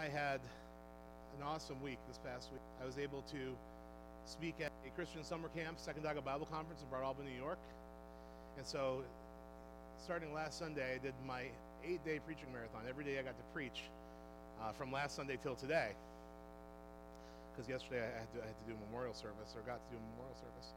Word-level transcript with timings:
I 0.00 0.08
had 0.08 0.40
an 1.36 1.44
awesome 1.44 1.76
week 1.82 1.98
this 2.08 2.16
past 2.24 2.48
week. 2.50 2.62
I 2.80 2.86
was 2.86 2.96
able 2.96 3.20
to 3.36 3.52
speak 4.24 4.54
at 4.64 4.72
a 4.86 4.90
Christian 4.96 5.22
summer 5.22 5.48
camp, 5.48 5.76
Sacandaga 5.76 6.24
Bible 6.24 6.46
Conference 6.46 6.80
in 6.80 6.88
Broad 6.88 7.16
New 7.22 7.36
York. 7.36 7.58
And 8.56 8.66
so, 8.66 9.04
starting 10.02 10.32
last 10.32 10.58
Sunday, 10.58 10.94
I 10.94 10.98
did 11.04 11.12
my 11.26 11.42
eight 11.84 12.02
day 12.02 12.18
preaching 12.24 12.46
marathon. 12.50 12.88
Every 12.88 13.04
day 13.04 13.18
I 13.18 13.22
got 13.22 13.36
to 13.36 13.44
preach 13.52 13.82
uh, 14.62 14.72
from 14.72 14.90
last 14.90 15.16
Sunday 15.16 15.36
till 15.42 15.54
today. 15.54 15.90
Because 17.52 17.68
yesterday 17.68 18.00
I 18.00 18.20
had, 18.20 18.32
to, 18.32 18.38
I 18.40 18.46
had 18.46 18.56
to 18.56 18.72
do 18.72 18.72
a 18.72 18.86
memorial 18.88 19.12
service, 19.12 19.52
or 19.54 19.60
got 19.68 19.84
to 19.84 19.90
do 19.92 20.00
a 20.00 20.06
memorial 20.16 20.36
service. 20.40 20.72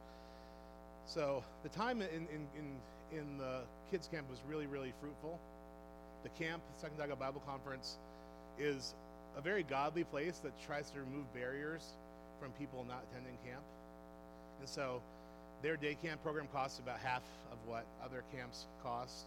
So, 1.06 1.42
the 1.62 1.70
time 1.70 2.02
in, 2.02 2.28
in, 2.28 2.44
in, 2.60 3.18
in 3.18 3.38
the 3.38 3.60
kids' 3.90 4.06
camp 4.06 4.28
was 4.28 4.40
really, 4.46 4.66
really 4.66 4.92
fruitful. 5.00 5.40
The 6.24 6.28
camp, 6.36 6.60
Sacandaga 6.76 7.18
Bible 7.18 7.40
Conference, 7.48 7.96
is 8.58 8.94
a 9.36 9.40
very 9.40 9.62
godly 9.62 10.04
place 10.04 10.38
that 10.38 10.52
tries 10.66 10.90
to 10.90 11.00
remove 11.00 11.32
barriers 11.34 11.82
from 12.40 12.52
people 12.52 12.84
not 12.88 13.04
attending 13.10 13.36
camp. 13.44 13.62
And 14.60 14.68
so 14.68 15.02
their 15.62 15.76
day 15.76 15.96
camp 16.02 16.22
program 16.22 16.48
costs 16.52 16.78
about 16.78 16.98
half 16.98 17.22
of 17.50 17.58
what 17.66 17.84
other 18.04 18.22
camps 18.34 18.66
cost. 18.82 19.26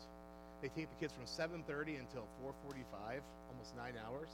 They 0.61 0.69
take 0.69 0.89
the 0.89 0.99
kids 0.99 1.13
from 1.13 1.25
7:30 1.25 1.97
until 1.97 2.25
4:45, 2.41 3.21
almost 3.51 3.75
9 3.75 3.93
hours. 4.05 4.29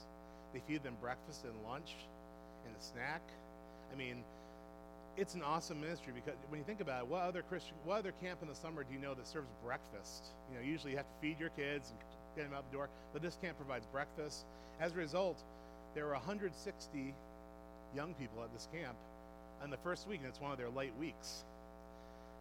They 0.54 0.60
feed 0.62 0.84
them 0.84 0.96
breakfast 1.02 1.44
and 1.44 1.54
lunch 1.64 1.96
and 2.66 2.76
a 2.76 2.82
snack. 2.82 3.22
I 3.92 3.96
mean, 3.96 4.24
it's 5.18 5.36
an 5.36 5.44
awesome 5.44 5.80
ministry 5.80 6.14
because 6.14 6.36
when 6.50 6.60
you 6.60 6.66
think 6.66 6.82
about 6.82 7.04
it, 7.04 7.08
what 7.08 7.22
other 7.22 7.44
Christian, 7.44 7.76
what 7.84 8.00
other 8.00 8.14
camp 8.14 8.42
in 8.42 8.48
the 8.48 8.56
summer 8.56 8.84
do 8.84 8.94
you 8.94 9.00
know 9.00 9.14
that 9.14 9.28
serves 9.28 9.50
breakfast? 9.64 10.26
You 10.50 10.58
know, 10.58 10.64
usually 10.64 10.92
you 10.92 10.98
have 10.98 11.08
to 11.08 11.20
feed 11.22 11.40
your 11.40 11.50
kids 11.52 11.90
and 11.90 12.00
get 12.36 12.44
them 12.50 12.54
out 12.54 12.66
the 12.70 12.76
door, 12.76 12.90
but 13.12 13.22
this 13.22 13.36
camp 13.36 13.58
provides 13.58 13.86
breakfast. 13.88 14.46
As 14.80 14.94
a 14.94 14.96
result, 14.96 15.44
there 15.96 16.06
were 16.06 16.14
160 16.14 17.14
young 17.96 18.14
people 18.16 18.44
at 18.44 18.52
this 18.54 18.68
camp 18.74 18.96
on 19.62 19.70
the 19.70 19.78
first 19.78 20.08
week, 20.08 20.20
and 20.20 20.28
it's 20.28 20.42
one 20.42 20.52
of 20.52 20.58
their 20.58 20.70
light 20.70 20.98
weeks. 21.00 21.44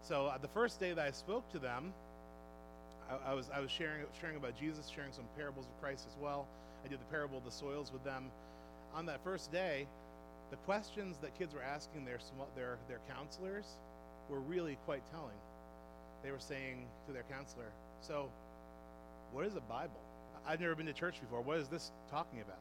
So 0.02 0.26
uh, 0.26 0.38
the 0.38 0.48
first 0.48 0.80
day 0.80 0.92
that 0.92 1.06
I 1.06 1.10
spoke 1.10 1.50
to 1.52 1.58
them, 1.58 1.92
I, 3.10 3.30
I, 3.30 3.34
was 3.34 3.50
I 3.54 3.60
was 3.60 3.70
sharing 3.70 4.04
sharing 4.20 4.36
about 4.36 4.58
Jesus, 4.58 4.88
sharing 4.88 5.12
some 5.12 5.24
parables 5.36 5.66
of 5.66 5.80
Christ 5.80 6.06
as 6.10 6.16
well. 6.20 6.46
I 6.84 6.88
did 6.88 6.98
the 6.98 7.10
parable 7.10 7.38
of 7.38 7.44
the 7.44 7.50
soils 7.50 7.92
with 7.92 8.02
them. 8.04 8.24
On 8.94 9.06
that 9.06 9.22
first 9.22 9.52
day, 9.52 9.86
the 10.50 10.56
questions 10.56 11.18
that 11.18 11.38
kids 11.38 11.54
were 11.54 11.62
asking 11.62 12.04
their 12.04 12.18
their 12.56 12.78
their 12.88 13.00
counselors 13.08 13.66
were 14.28 14.40
really 14.40 14.76
quite 14.84 15.02
telling. 15.10 15.38
They 16.24 16.30
were 16.30 16.40
saying 16.40 16.86
to 17.06 17.12
their 17.12 17.24
counselor, 17.24 17.70
"So, 18.00 18.30
what 19.32 19.46
is 19.46 19.56
a 19.56 19.60
Bible? 19.60 20.00
I've 20.46 20.60
never 20.60 20.74
been 20.74 20.86
to 20.86 20.92
church 20.92 21.20
before. 21.20 21.40
What 21.42 21.58
is 21.58 21.68
this 21.68 21.92
talking 22.10 22.40
about?" 22.40 22.58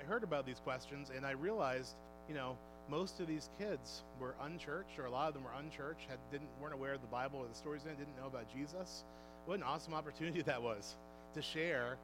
I 0.00 0.04
heard 0.04 0.22
about 0.22 0.46
these 0.46 0.60
questions 0.60 1.10
and 1.14 1.26
I 1.26 1.32
realized, 1.32 1.94
you 2.28 2.34
know, 2.34 2.56
most 2.90 3.20
of 3.20 3.26
these 3.26 3.50
kids 3.58 4.02
were 4.18 4.34
unchurched, 4.42 4.98
or 4.98 5.04
a 5.04 5.10
lot 5.10 5.28
of 5.28 5.34
them 5.34 5.44
were 5.44 5.52
unchurched, 5.58 6.08
had, 6.08 6.18
didn't, 6.32 6.48
weren't 6.60 6.74
aware 6.74 6.94
of 6.94 7.02
the 7.02 7.06
Bible 7.08 7.40
or 7.40 7.46
the 7.46 7.54
stories 7.54 7.82
in 7.84 7.90
it, 7.90 7.98
didn't 7.98 8.16
know 8.16 8.26
about 8.26 8.52
Jesus. 8.52 9.04
What 9.44 9.56
an 9.56 9.62
awesome 9.62 9.94
opportunity 9.94 10.42
that 10.46 10.62
was 10.62 10.96
to 11.34 11.42
share 11.42 11.98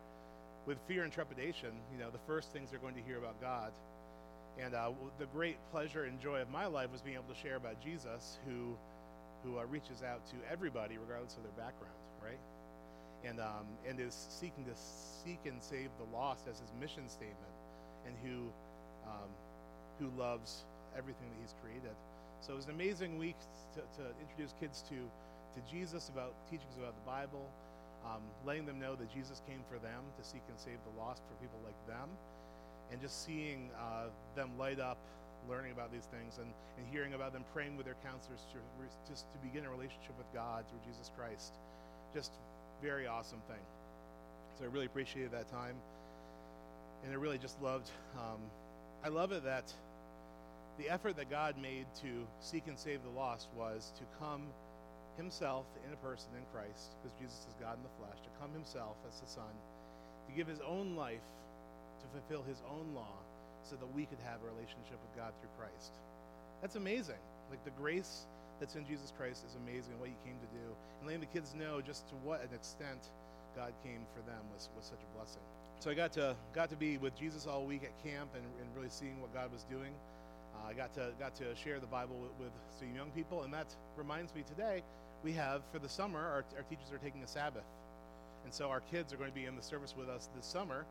with 0.67 0.79
fear 0.87 1.05
and 1.05 1.13
trepidation, 1.13 1.71
you 1.93 1.99
know, 1.99 2.11
the 2.11 2.23
first 2.27 2.53
things 2.53 2.71
they're 2.71 2.81
going 2.81 2.95
to 2.95 3.03
hear 3.03 3.19
about 3.19 3.41
God. 3.41 3.73
And 4.59 4.75
uh, 4.75 4.93
the 5.19 5.27
great 5.27 5.57
pleasure 5.73 6.05
and 6.05 6.21
joy 6.21 6.41
of 6.41 6.51
my 6.51 6.67
life 6.67 6.93
was 6.93 7.03
being 7.03 7.17
able 7.17 7.33
to 7.35 7.41
share 7.41 7.57
about 7.57 7.83
Jesus, 7.83 8.39
who, 8.47 8.77
who 9.43 9.59
uh, 9.59 9.65
reaches 9.65 10.03
out 10.03 10.25
to 10.29 10.37
everybody, 10.51 10.97
regardless 10.97 11.37
of 11.37 11.43
their 11.43 11.53
background, 11.53 11.97
right? 12.23 12.39
And, 13.25 13.41
um, 13.41 13.67
and 13.89 13.99
is 13.99 14.15
seeking 14.31 14.65
to 14.65 14.77
seek 15.25 15.41
and 15.45 15.63
save 15.63 15.89
the 15.99 16.17
lost 16.17 16.47
as 16.49 16.61
his 16.61 16.71
mission 16.81 17.09
statement, 17.09 17.54
and 18.07 18.15
who, 18.23 18.49
um, 19.07 19.31
who 19.99 20.09
loves 20.21 20.65
everything 20.97 21.27
that 21.31 21.41
he's 21.41 21.55
created. 21.63 21.95
So 22.41 22.53
it 22.53 22.57
was 22.57 22.67
an 22.67 22.73
amazing 22.73 23.19
week 23.19 23.37
to, 23.75 23.81
to 23.81 24.05
introduce 24.21 24.53
kids 24.61 24.83
to, 24.89 24.97
to 24.97 25.61
Jesus, 25.71 26.09
about 26.09 26.35
teachings 26.51 26.77
about 26.79 26.95
the 26.95 27.07
Bible, 27.09 27.49
um, 28.05 28.21
letting 28.45 28.67
them 28.67 28.79
know 28.79 28.95
that 28.97 29.13
Jesus 29.13 29.41
came 29.49 29.61
for 29.71 29.79
them 29.79 30.05
to 30.19 30.23
seek 30.25 30.43
and 30.49 30.59
save 30.59 30.77
the 30.85 31.01
lost 31.01 31.23
for 31.25 31.35
people 31.41 31.59
like 31.65 31.79
them, 31.89 32.09
and 32.93 33.01
just 33.01 33.25
seeing 33.25 33.71
uh, 33.81 34.13
them 34.37 34.51
light 34.59 34.79
up 34.79 34.99
learning 35.49 35.73
about 35.73 35.93
these 35.93 36.09
things 36.09 36.39
and, 36.39 36.49
and 36.79 36.87
hearing 36.91 37.15
about 37.15 37.33
them 37.33 37.45
praying 37.53 37.77
with 37.77 37.85
their 37.85 37.97
counselors 38.05 38.41
to 38.53 38.59
just 39.09 39.31
to 39.33 39.39
begin 39.45 39.65
a 39.65 39.71
relationship 39.71 40.17
with 40.17 40.27
God 40.33 40.65
through 40.69 40.81
Jesus 40.87 41.11
Christ. 41.17 41.55
Just 42.15 42.33
very 42.83 43.07
awesome 43.07 43.41
thing. 43.49 43.61
So 44.59 44.65
I 44.65 44.69
really 44.69 44.87
appreciated 44.87 45.33
that 45.33 45.51
time. 45.51 45.77
And 47.05 47.13
I 47.13 47.17
really 47.17 47.39
just 47.39 47.61
loved, 47.61 47.91
um, 48.17 48.41
I 49.05 49.09
love 49.09 49.33
it 49.33 49.45
that 49.45 49.73
the 50.79 50.89
effort 50.89 51.17
that 51.17 51.31
God 51.31 51.57
made 51.61 51.87
to 52.03 52.27
seek 52.41 52.67
and 52.67 52.79
save 52.79 53.03
the 53.03 53.11
lost 53.11 53.49
was 53.55 53.93
to 53.99 54.05
come 54.19 54.43
himself 55.17 55.67
in 55.87 55.93
a 55.93 55.97
person 55.97 56.31
in 56.35 56.43
Christ, 56.53 56.97
because 56.99 57.15
Jesus 57.21 57.47
is 57.47 57.55
God 57.61 57.77
in 57.77 57.85
the 57.85 57.95
flesh, 58.01 58.19
to 58.25 58.31
come 58.41 58.51
himself 58.53 58.97
as 59.07 59.21
the 59.21 59.29
Son, 59.29 59.55
to 60.27 60.35
give 60.35 60.49
his 60.49 60.61
own 60.67 60.97
life 60.97 61.23
to 62.01 62.07
fulfill 62.19 62.43
his 62.43 62.61
own 62.67 62.95
law 62.95 63.15
so 63.63 63.77
that 63.77 63.87
we 63.95 64.07
could 64.07 64.19
have 64.25 64.43
a 64.43 64.51
relationship 64.51 64.99
with 64.99 65.15
God 65.17 65.33
through 65.41 65.53
Christ. 65.57 65.93
That's 66.61 66.77
amazing. 66.77 67.21
Like 67.51 67.65
the 67.65 67.77
grace 67.79 68.27
that's 68.59 68.75
in 68.75 68.87
Jesus 68.87 69.13
Christ 69.17 69.45
is 69.45 69.57
amazing, 69.57 69.99
what 70.01 70.09
he 70.09 70.17
came 70.25 70.37
to 70.41 70.51
do. 70.57 70.67
And 70.99 71.07
letting 71.07 71.21
the 71.21 71.33
kids 71.33 71.55
know 71.55 71.81
just 71.81 72.09
to 72.09 72.15
what 72.25 72.41
an 72.43 72.53
extent 72.55 73.09
God 73.57 73.73
came 73.83 74.01
for 74.15 74.21
them 74.29 74.41
was, 74.53 74.69
was 74.77 74.85
such 74.85 75.01
a 75.01 75.17
blessing. 75.17 75.43
So 75.81 75.91
I 75.91 75.95
got 75.95 76.13
to 76.15 76.35
got 76.55 76.71
to 76.71 76.77
be 76.77 76.99
with 76.99 77.17
Jesus 77.19 77.47
all 77.47 77.65
week 77.65 77.83
at 77.85 77.93
camp 78.03 78.31
and, 78.35 78.45
and 78.61 78.77
really 78.77 78.89
seeing 78.89 79.21
what 79.21 79.35
God 79.35 79.53
was 79.53 79.65
doing. 79.65 79.93
Uh, 80.55 80.71
I 80.71 80.73
got 80.73 80.95
to 80.95 81.13
got 81.19 81.35
to 81.37 81.55
share 81.55 81.79
the 81.79 81.87
Bible 81.87 82.17
with, 82.21 82.47
with 82.47 82.53
some 82.79 82.95
young 82.95 83.11
people, 83.11 83.43
and 83.43 83.53
that 83.53 83.67
reminds 83.97 84.35
me 84.35 84.43
today 84.47 84.83
we 85.23 85.33
have 85.33 85.63
for 85.73 85.79
the 85.79 85.89
summer 85.89 86.19
our, 86.19 86.45
our 86.57 86.63
teachers 86.69 86.93
are 86.93 86.99
taking 86.99 87.23
a 87.23 87.27
Sabbath, 87.27 87.65
and 88.45 88.53
so 88.53 88.69
our 88.69 88.81
kids 88.81 89.13
are 89.13 89.17
going 89.17 89.31
to 89.31 89.35
be 89.35 89.47
in 89.47 89.57
the 89.57 89.63
service 89.63 89.95
with 89.97 90.09
us 90.09 90.29
this 90.37 90.47
summer. 90.47 90.85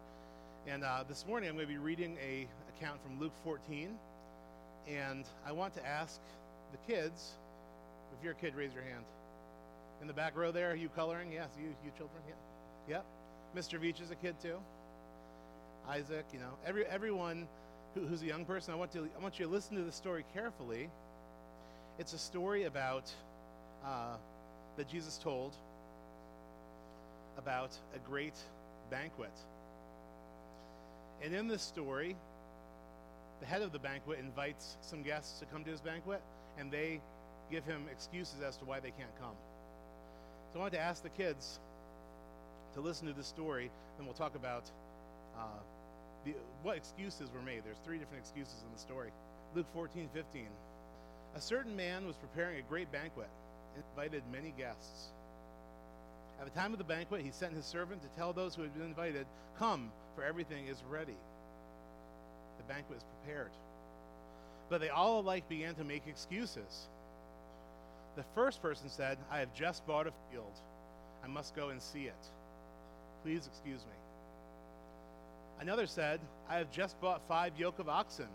And 0.67 0.83
uh, 0.83 1.03
this 1.09 1.25
morning 1.27 1.49
I'm 1.49 1.55
going 1.55 1.67
to 1.67 1.73
be 1.73 1.79
reading 1.79 2.17
a 2.23 2.47
account 2.77 3.01
from 3.03 3.19
Luke 3.19 3.33
14, 3.43 3.89
and 4.87 5.25
I 5.45 5.51
want 5.51 5.73
to 5.75 5.85
ask 5.85 6.19
the 6.71 6.93
kids. 6.93 7.31
If 8.17 8.23
you're 8.23 8.33
a 8.33 8.35
kid, 8.35 8.53
raise 8.55 8.73
your 8.73 8.83
hand. 8.83 9.03
In 10.01 10.07
the 10.07 10.13
back 10.13 10.37
row 10.37 10.51
there, 10.51 10.71
are 10.71 10.75
you 10.75 10.89
coloring? 10.89 11.31
Yes, 11.31 11.49
you 11.57 11.69
you 11.83 11.91
children. 11.97 12.21
Yeah. 12.27 12.35
Yep. 12.87 13.05
Mr. 13.55 13.79
Veach 13.79 14.01
is 14.01 14.11
a 14.11 14.15
kid 14.15 14.35
too. 14.41 14.57
Isaac, 15.87 16.25
you 16.33 16.39
know, 16.39 16.51
every 16.65 16.85
everyone 16.85 17.47
who, 17.93 18.01
who's 18.05 18.21
a 18.21 18.25
young 18.25 18.45
person, 18.45 18.73
I 18.73 18.77
want 18.77 18.91
to 18.93 19.07
I 19.17 19.21
want 19.21 19.39
you 19.39 19.45
to 19.45 19.51
listen 19.51 19.75
to 19.77 19.83
the 19.83 19.91
story 19.91 20.25
carefully. 20.33 20.89
It's 21.99 22.13
a 22.13 22.17
story 22.17 22.63
about 22.63 23.11
uh, 23.85 24.15
that 24.77 24.87
Jesus 24.87 25.17
told 25.17 25.53
about 27.37 27.71
a 27.95 27.99
great 27.99 28.35
banquet. 28.89 29.33
And 31.21 31.33
in 31.33 31.47
this 31.47 31.61
story, 31.61 32.15
the 33.39 33.45
head 33.45 33.61
of 33.61 33.71
the 33.71 33.79
banquet 33.79 34.19
invites 34.19 34.77
some 34.81 35.03
guests 35.03 35.39
to 35.39 35.45
come 35.45 35.63
to 35.63 35.71
his 35.71 35.81
banquet, 35.81 36.21
and 36.57 36.71
they 36.71 36.99
give 37.51 37.65
him 37.65 37.85
excuses 37.91 38.41
as 38.41 38.57
to 38.57 38.65
why 38.65 38.79
they 38.79 38.91
can't 38.91 39.15
come. 39.19 39.35
So 40.51 40.59
I 40.59 40.63
wanted 40.63 40.77
to 40.77 40.83
ask 40.83 41.03
the 41.03 41.09
kids 41.09 41.59
to 42.73 42.81
listen 42.81 43.07
to 43.07 43.13
this 43.13 43.27
story, 43.27 43.69
then 43.97 44.05
we'll 44.05 44.15
talk 44.15 44.35
about 44.35 44.69
uh, 45.37 45.59
the, 46.25 46.33
what 46.61 46.77
excuses 46.77 47.29
were 47.33 47.41
made. 47.41 47.61
There's 47.65 47.77
three 47.85 47.97
different 47.97 48.23
excuses 48.23 48.63
in 48.65 48.73
the 48.73 48.79
story. 48.79 49.11
Luke 49.55 49.67
14, 49.73 50.09
15. 50.13 50.47
A 51.35 51.41
certain 51.41 51.75
man 51.75 52.05
was 52.05 52.15
preparing 52.15 52.59
a 52.59 52.61
great 52.63 52.91
banquet 52.91 53.29
and 53.75 53.83
invited 53.91 54.23
many 54.31 54.53
guests. 54.57 55.11
At 56.39 56.51
the 56.51 56.59
time 56.59 56.73
of 56.73 56.77
the 56.77 56.83
banquet, 56.83 57.21
he 57.21 57.31
sent 57.31 57.53
his 57.53 57.65
servant 57.65 58.01
to 58.01 58.09
tell 58.17 58.33
those 58.33 58.55
who 58.55 58.63
had 58.63 58.73
been 58.73 58.83
invited, 58.83 59.25
Come, 59.57 59.91
for 60.15 60.23
everything 60.23 60.67
is 60.67 60.83
ready. 60.89 61.15
The 62.57 62.73
banquet 62.73 62.97
is 62.97 63.05
prepared. 63.21 63.51
But 64.69 64.81
they 64.81 64.89
all 64.89 65.19
alike 65.19 65.47
began 65.47 65.75
to 65.75 65.83
make 65.83 66.07
excuses. 66.07 66.87
The 68.15 68.23
first 68.35 68.61
person 68.61 68.89
said, 68.89 69.17
I 69.31 69.39
have 69.39 69.53
just 69.53 69.85
bought 69.85 70.07
a 70.07 70.13
field. 70.31 70.59
I 71.23 71.27
must 71.27 71.55
go 71.55 71.69
and 71.69 71.81
see 71.81 72.03
it. 72.03 72.29
Please 73.23 73.47
excuse 73.47 73.79
me. 73.79 73.95
Another 75.59 75.87
said, 75.87 76.19
I 76.49 76.57
have 76.57 76.69
just 76.71 76.99
bought 76.99 77.21
five 77.27 77.53
yoke 77.57 77.79
of 77.79 77.87
oxen. 77.87 78.27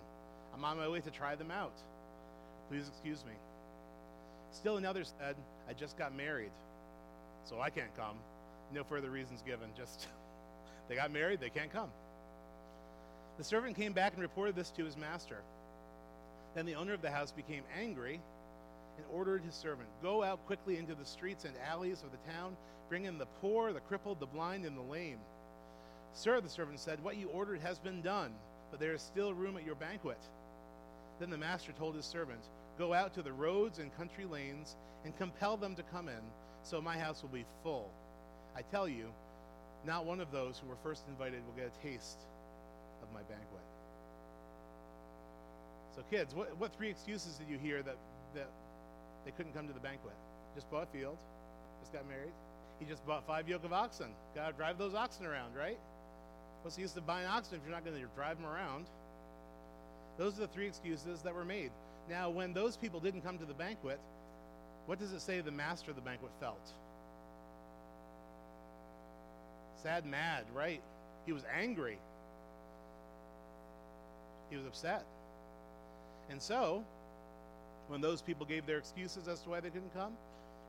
I'm 0.55 0.65
on 0.65 0.79
my 0.79 0.89
way 0.89 1.01
to 1.01 1.11
try 1.11 1.35
them 1.35 1.51
out. 1.51 1.75
Please 2.71 2.89
excuse 2.89 3.23
me. 3.25 3.35
Still 4.51 4.79
another 4.79 5.05
said, 5.05 5.37
I 5.69 5.75
just 5.75 5.99
got 5.99 6.15
married, 6.15 6.53
so 7.45 7.61
I 7.61 7.69
can't 7.69 7.95
come. 7.97 8.17
No 8.73 8.83
further 8.83 9.11
reasons 9.11 9.43
given. 9.43 9.69
Just 9.77 10.09
they 10.89 10.95
got 10.95 11.11
married, 11.11 11.41
they 11.41 11.51
can't 11.51 11.73
come. 11.73 11.91
The 13.37 13.45
servant 13.45 13.77
came 13.77 13.93
back 13.93 14.15
and 14.15 14.23
reported 14.23 14.57
this 14.57 14.71
to 14.71 14.85
his 14.85 14.97
master. 14.97 15.43
Then 16.55 16.65
the 16.65 16.75
owner 16.77 16.95
of 16.95 17.03
the 17.03 17.11
house 17.11 17.31
became 17.31 17.63
angry 17.79 18.21
and 18.99 19.07
ordered 19.13 19.43
his 19.43 19.55
servant, 19.55 19.89
Go 20.03 20.23
out 20.23 20.45
quickly 20.47 20.77
into 20.77 20.95
the 20.95 21.07
streets 21.07 21.45
and 21.45 21.55
alleys 21.67 22.03
of 22.03 22.11
the 22.11 22.31
town 22.31 22.57
Bring 22.89 23.05
in 23.05 23.19
the 23.19 23.27
poor, 23.41 23.73
the 23.73 23.81
crippled, 23.81 24.19
the 24.19 24.27
blind, 24.27 24.65
and 24.65 24.77
the 24.77 24.83
lame. 24.83 25.19
Sir, 26.15 26.41
the 26.41 26.49
servant 26.49 26.81
said, 26.81 27.03
What 27.03 27.17
you 27.17 27.29
ordered 27.29 27.61
has 27.61 27.79
been 27.79 28.01
done, 28.01 28.33
but 28.71 28.81
there 28.81 28.95
is 28.95 29.03
still 29.03 29.35
room 29.35 29.57
at 29.57 29.67
your 29.67 29.75
banquet. 29.75 30.21
Then 31.21 31.31
the 31.31 31.37
master 31.37 31.73
told 31.73 31.95
his 31.95 32.07
servant, 32.07 32.41
Go 32.79 32.95
out 32.95 33.13
to 33.15 33.23
the 33.23 33.33
roads 33.33 33.79
and 33.79 33.95
country 33.97 34.25
lanes 34.25 34.77
and 35.05 35.17
compel 35.19 35.57
them 35.57 35.75
to 35.75 35.83
come 35.83 36.09
in, 36.09 36.21
so 36.63 36.81
my 36.81 36.97
house 36.97 37.23
will 37.23 37.29
be 37.29 37.45
full. 37.63 37.91
I 38.57 38.63
tell 38.63 38.89
you, 38.89 39.09
not 39.85 40.07
one 40.07 40.21
of 40.21 40.33
those 40.33 40.59
who 40.59 40.69
were 40.69 40.77
first 40.83 41.05
invited 41.09 41.43
will 41.47 41.63
get 41.63 41.71
a 41.73 41.87
taste 41.87 42.21
of 43.03 43.13
my 43.13 43.21
banquet. 43.23 43.63
So, 45.95 46.03
kids, 46.11 46.35
what, 46.35 46.57
what 46.57 46.75
three 46.75 46.89
excuses 46.89 47.35
did 47.35 47.49
you 47.49 47.59
hear 47.59 47.83
that, 47.83 47.97
that 48.35 48.49
they 49.29 49.33
couldn't 49.37 49.53
come 49.53 49.69
to 49.69 49.75
the 49.75 49.81
banquet? 49.81 50.15
Just 50.55 50.71
bought 50.71 50.85
a 50.85 50.87
field, 50.87 51.19
just 51.83 51.93
got 51.93 52.09
married. 52.09 52.33
He 52.81 52.87
just 52.87 53.07
bought 53.07 53.27
five 53.27 53.47
yoke 53.47 53.63
of 53.63 53.75
oxen. 53.75 54.07
Got 54.35 54.47
to 54.47 54.53
drive 54.55 54.79
those 54.79 54.95
oxen 54.95 55.27
around, 55.27 55.55
right? 55.55 55.79
What's 56.63 56.77
the 56.77 56.83
use 56.83 56.97
of 56.97 57.07
buying 57.07 57.27
oxen 57.27 57.57
if 57.57 57.61
you're 57.63 57.75
not 57.75 57.85
going 57.85 57.95
to 58.01 58.07
drive 58.17 58.41
them 58.41 58.47
around? 58.47 58.87
Those 60.17 60.39
are 60.39 60.41
the 60.41 60.47
three 60.47 60.67
excuses 60.67 61.21
that 61.23 61.35
were 61.35 61.45
made. 61.45 61.73
Now, 62.09 62.31
when 62.31 62.55
those 62.55 62.79
people 62.79 63.01
didn't 63.01 63.21
come 63.21 63.37
to 63.37 63.45
the 63.45 63.53
banquet, 63.53 64.01
what 64.87 64.99
does 64.99 65.13
it 65.13 65.21
say 65.21 65.43
the 65.43 65.51
master 65.51 65.91
of 65.91 65.97
the 65.97 66.03
banquet 66.03 66.33
felt? 66.41 66.73
Sad, 69.83 70.07
mad, 70.07 70.45
right? 70.55 70.81
He 71.27 71.33
was 71.35 71.43
angry. 71.55 71.99
He 74.49 74.57
was 74.57 74.65
upset. 74.65 75.05
And 76.31 76.41
so, 76.41 76.83
when 77.89 78.01
those 78.01 78.23
people 78.23 78.47
gave 78.47 78.67
their 78.67 78.79
excuses 78.79 79.29
as 79.29 79.41
to 79.41 79.51
why 79.51 79.61
they 79.61 79.71
couldn't 79.71 79.95
come, 79.95 80.13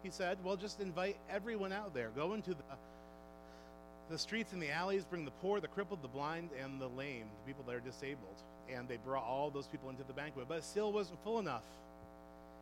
he 0.04 0.10
said, 0.10 0.38
Well, 0.44 0.56
just 0.56 0.80
invite 0.80 1.18
everyone 1.30 1.72
out 1.72 1.94
there. 1.94 2.10
Go 2.16 2.34
into 2.34 2.52
the, 2.52 2.64
the 4.10 4.18
streets 4.18 4.54
and 4.54 4.62
the 4.62 4.72
alleys, 4.72 5.06
bring 5.06 5.26
the 5.26 5.32
poor, 5.32 5.60
the 5.60 5.68
crippled, 5.68 6.02
the 6.02 6.08
blind, 6.08 6.50
and 6.62 6.80
the 6.80 6.88
lame, 6.88 7.26
the 7.42 7.48
people 7.48 7.64
that 7.68 7.76
are 7.76 7.82
disabled. 7.82 8.44
And 8.74 8.88
they 8.88 8.98
brought 8.98 9.26
all 9.26 9.50
those 9.50 9.68
people 9.68 9.90
into 9.90 10.04
the 10.04 10.14
banquet, 10.14 10.46
but 10.48 10.60
it 10.60 10.64
still 10.64 10.92
wasn't 10.92 11.22
full 11.24 11.40
enough. 11.40 11.64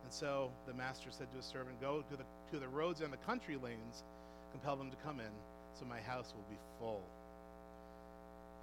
And 0.03 0.11
so 0.13 0.49
the 0.65 0.73
master 0.73 1.09
said 1.11 1.29
to 1.31 1.37
his 1.37 1.45
servant, 1.45 1.79
Go 1.81 2.03
to 2.09 2.17
the, 2.17 2.23
to 2.51 2.59
the 2.59 2.67
roads 2.67 3.01
and 3.01 3.11
the 3.11 3.17
country 3.17 3.57
lanes, 3.61 4.03
compel 4.51 4.75
them 4.75 4.89
to 4.89 4.97
come 4.97 5.19
in, 5.19 5.31
so 5.77 5.85
my 5.85 5.99
house 5.99 6.33
will 6.35 6.45
be 6.49 6.57
full. 6.79 7.03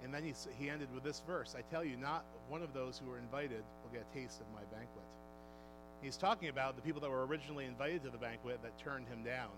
And 0.03 0.13
then 0.13 0.23
he, 0.23 0.33
he 0.59 0.69
ended 0.69 0.89
with 0.93 1.03
this 1.03 1.21
verse 1.25 1.55
I 1.57 1.61
tell 1.73 1.83
you, 1.83 1.95
not 1.97 2.25
one 2.49 2.61
of 2.61 2.73
those 2.73 2.99
who 2.99 3.09
were 3.09 3.17
invited 3.17 3.63
will 3.83 3.91
get 3.93 4.05
a 4.11 4.17
taste 4.17 4.41
of 4.41 4.47
my 4.53 4.61
banquet. 4.75 5.05
He's 6.05 6.17
talking 6.17 6.49
about 6.49 6.75
the 6.75 6.83
people 6.83 7.01
that 7.01 7.09
were 7.09 7.25
originally 7.25 7.65
invited 7.65 8.03
to 8.03 8.11
the 8.11 8.19
banquet 8.19 8.59
that 8.61 8.77
turned 8.77 9.07
him 9.07 9.23
down. 9.23 9.49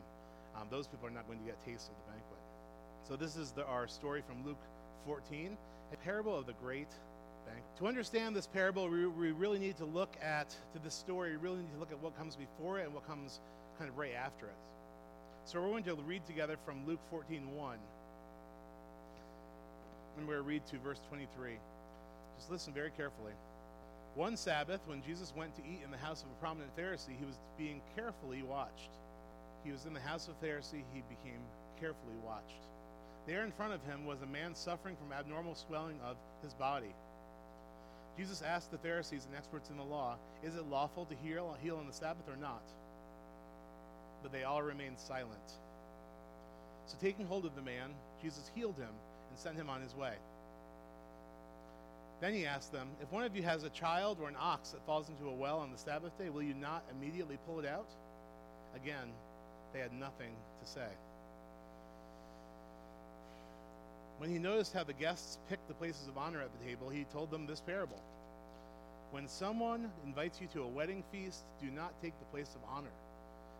Um, 0.55 0.67
those 0.71 0.87
people 0.87 1.05
are 1.05 1.11
not 1.11 1.27
going 1.27 1.39
to 1.39 1.45
get 1.45 1.59
taste 1.65 1.89
of 1.89 1.95
the 1.97 2.13
banquet. 2.13 2.39
So, 3.05 3.17
this 3.17 3.35
is 3.35 3.51
the, 3.51 3.65
our 3.65 3.85
story 3.85 4.21
from 4.25 4.45
Luke 4.45 4.61
14, 5.05 5.57
a 5.91 5.97
parable 5.97 6.37
of 6.37 6.45
the 6.45 6.53
great 6.53 6.87
banquet. 7.45 7.65
To 7.79 7.87
understand 7.87 8.33
this 8.33 8.47
parable, 8.47 8.87
we, 8.87 9.07
we 9.07 9.31
really 9.31 9.59
need 9.59 9.75
to 9.75 9.83
look 9.83 10.15
at, 10.23 10.51
to 10.71 10.79
this 10.81 10.93
story, 10.93 11.31
we 11.31 11.35
really 11.35 11.57
need 11.57 11.73
to 11.73 11.79
look 11.81 11.91
at 11.91 12.01
what 12.01 12.17
comes 12.17 12.37
before 12.37 12.79
it 12.79 12.85
and 12.85 12.93
what 12.93 13.05
comes 13.05 13.41
kind 13.77 13.89
of 13.89 13.97
right 13.97 14.13
after 14.13 14.45
it. 14.45 14.55
So, 15.43 15.59
we're 15.59 15.67
going 15.67 15.83
to 15.83 15.95
read 15.95 16.25
together 16.25 16.55
from 16.65 16.87
Luke 16.87 17.01
14 17.09 17.41
1. 17.57 17.77
And 20.17 20.25
we're 20.25 20.35
going 20.35 20.45
to 20.45 20.47
read 20.47 20.65
to 20.67 20.77
verse 20.79 21.01
23. 21.09 21.57
Just 22.37 22.49
listen 22.49 22.71
very 22.71 22.91
carefully. 22.91 23.33
One 24.17 24.35
Sabbath, 24.35 24.81
when 24.87 25.03
Jesus 25.03 25.31
went 25.37 25.55
to 25.57 25.61
eat 25.61 25.81
in 25.85 25.91
the 25.91 25.97
house 25.97 26.23
of 26.23 26.29
a 26.31 26.41
prominent 26.41 26.75
Pharisee, 26.75 27.15
he 27.19 27.23
was 27.23 27.37
being 27.55 27.81
carefully 27.95 28.41
watched. 28.41 28.89
He 29.63 29.71
was 29.71 29.85
in 29.85 29.93
the 29.93 29.99
house 29.99 30.27
of 30.27 30.33
a 30.41 30.43
Pharisee, 30.43 30.81
he 30.91 31.03
became 31.07 31.39
carefully 31.79 32.17
watched. 32.25 32.65
There 33.27 33.43
in 33.43 33.51
front 33.51 33.73
of 33.73 33.83
him 33.83 34.07
was 34.07 34.23
a 34.23 34.25
man 34.25 34.55
suffering 34.55 34.95
from 34.95 35.13
abnormal 35.13 35.53
swelling 35.53 35.99
of 36.03 36.17
his 36.41 36.55
body. 36.55 36.95
Jesus 38.17 38.41
asked 38.41 38.71
the 38.71 38.79
Pharisees 38.79 39.25
and 39.27 39.35
experts 39.35 39.69
in 39.69 39.77
the 39.77 39.83
law, 39.83 40.15
Is 40.43 40.55
it 40.55 40.65
lawful 40.67 41.05
to 41.05 41.15
heal, 41.23 41.55
heal 41.61 41.77
on 41.77 41.85
the 41.85 41.93
Sabbath 41.93 42.27
or 42.27 42.37
not? 42.37 42.63
But 44.23 44.31
they 44.31 44.45
all 44.45 44.63
remained 44.63 44.97
silent. 44.97 45.51
So, 46.87 46.97
taking 46.99 47.27
hold 47.27 47.45
of 47.45 47.55
the 47.55 47.61
man, 47.61 47.91
Jesus 48.23 48.49
healed 48.55 48.77
him 48.77 48.89
and 49.29 49.37
sent 49.37 49.57
him 49.57 49.69
on 49.69 49.83
his 49.83 49.93
way. 49.93 50.15
Then 52.19 52.33
he 52.33 52.45
asked 52.45 52.71
them, 52.71 52.87
If 53.01 53.11
one 53.11 53.23
of 53.23 53.35
you 53.35 53.43
has 53.43 53.63
a 53.63 53.69
child 53.69 54.17
or 54.21 54.27
an 54.27 54.35
ox 54.39 54.69
that 54.69 54.85
falls 54.85 55.09
into 55.09 55.29
a 55.29 55.33
well 55.33 55.59
on 55.59 55.71
the 55.71 55.77
Sabbath 55.77 56.17
day, 56.17 56.29
will 56.29 56.41
you 56.41 56.55
not 56.55 56.83
immediately 56.91 57.37
pull 57.45 57.59
it 57.59 57.65
out? 57.65 57.87
Again, 58.75 59.07
they 59.73 59.79
had 59.79 59.93
nothing 59.93 60.31
to 60.61 60.69
say. 60.69 60.87
When 64.17 64.31
he 64.31 64.39
noticed 64.39 64.73
how 64.73 64.83
the 64.83 64.93
guests 64.93 65.37
picked 65.47 65.67
the 65.67 65.75
places 65.75 66.07
of 66.07 66.17
honor 66.17 66.41
at 66.41 66.49
the 66.59 66.65
table, 66.65 66.89
he 66.89 67.05
told 67.13 67.29
them 67.29 67.45
this 67.45 67.61
parable 67.61 68.01
When 69.11 69.27
someone 69.27 69.91
invites 70.03 70.41
you 70.41 70.47
to 70.53 70.63
a 70.63 70.67
wedding 70.67 71.03
feast, 71.11 71.43
do 71.61 71.67
not 71.69 71.93
take 72.01 72.17
the 72.17 72.25
place 72.25 72.55
of 72.55 72.67
honor, 72.67 72.93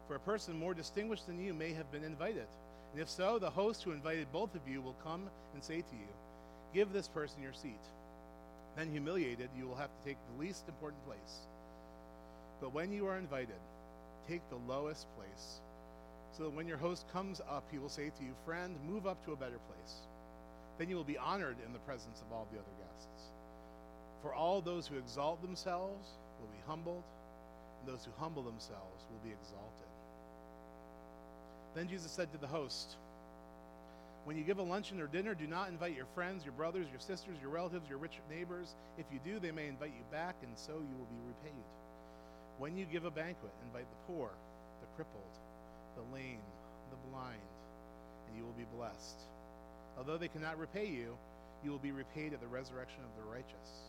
for 0.08 0.16
a 0.16 0.20
person 0.20 0.58
more 0.58 0.74
distinguished 0.74 1.28
than 1.28 1.40
you 1.40 1.54
may 1.54 1.74
have 1.74 1.92
been 1.92 2.04
invited. 2.04 2.48
And 2.94 3.02
if 3.02 3.10
so, 3.10 3.38
the 3.38 3.52
host 3.52 3.84
who 3.84 3.92
invited 3.92 4.32
both 4.32 4.56
of 4.56 4.68
you 4.68 4.82
will 4.82 4.96
come 5.04 5.30
and 5.54 5.64
say 5.64 5.82
to 5.82 5.96
you, 5.96 6.08
Give 6.74 6.92
this 6.92 7.08
person 7.08 7.44
your 7.44 7.54
seat. 7.54 7.80
Then, 8.78 8.92
humiliated, 8.92 9.50
you 9.58 9.68
will 9.68 9.76
have 9.76 9.90
to 9.90 10.06
take 10.06 10.18
the 10.28 10.40
least 10.40 10.68
important 10.68 11.04
place. 11.08 11.48
But 12.62 12.76
when 12.76 12.92
you 12.92 13.08
are 13.08 13.18
invited, 13.18 13.60
take 14.30 14.48
the 14.50 14.72
lowest 14.72 15.08
place, 15.18 15.62
so 16.38 16.44
that 16.44 16.54
when 16.54 16.68
your 16.68 16.78
host 16.78 17.06
comes 17.12 17.42
up, 17.50 17.64
he 17.72 17.80
will 17.80 17.90
say 17.90 18.12
to 18.12 18.24
you, 18.24 18.36
Friend, 18.46 18.76
move 18.88 19.08
up 19.08 19.26
to 19.26 19.34
a 19.34 19.36
better 19.36 19.58
place. 19.68 19.96
Then 20.78 20.90
you 20.90 20.96
will 20.96 21.04
be 21.04 21.18
honored 21.18 21.58
in 21.66 21.74
the 21.74 21.80
presence 21.80 22.22
of 22.22 22.32
all 22.32 22.48
the 22.52 22.60
other 22.60 22.76
guests. 22.78 23.32
For 24.22 24.32
all 24.32 24.62
those 24.62 24.86
who 24.86 24.98
exalt 24.98 25.42
themselves 25.42 26.10
will 26.40 26.48
be 26.48 26.62
humbled, 26.68 27.04
and 27.80 27.92
those 27.92 28.06
who 28.06 28.12
humble 28.20 28.44
themselves 28.44 29.06
will 29.10 29.28
be 29.28 29.34
exalted. 29.34 29.90
Then 31.74 31.88
Jesus 31.88 32.12
said 32.12 32.32
to 32.32 32.38
the 32.38 32.48
host, 32.48 32.96
when 34.28 34.36
you 34.36 34.44
give 34.44 34.58
a 34.58 34.62
luncheon 34.62 35.00
or 35.00 35.08
dinner, 35.08 35.34
do 35.34 35.48
not 35.48 35.70
invite 35.70 35.96
your 35.96 36.06
friends, 36.14 36.44
your 36.44 36.52
brothers, 36.52 36.86
your 36.92 37.00
sisters, 37.00 37.38
your 37.42 37.50
relatives, 37.50 37.88
your 37.88 37.98
rich 37.98 38.20
neighbors. 38.30 38.76
If 38.98 39.06
you 39.10 39.22
do, 39.24 39.40
they 39.40 39.52
may 39.54 39.68
invite 39.68 39.94
you 39.96 40.04
back, 40.12 40.36
and 40.44 40.52
so 40.54 40.74
you 40.74 40.96
will 41.00 41.06
be 41.06 41.30
repaid. 41.30 41.64
When 42.58 42.76
you 42.76 42.84
give 42.84 43.06
a 43.06 43.10
banquet, 43.10 43.54
invite 43.66 43.88
the 43.90 44.14
poor, 44.14 44.32
the 44.82 44.88
crippled, 44.98 45.24
the 45.96 46.14
lame, 46.14 46.44
the 46.92 47.10
blind, 47.10 47.40
and 48.28 48.38
you 48.38 48.44
will 48.44 48.52
be 48.58 48.66
blessed. 48.76 49.16
Although 49.98 50.18
they 50.18 50.28
cannot 50.28 50.60
repay 50.60 50.88
you, 50.88 51.18
you 51.64 51.72
will 51.72 51.78
be 51.78 51.94
repaid 51.94 52.34
at 52.34 52.42
the 52.42 52.48
resurrection 52.48 53.00
of 53.06 53.24
the 53.24 53.32
righteous. 53.32 53.88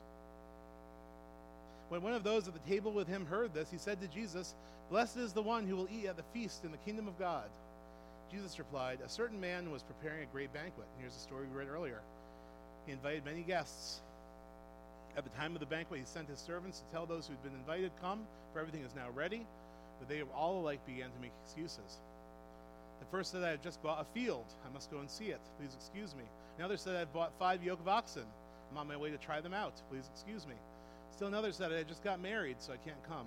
When 1.88 2.00
one 2.00 2.14
of 2.14 2.22
those 2.22 2.46
at 2.46 2.54
the 2.54 2.70
table 2.70 2.92
with 2.92 3.08
him 3.08 3.26
heard 3.26 3.52
this, 3.52 3.72
he 3.72 3.78
said 3.78 4.00
to 4.02 4.06
Jesus, 4.06 4.54
Blessed 4.88 5.16
is 5.16 5.32
the 5.32 5.42
one 5.42 5.66
who 5.66 5.74
will 5.74 5.88
eat 5.90 6.06
at 6.06 6.16
the 6.16 6.22
feast 6.32 6.64
in 6.64 6.70
the 6.70 6.78
kingdom 6.78 7.08
of 7.08 7.18
God. 7.18 7.48
Jesus 8.30 8.58
replied, 8.58 8.98
A 9.04 9.08
certain 9.08 9.40
man 9.40 9.70
was 9.70 9.82
preparing 9.82 10.22
a 10.22 10.26
great 10.26 10.52
banquet. 10.52 10.86
And 10.92 11.00
here's 11.00 11.14
the 11.14 11.20
story 11.20 11.46
we 11.46 11.58
read 11.58 11.68
earlier. 11.68 12.00
He 12.86 12.92
invited 12.92 13.24
many 13.24 13.42
guests. 13.42 14.00
At 15.16 15.24
the 15.24 15.30
time 15.30 15.54
of 15.54 15.60
the 15.60 15.66
banquet, 15.66 16.00
he 16.00 16.06
sent 16.06 16.28
his 16.28 16.38
servants 16.38 16.80
to 16.80 16.92
tell 16.92 17.06
those 17.06 17.26
who 17.26 17.32
had 17.32 17.42
been 17.42 17.58
invited, 17.58 17.90
Come, 18.00 18.20
for 18.52 18.60
everything 18.60 18.82
is 18.84 18.94
now 18.94 19.08
ready. 19.14 19.46
But 19.98 20.08
they 20.08 20.22
all 20.22 20.60
alike 20.60 20.84
began 20.86 21.10
to 21.10 21.20
make 21.20 21.32
excuses. 21.44 21.98
The 23.00 23.06
first 23.10 23.32
said, 23.32 23.42
I 23.42 23.50
have 23.50 23.62
just 23.62 23.82
bought 23.82 24.00
a 24.00 24.04
field. 24.18 24.46
I 24.66 24.72
must 24.72 24.90
go 24.90 24.98
and 24.98 25.10
see 25.10 25.26
it. 25.26 25.40
Please 25.58 25.74
excuse 25.74 26.14
me. 26.14 26.24
Another 26.58 26.76
said, 26.76 26.96
I've 26.96 27.12
bought 27.12 27.32
five 27.38 27.62
yoke 27.62 27.80
of 27.80 27.88
oxen. 27.88 28.24
I'm 28.70 28.78
on 28.78 28.88
my 28.88 28.96
way 28.96 29.10
to 29.10 29.18
try 29.18 29.40
them 29.40 29.54
out. 29.54 29.80
Please 29.90 30.08
excuse 30.12 30.46
me. 30.46 30.54
Still 31.10 31.28
another 31.28 31.52
said, 31.52 31.72
I 31.72 31.82
just 31.82 32.04
got 32.04 32.20
married, 32.20 32.56
so 32.58 32.72
I 32.72 32.76
can't 32.76 33.02
come. 33.08 33.26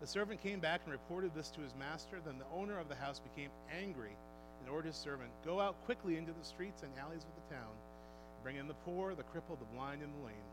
The 0.00 0.06
servant 0.06 0.40
came 0.40 0.60
back 0.60 0.82
and 0.84 0.92
reported 0.92 1.34
this 1.34 1.50
to 1.50 1.60
his 1.60 1.74
master. 1.74 2.18
Then 2.24 2.38
the 2.38 2.56
owner 2.56 2.78
of 2.78 2.88
the 2.88 2.94
house 2.94 3.20
became 3.20 3.50
angry 3.72 4.16
and 4.60 4.68
ordered 4.68 4.88
his 4.88 4.96
servant, 4.96 5.30
Go 5.44 5.60
out 5.60 5.76
quickly 5.84 6.16
into 6.16 6.32
the 6.32 6.44
streets 6.44 6.82
and 6.82 6.92
alleys 6.98 7.24
of 7.24 7.34
the 7.34 7.54
town, 7.54 7.74
bring 8.42 8.56
in 8.56 8.68
the 8.68 8.74
poor, 8.84 9.14
the 9.14 9.22
crippled, 9.24 9.60
the 9.60 9.76
blind, 9.76 10.02
and 10.02 10.12
the 10.14 10.26
lame. 10.26 10.48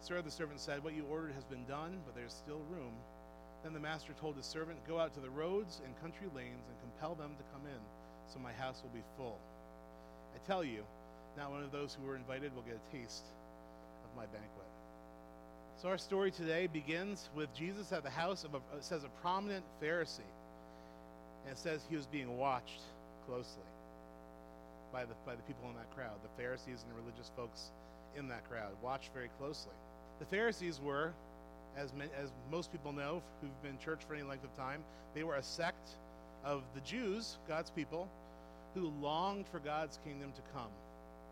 Sir, 0.00 0.22
the 0.22 0.30
servant 0.30 0.60
said, 0.60 0.82
What 0.82 0.94
you 0.94 1.04
ordered 1.10 1.32
has 1.34 1.44
been 1.44 1.64
done, 1.66 1.98
but 2.06 2.14
there's 2.14 2.32
still 2.32 2.62
room. 2.70 2.92
Then 3.64 3.72
the 3.72 3.80
master 3.80 4.12
told 4.20 4.36
his 4.36 4.46
servant, 4.46 4.78
Go 4.86 4.98
out 4.98 5.14
to 5.14 5.20
the 5.20 5.30
roads 5.30 5.80
and 5.84 6.00
country 6.00 6.28
lanes 6.34 6.66
and 6.68 6.80
compel 6.80 7.14
them 7.14 7.34
to 7.36 7.52
come 7.52 7.66
in, 7.66 7.80
so 8.32 8.38
my 8.38 8.52
house 8.52 8.82
will 8.82 8.94
be 8.94 9.04
full. 9.16 9.38
I 10.34 10.38
tell 10.46 10.62
you, 10.62 10.84
not 11.36 11.50
one 11.50 11.64
of 11.64 11.72
those 11.72 11.94
who 11.94 12.06
were 12.06 12.16
invited 12.16 12.54
will 12.54 12.62
get 12.62 12.78
a 12.78 12.96
taste 12.96 13.24
of 14.04 14.16
my 14.16 14.26
banquet. 14.26 14.67
So 15.80 15.88
our 15.88 15.98
story 15.98 16.32
today 16.32 16.66
begins 16.66 17.30
with 17.36 17.54
Jesus 17.54 17.92
at 17.92 18.02
the 18.02 18.10
house 18.10 18.42
of 18.42 18.56
a, 18.56 18.60
says 18.80 19.04
a 19.04 19.08
prominent 19.22 19.64
Pharisee. 19.80 20.26
And 21.44 21.52
it 21.52 21.58
says 21.58 21.82
he 21.88 21.94
was 21.94 22.06
being 22.06 22.36
watched 22.36 22.80
closely 23.28 23.62
by 24.92 25.04
the, 25.04 25.14
by 25.24 25.36
the 25.36 25.42
people 25.42 25.68
in 25.70 25.76
that 25.76 25.88
crowd, 25.94 26.16
the 26.24 26.42
Pharisees 26.42 26.82
and 26.82 26.90
the 26.90 27.00
religious 27.00 27.30
folks 27.36 27.70
in 28.16 28.26
that 28.26 28.42
crowd, 28.50 28.72
watched 28.82 29.14
very 29.14 29.30
closely. 29.38 29.70
The 30.18 30.24
Pharisees 30.24 30.80
were, 30.80 31.12
as, 31.76 31.92
as 32.20 32.32
most 32.50 32.72
people 32.72 32.92
know 32.92 33.22
who've 33.40 33.62
been 33.62 33.74
in 33.74 33.78
church 33.78 34.00
for 34.08 34.14
any 34.14 34.24
length 34.24 34.42
of 34.42 34.56
time, 34.56 34.82
they 35.14 35.22
were 35.22 35.36
a 35.36 35.42
sect 35.44 35.90
of 36.44 36.64
the 36.74 36.80
Jews, 36.80 37.38
God's 37.46 37.70
people, 37.70 38.08
who 38.74 38.90
longed 39.00 39.46
for 39.46 39.60
God's 39.60 40.00
kingdom 40.04 40.32
to 40.32 40.42
come. 40.52 40.72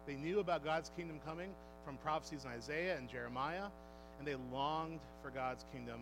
They 0.07 0.15
knew 0.15 0.39
about 0.39 0.63
God's 0.63 0.93
kingdom 0.97 1.19
coming 1.27 1.51
from 1.85 1.97
prophecies 1.97 2.45
in 2.45 2.51
Isaiah 2.53 2.97
and 2.97 3.09
Jeremiah, 3.09 3.71
and 4.19 4.27
they 4.27 4.37
longed 4.53 5.01
for 5.23 5.31
God's 5.31 5.65
kingdom 5.73 6.01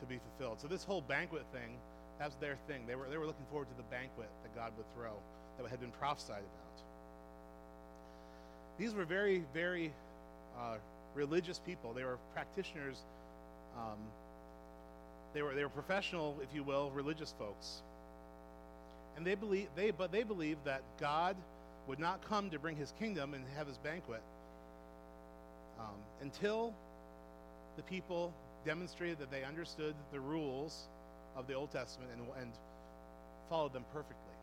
to 0.00 0.06
be 0.06 0.18
fulfilled. 0.18 0.60
So 0.60 0.68
this 0.68 0.84
whole 0.84 1.02
banquet 1.02 1.44
thing, 1.52 1.76
that 2.18 2.26
was 2.26 2.34
their 2.40 2.56
thing. 2.68 2.86
They 2.86 2.94
were, 2.94 3.06
they 3.08 3.16
were 3.16 3.26
looking 3.26 3.46
forward 3.50 3.68
to 3.68 3.76
the 3.76 3.88
banquet 3.90 4.28
that 4.42 4.54
God 4.54 4.72
would 4.76 4.86
throw, 4.94 5.12
that 5.58 5.68
had 5.68 5.80
been 5.80 5.92
prophesied 5.92 6.38
about. 6.38 6.64
These 8.78 8.94
were 8.94 9.04
very, 9.04 9.44
very 9.52 9.92
uh, 10.58 10.76
religious 11.14 11.58
people. 11.58 11.92
They 11.92 12.04
were 12.04 12.18
practitioners. 12.32 12.98
Um, 13.76 13.98
they 15.32 15.42
were 15.42 15.54
they 15.54 15.62
were 15.62 15.70
professional, 15.70 16.36
if 16.42 16.54
you 16.54 16.62
will, 16.62 16.90
religious 16.90 17.34
folks. 17.38 17.82
And 19.16 19.26
they 19.26 19.34
believe 19.34 19.68
they 19.76 19.90
but 19.90 20.10
they 20.10 20.22
believed 20.22 20.64
that 20.64 20.82
God 21.00 21.36
would 21.86 21.98
not 21.98 22.26
come 22.28 22.50
to 22.50 22.58
bring 22.58 22.76
His 22.76 22.92
kingdom 22.98 23.34
and 23.34 23.44
have 23.56 23.66
His 23.66 23.78
banquet 23.78 24.22
um, 25.78 25.94
until 26.20 26.74
the 27.76 27.82
people 27.82 28.32
demonstrated 28.64 29.18
that 29.18 29.30
they 29.30 29.44
understood 29.44 29.94
the 30.12 30.20
rules 30.20 30.88
of 31.36 31.46
the 31.46 31.54
Old 31.54 31.70
Testament 31.70 32.10
and, 32.12 32.22
and 32.40 32.52
followed 33.48 33.72
them 33.72 33.84
perfectly. 33.92 34.34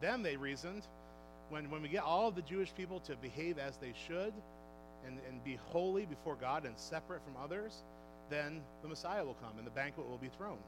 Then 0.00 0.22
they 0.22 0.36
reasoned 0.36 0.86
when, 1.48 1.70
when 1.70 1.82
we 1.82 1.88
get 1.88 2.02
all 2.02 2.28
of 2.28 2.34
the 2.34 2.42
Jewish 2.42 2.74
people 2.74 3.00
to 3.00 3.16
behave 3.16 3.58
as 3.58 3.76
they 3.76 3.92
should 4.06 4.32
and, 5.06 5.18
and 5.28 5.42
be 5.44 5.58
holy 5.66 6.06
before 6.06 6.34
God 6.34 6.64
and 6.64 6.76
separate 6.76 7.22
from 7.24 7.34
others, 7.42 7.82
then 8.30 8.60
the 8.82 8.88
Messiah 8.88 9.24
will 9.24 9.34
come 9.34 9.52
and 9.58 9.66
the 9.66 9.70
banquet 9.70 10.08
will 10.08 10.18
be 10.18 10.30
thrown. 10.36 10.58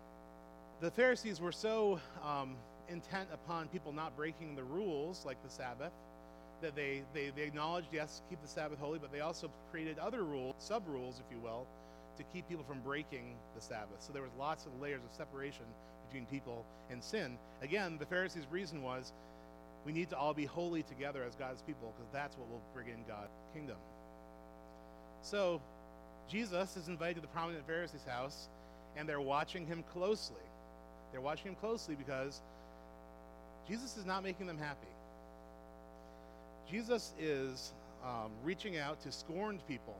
The 0.81 0.91
Pharisees 0.93 1.41
were 1.41 1.53
so 1.53 2.01
um, 2.25 2.55
intent 2.89 3.29
upon 3.33 3.67
people 3.69 3.93
not 3.93 4.17
breaking 4.17 4.55
the 4.55 4.63
rules, 4.63 5.25
like 5.27 5.43
the 5.43 5.51
Sabbath, 5.51 5.93
that 6.61 6.75
they, 6.75 7.03
they, 7.15 7.31
they 7.35 7.43
acknowledged, 7.43 7.89
yes, 7.93 8.23
keep 8.29 8.41
the 8.43 8.49
Sabbath 8.49 8.79
holy, 8.79 8.99
but 8.99 9.13
they 9.13 9.21
also 9.21 9.51
created 9.71 9.99
other 9.99 10.25
rules, 10.25 10.55
sub 10.59 10.83
rules, 10.89 11.21
if 11.25 11.35
you 11.35 11.41
will, 11.43 11.67
to 12.17 12.23
keep 12.33 12.49
people 12.49 12.65
from 12.65 12.81
breaking 12.81 13.35
the 13.55 13.61
Sabbath. 13.61 14.01
So 14.01 14.13
there 14.13 14.23
was 14.23 14.33
lots 14.39 14.67
of 14.67 14.81
layers 14.81 15.03
of 15.09 15.17
separation 15.17 15.65
between 16.07 16.27
people 16.27 16.65
and 16.91 17.03
sin. 17.03 17.39
Again, 17.63 17.97
the 17.99 18.07
Pharisees' 18.07 18.47
reason 18.51 18.83
was 18.83 19.13
we 19.87 19.93
need 19.93 20.11
to 20.11 20.17
all 20.17 20.35
be 20.35 20.45
holy 20.45 20.83
together 20.83 21.23
as 21.27 21.35
God's 21.35 21.63
people 21.63 21.95
because 21.97 22.13
that's 22.13 22.37
what 22.37 22.49
will 22.49 22.63
bring 22.75 22.89
in 22.89 23.05
God's 23.07 23.31
kingdom. 23.55 23.77
So 25.23 25.61
Jesus 26.29 26.77
is 26.77 26.89
invited 26.89 27.17
to 27.17 27.21
the 27.21 27.29
prominent 27.29 27.67
Pharisee's 27.67 28.05
house, 28.05 28.49
and 28.97 29.09
they're 29.09 29.21
watching 29.21 29.67
him 29.67 29.85
closely. 29.93 30.37
They're 31.13 31.21
watching 31.21 31.49
him 31.49 31.55
closely 31.55 31.95
because 31.95 32.43
Jesus 33.67 33.97
is 33.97 34.05
not 34.05 34.23
making 34.23 34.47
them 34.47 34.59
happy. 34.59 34.89
Jesus 36.71 37.15
is 37.19 37.73
um, 38.05 38.31
reaching 38.45 38.79
out 38.79 39.01
to 39.03 39.13
scorned 39.13 39.61
people, 39.67 39.97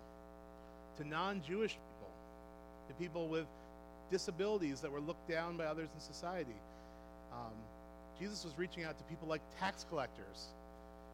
to 0.99 1.07
non 1.07 1.43
Jewish 1.47 1.73
people, 1.73 2.11
to 2.89 2.95
people 2.95 3.29
with 3.29 3.47
disabilities 4.11 4.81
that 4.81 4.91
were 4.91 5.01
looked 5.01 5.29
down 5.29 5.57
by 5.57 5.65
others 5.65 5.89
in 5.95 6.01
society. 6.01 6.57
Um, 7.33 7.53
Jesus 8.21 8.45
was 8.45 8.53
reaching 8.59 8.85
out 8.85 8.99
to 8.99 9.05
people 9.05 9.29
like 9.29 9.41
tax 9.59 9.87
collectors 9.89 10.49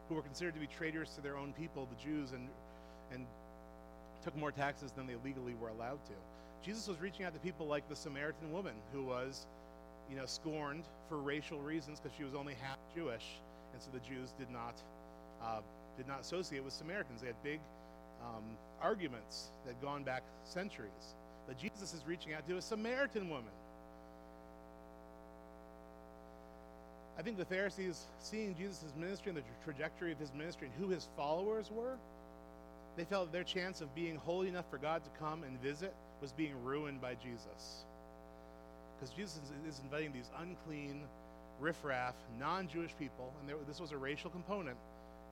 who 0.09 0.15
were 0.15 0.21
considered 0.21 0.53
to 0.53 0.59
be 0.59 0.67
traitors 0.67 1.09
to 1.15 1.21
their 1.21 1.37
own 1.37 1.53
people, 1.53 1.87
the 1.97 2.03
Jews, 2.03 2.31
and, 2.31 2.47
and 3.13 3.25
took 4.23 4.35
more 4.37 4.51
taxes 4.51 4.91
than 4.91 5.07
they 5.07 5.15
legally 5.23 5.53
were 5.61 5.69
allowed 5.69 6.03
to. 6.05 6.13
Jesus 6.65 6.87
was 6.87 6.99
reaching 6.99 7.25
out 7.25 7.33
to 7.33 7.39
people 7.39 7.67
like 7.67 7.87
the 7.89 7.95
Samaritan 7.95 8.51
woman 8.51 8.73
who 8.91 9.03
was, 9.03 9.45
you 10.09 10.15
know, 10.15 10.25
scorned 10.25 10.83
for 11.07 11.17
racial 11.17 11.59
reasons 11.59 11.99
because 11.99 12.15
she 12.17 12.23
was 12.23 12.33
only 12.33 12.55
half 12.61 12.77
Jewish, 12.95 13.25
and 13.73 13.81
so 13.81 13.89
the 13.93 13.99
Jews 13.99 14.33
did 14.39 14.49
not 14.49 14.75
uh, 15.43 15.59
did 15.97 16.07
not 16.07 16.21
associate 16.21 16.63
with 16.63 16.73
Samaritans. 16.73 17.21
They 17.21 17.27
had 17.27 17.43
big 17.43 17.59
um, 18.21 18.43
arguments 18.81 19.49
that 19.65 19.73
had 19.73 19.81
gone 19.81 20.03
back 20.03 20.23
centuries. 20.43 21.15
But 21.47 21.57
Jesus 21.57 21.93
is 21.93 22.03
reaching 22.07 22.33
out 22.33 22.47
to 22.47 22.57
a 22.57 22.61
Samaritan 22.61 23.29
woman. 23.29 23.51
I 27.17 27.21
think 27.21 27.37
the 27.37 27.45
Pharisees, 27.45 28.07
seeing 28.19 28.55
Jesus' 28.55 28.83
ministry 28.97 29.29
and 29.29 29.37
the 29.37 29.43
trajectory 29.63 30.11
of 30.11 30.19
his 30.19 30.33
ministry 30.33 30.67
and 30.67 30.85
who 30.85 30.91
his 30.91 31.07
followers 31.15 31.71
were, 31.71 31.97
they 32.97 33.05
felt 33.05 33.31
their 33.31 33.43
chance 33.43 33.81
of 33.81 33.93
being 33.95 34.15
holy 34.15 34.47
enough 34.47 34.65
for 34.69 34.77
God 34.77 35.01
to 35.03 35.09
come 35.19 35.43
and 35.43 35.61
visit 35.61 35.93
was 36.21 36.31
being 36.31 36.53
ruined 36.63 37.01
by 37.01 37.15
Jesus. 37.15 37.85
Because 38.95 39.13
Jesus 39.13 39.39
is 39.67 39.79
inviting 39.83 40.13
these 40.13 40.29
unclean, 40.39 41.01
riffraff, 41.59 42.15
non 42.39 42.67
Jewish 42.67 42.91
people, 42.97 43.33
and 43.39 43.49
there, 43.49 43.57
this 43.67 43.79
was 43.79 43.91
a 43.91 43.97
racial 43.97 44.29
component, 44.29 44.77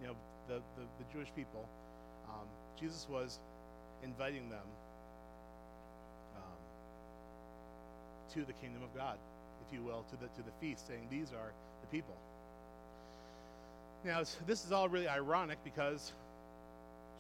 you 0.04 0.10
know, 0.10 0.16
the, 0.50 0.56
the, 0.76 0.86
the 1.00 1.14
Jewish 1.14 1.30
people. 1.34 1.66
Um, 2.28 2.46
Jesus 2.78 3.08
was 3.10 3.40
inviting 4.04 4.50
them 4.50 4.68
um, 6.36 6.62
to 8.34 8.46
the 8.46 8.54
kingdom 8.54 8.84
of 8.84 8.94
God, 8.94 9.18
if 9.66 9.74
you 9.74 9.82
will, 9.82 10.04
to 10.10 10.18
the, 10.18 10.28
to 10.28 10.44
the 10.44 10.52
feast, 10.60 10.86
saying, 10.88 11.08
These 11.10 11.30
are 11.32 11.54
the 11.82 11.88
people. 11.88 12.16
Now, 14.04 14.24
this 14.46 14.66
is 14.66 14.74
all 14.74 14.90
really 14.90 15.08
ironic 15.08 15.58
because 15.64 16.12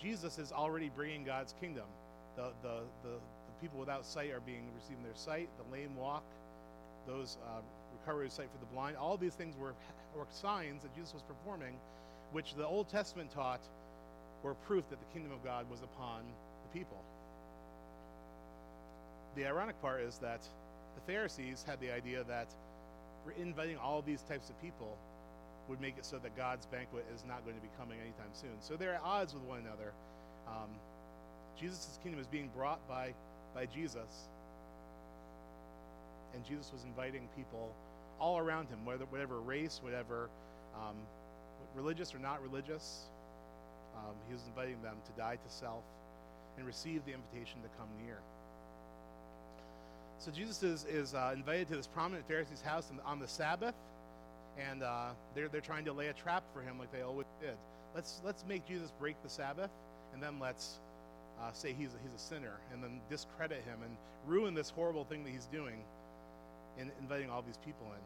Jesus 0.01 0.37
is 0.37 0.51
already 0.51 0.91
bringing 0.93 1.23
God's 1.23 1.53
kingdom. 1.61 1.85
The, 2.35 2.51
the, 2.61 2.81
the, 3.03 3.09
the 3.11 3.55
people 3.61 3.79
without 3.79 4.05
sight 4.05 4.31
are 4.31 4.41
being 4.41 4.65
receiving 4.75 5.03
their 5.03 5.15
sight, 5.15 5.47
the 5.57 5.77
lame 5.77 5.95
walk, 5.95 6.23
those 7.07 7.37
uh, 7.47 7.61
recovery 7.99 8.25
of 8.25 8.33
sight 8.33 8.49
for 8.51 8.57
the 8.59 8.73
blind. 8.73 8.97
All 8.97 9.15
these 9.15 9.35
things 9.35 9.55
were, 9.57 9.75
were 10.13 10.25
signs 10.29 10.83
that 10.83 10.93
Jesus 10.93 11.13
was 11.13 11.21
performing, 11.21 11.75
which 12.33 12.55
the 12.55 12.65
Old 12.65 12.89
Testament 12.89 13.31
taught 13.31 13.61
were 14.43 14.55
proof 14.55 14.89
that 14.89 14.99
the 14.99 15.13
kingdom 15.13 15.31
of 15.31 15.43
God 15.43 15.69
was 15.69 15.81
upon 15.81 16.21
the 16.63 16.77
people. 16.77 16.97
The 19.35 19.45
ironic 19.45 19.81
part 19.81 20.01
is 20.01 20.17
that 20.17 20.41
the 20.95 21.01
Pharisees 21.11 21.63
had 21.65 21.79
the 21.79 21.91
idea 21.91 22.23
that 22.25 22.47
inviting 23.37 23.77
all 23.77 24.01
these 24.01 24.21
types 24.23 24.49
of 24.49 24.61
people 24.61 24.97
would 25.69 25.79
make 25.79 25.97
it 25.97 26.05
so 26.05 26.17
that 26.17 26.35
God's 26.35 26.65
banquet 26.65 27.05
is 27.15 27.23
not 27.25 27.43
going 27.45 27.55
to 27.55 27.61
be 27.61 27.69
coming 27.79 27.97
anytime 27.99 28.33
soon. 28.33 28.51
So 28.59 28.75
they're 28.75 28.95
at 28.95 29.01
odds 29.03 29.33
with 29.33 29.43
one 29.43 29.59
another. 29.59 29.93
Um, 30.47 30.69
Jesus' 31.57 31.99
kingdom 32.03 32.19
is 32.19 32.27
being 32.27 32.49
brought 32.55 32.85
by, 32.87 33.13
by 33.55 33.65
Jesus. 33.67 34.27
And 36.33 36.43
Jesus 36.45 36.71
was 36.73 36.83
inviting 36.83 37.29
people 37.37 37.71
all 38.19 38.37
around 38.37 38.67
him, 38.67 38.83
whether, 38.83 39.05
whatever 39.05 39.39
race, 39.39 39.79
whatever 39.81 40.29
um, 40.75 40.97
religious 41.75 42.13
or 42.13 42.19
not 42.19 42.41
religious. 42.41 43.05
Um, 43.95 44.15
he 44.27 44.33
was 44.33 44.43
inviting 44.47 44.81
them 44.81 44.97
to 45.05 45.11
die 45.19 45.35
to 45.35 45.53
self 45.53 45.83
and 46.57 46.65
receive 46.65 47.05
the 47.05 47.13
invitation 47.13 47.61
to 47.61 47.69
come 47.77 47.87
near. 48.03 48.17
So 50.19 50.31
Jesus 50.31 50.63
is, 50.63 50.85
is 50.85 51.13
uh, 51.13 51.33
invited 51.35 51.67
to 51.69 51.75
this 51.75 51.87
prominent 51.87 52.27
Pharisee's 52.27 52.61
house 52.61 52.91
on 53.05 53.19
the 53.19 53.27
Sabbath 53.27 53.75
and 54.57 54.83
uh, 54.83 55.09
they're, 55.35 55.47
they're 55.47 55.61
trying 55.61 55.85
to 55.85 55.93
lay 55.93 56.07
a 56.07 56.13
trap 56.13 56.43
for 56.53 56.61
him 56.61 56.77
like 56.77 56.91
they 56.91 57.01
always 57.01 57.27
did. 57.41 57.55
Let's, 57.95 58.21
let's 58.23 58.45
make 58.47 58.65
Jesus 58.67 58.91
break 58.99 59.21
the 59.23 59.29
Sabbath, 59.29 59.69
and 60.13 60.21
then 60.21 60.39
let's 60.39 60.79
uh, 61.41 61.51
say 61.53 61.73
he's 61.73 61.89
a, 61.89 61.97
he's 62.03 62.13
a 62.15 62.23
sinner, 62.23 62.59
and 62.71 62.83
then 62.83 62.99
discredit 63.09 63.63
him 63.63 63.79
and 63.83 63.95
ruin 64.25 64.53
this 64.53 64.69
horrible 64.69 65.05
thing 65.05 65.23
that 65.23 65.31
he's 65.31 65.47
doing 65.47 65.83
in 66.79 66.91
inviting 66.99 67.29
all 67.29 67.41
these 67.41 67.57
people 67.57 67.87
in. 67.87 68.01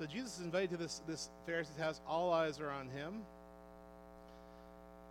So 0.00 0.06
Jesus 0.06 0.38
is 0.38 0.46
invited 0.46 0.70
to 0.70 0.76
this, 0.78 1.02
this 1.06 1.28
Pharisee's 1.44 1.76
house. 1.76 2.00
All 2.08 2.32
eyes 2.32 2.58
are 2.58 2.70
on 2.70 2.88
him. 2.88 3.20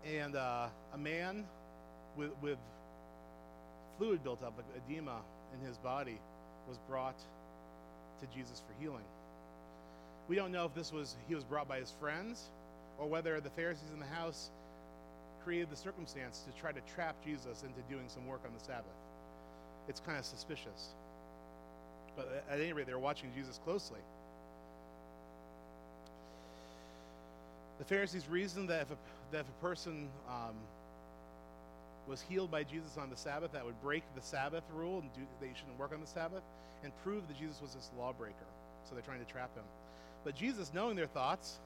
And 0.03 0.36
uh, 0.36 0.65
a 0.96 0.98
man 0.98 1.46
with, 2.17 2.31
with 2.41 2.58
fluid 4.00 4.24
built 4.24 4.41
up, 4.41 4.55
like 4.58 4.65
edema 4.75 5.17
in 5.53 5.67
his 5.67 5.77
body, 5.77 6.17
was 6.67 6.79
brought 6.89 7.19
to 8.19 8.25
Jesus 8.36 8.63
for 8.65 8.81
healing. 8.81 9.03
We 10.27 10.36
don't 10.36 10.51
know 10.51 10.65
if 10.65 10.74
this 10.74 10.91
was 10.91 11.17
he 11.27 11.36
was 11.36 11.43
brought 11.43 11.67
by 11.67 11.77
his 11.77 11.93
friends 12.00 12.50
or 12.98 13.08
whether 13.08 13.39
the 13.39 13.51
Pharisees 13.51 13.91
in 13.93 14.00
the 14.00 14.08
house 14.08 14.50
created 15.43 15.69
the 15.69 15.75
circumstance 15.75 16.43
to 16.51 16.60
try 16.60 16.72
to 16.72 16.81
trap 16.96 17.15
Jesus 17.24 17.62
into 17.62 17.79
doing 17.93 18.08
some 18.08 18.25
work 18.25 18.41
on 18.43 18.53
the 18.58 18.65
Sabbath. 18.65 18.86
It's 19.88 20.00
kind 20.00 20.17
of 20.17 20.25
suspicious. 20.25 20.96
But 22.15 22.43
at 22.50 22.60
any 22.60 22.74
rate, 22.74 22.88
they 22.88 22.93
were 22.93 22.98
watching 22.98 23.31
Jesus 23.36 23.60
closely. 23.63 24.00
The 27.80 27.86
Pharisees 27.86 28.28
reasoned 28.28 28.70
that 28.70 28.82
if 28.84 28.92
a, 28.92 28.98
that 29.32 29.40
if 29.40 29.48
a 29.48 29.62
person 29.62 30.10
um, 30.28 30.56
was 32.08 32.22
healed 32.22 32.52
by 32.52 32.64
Jesus 32.64 32.98
on 32.98 33.10
the 33.10 33.16
Sabbath, 33.16 33.52
that 33.54 33.66
would 33.66 33.82
break 33.82 34.04
the 34.16 34.22
Sabbath 34.22 34.64
rule 34.76 35.00
and 35.00 35.12
do, 35.14 35.22
that 35.40 35.48
you 35.48 35.56
shouldn't 35.56 35.80
work 35.80 35.94
on 35.94 36.02
the 36.02 36.08
Sabbath 36.08 36.44
and 36.84 36.92
prove 37.04 37.28
that 37.28 37.38
Jesus 37.38 37.62
was 37.62 37.74
this 37.74 37.92
lawbreaker. 37.98 38.36
So 38.84 38.96
they're 38.96 39.04
trying 39.04 39.24
to 39.24 39.32
trap 39.32 39.56
him. 39.56 39.64
But 40.24 40.36
Jesus, 40.36 40.72
knowing 40.74 40.96
their 40.96 41.08
thoughts, 41.08 41.60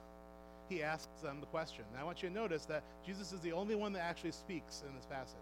he 0.69 0.83
asks 0.83 1.21
them 1.21 1.39
the 1.39 1.45
question. 1.47 1.83
Now 1.93 2.01
I 2.01 2.03
want 2.03 2.21
you 2.21 2.29
to 2.29 2.35
notice 2.35 2.65
that 2.65 2.83
Jesus 3.05 3.31
is 3.31 3.39
the 3.41 3.53
only 3.53 3.75
one 3.75 3.93
that 3.93 4.03
actually 4.03 4.31
speaks 4.31 4.83
in 4.87 4.95
this 4.95 5.05
passage. 5.05 5.37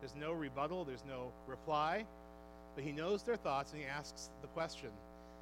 There's 0.00 0.14
no 0.14 0.32
rebuttal, 0.32 0.84
there's 0.84 1.04
no 1.08 1.32
reply, 1.46 2.04
but 2.74 2.84
he 2.84 2.92
knows 2.92 3.22
their 3.22 3.36
thoughts 3.36 3.72
and 3.72 3.80
he 3.80 3.86
asks 3.86 4.30
the 4.42 4.48
question 4.48 4.90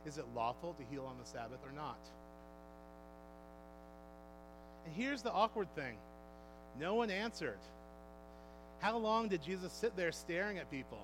Is 0.07 0.19
it 0.19 0.25
lawful 0.35 0.75
to 0.75 0.85
heal 0.91 1.05
on 1.05 1.19
the 1.19 1.29
Sabbath 1.29 1.59
or 1.65 1.73
not? 1.73 1.99
And 4.85 4.95
here's 4.95 5.23
the 5.23 5.33
awkward 5.33 5.73
thing 5.75 5.97
no 6.79 6.95
one 6.95 7.11
answered. 7.11 7.59
How 8.81 8.97
long 8.97 9.29
did 9.29 9.43
Jesus 9.43 9.73
sit 9.73 9.97
there 9.97 10.11
staring 10.11 10.59
at 10.59 10.71
people? 10.71 10.99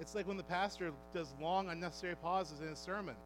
It's 0.00 0.14
like 0.14 0.26
when 0.26 0.36
the 0.36 0.44
pastor 0.44 0.92
does 1.12 1.28
long, 1.40 1.68
unnecessary 1.68 2.14
pauses 2.16 2.60
in 2.60 2.68
his 2.68 2.78
sermon. 2.78 3.16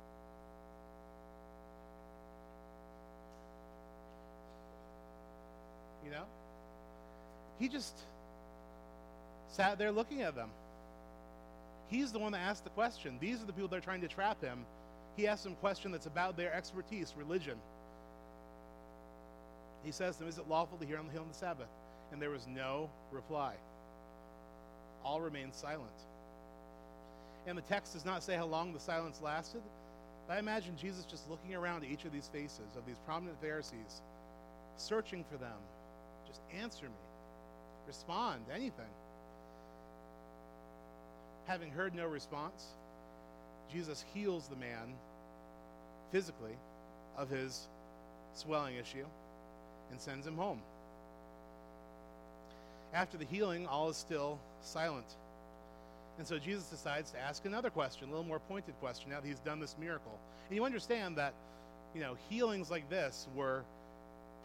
You 6.04 6.10
know? 6.10 6.24
He 7.58 7.68
just 7.68 7.94
sat 9.48 9.78
there 9.78 9.92
looking 9.92 10.22
at 10.22 10.34
them. 10.34 10.50
He's 11.88 12.10
the 12.10 12.18
one 12.18 12.32
that 12.32 12.40
asked 12.40 12.64
the 12.64 12.70
question. 12.70 13.18
These 13.20 13.40
are 13.40 13.46
the 13.46 13.52
people 13.52 13.68
that 13.68 13.76
are 13.76 13.80
trying 13.80 14.00
to 14.00 14.08
trap 14.08 14.42
him. 14.42 14.66
He 15.16 15.28
asked 15.28 15.44
them 15.44 15.52
a 15.52 15.56
question 15.56 15.92
that's 15.92 16.06
about 16.06 16.36
their 16.36 16.52
expertise, 16.52 17.14
religion. 17.16 17.56
He 19.84 19.92
says 19.92 20.16
to 20.16 20.20
them, 20.20 20.28
Is 20.28 20.38
it 20.38 20.48
lawful 20.48 20.78
to 20.78 20.86
hear 20.86 20.98
on 20.98 21.06
the 21.06 21.12
hill 21.12 21.22
on 21.22 21.28
the 21.28 21.34
Sabbath? 21.34 21.68
And 22.12 22.20
there 22.20 22.30
was 22.30 22.46
no 22.46 22.90
reply. 23.12 23.54
All 25.04 25.20
remained 25.20 25.54
silent. 25.54 25.90
And 27.46 27.58
the 27.58 27.62
text 27.62 27.92
does 27.92 28.04
not 28.04 28.22
say 28.22 28.36
how 28.36 28.46
long 28.46 28.72
the 28.72 28.80
silence 28.80 29.20
lasted. 29.22 29.62
But 30.26 30.34
I 30.34 30.38
imagine 30.38 30.76
Jesus 30.80 31.04
just 31.04 31.28
looking 31.28 31.54
around 31.54 31.84
at 31.84 31.90
each 31.90 32.06
of 32.06 32.12
these 32.12 32.28
faces 32.28 32.76
of 32.78 32.86
these 32.86 32.98
prominent 33.04 33.38
Pharisees, 33.42 34.00
searching 34.78 35.24
for 35.30 35.36
them. 35.36 35.58
Just 36.26 36.40
answer 36.58 36.86
me. 36.86 37.04
Respond, 37.86 38.40
anything. 38.50 38.86
Having 41.44 41.72
heard 41.72 41.94
no 41.94 42.06
response, 42.06 42.64
Jesus 43.70 44.02
heals 44.14 44.48
the 44.48 44.56
man 44.56 44.94
physically 46.10 46.56
of 47.18 47.28
his 47.28 47.68
swelling 48.32 48.76
issue 48.76 49.04
and 49.90 50.00
sends 50.00 50.26
him 50.26 50.36
home. 50.36 50.60
After 52.92 53.16
the 53.16 53.24
healing, 53.24 53.66
all 53.66 53.88
is 53.88 53.96
still 53.96 54.38
silent. 54.60 55.16
And 56.18 56.26
so 56.26 56.38
Jesus 56.38 56.64
decides 56.66 57.10
to 57.10 57.20
ask 57.20 57.44
another 57.44 57.70
question, 57.70 58.08
a 58.08 58.10
little 58.10 58.26
more 58.26 58.38
pointed 58.38 58.78
question, 58.80 59.10
now 59.10 59.20
that 59.20 59.26
he's 59.26 59.40
done 59.40 59.58
this 59.58 59.76
miracle. 59.80 60.18
And 60.48 60.56
you 60.56 60.64
understand 60.64 61.16
that, 61.18 61.34
you 61.94 62.00
know, 62.00 62.16
healings 62.28 62.70
like 62.70 62.88
this 62.88 63.26
were 63.34 63.64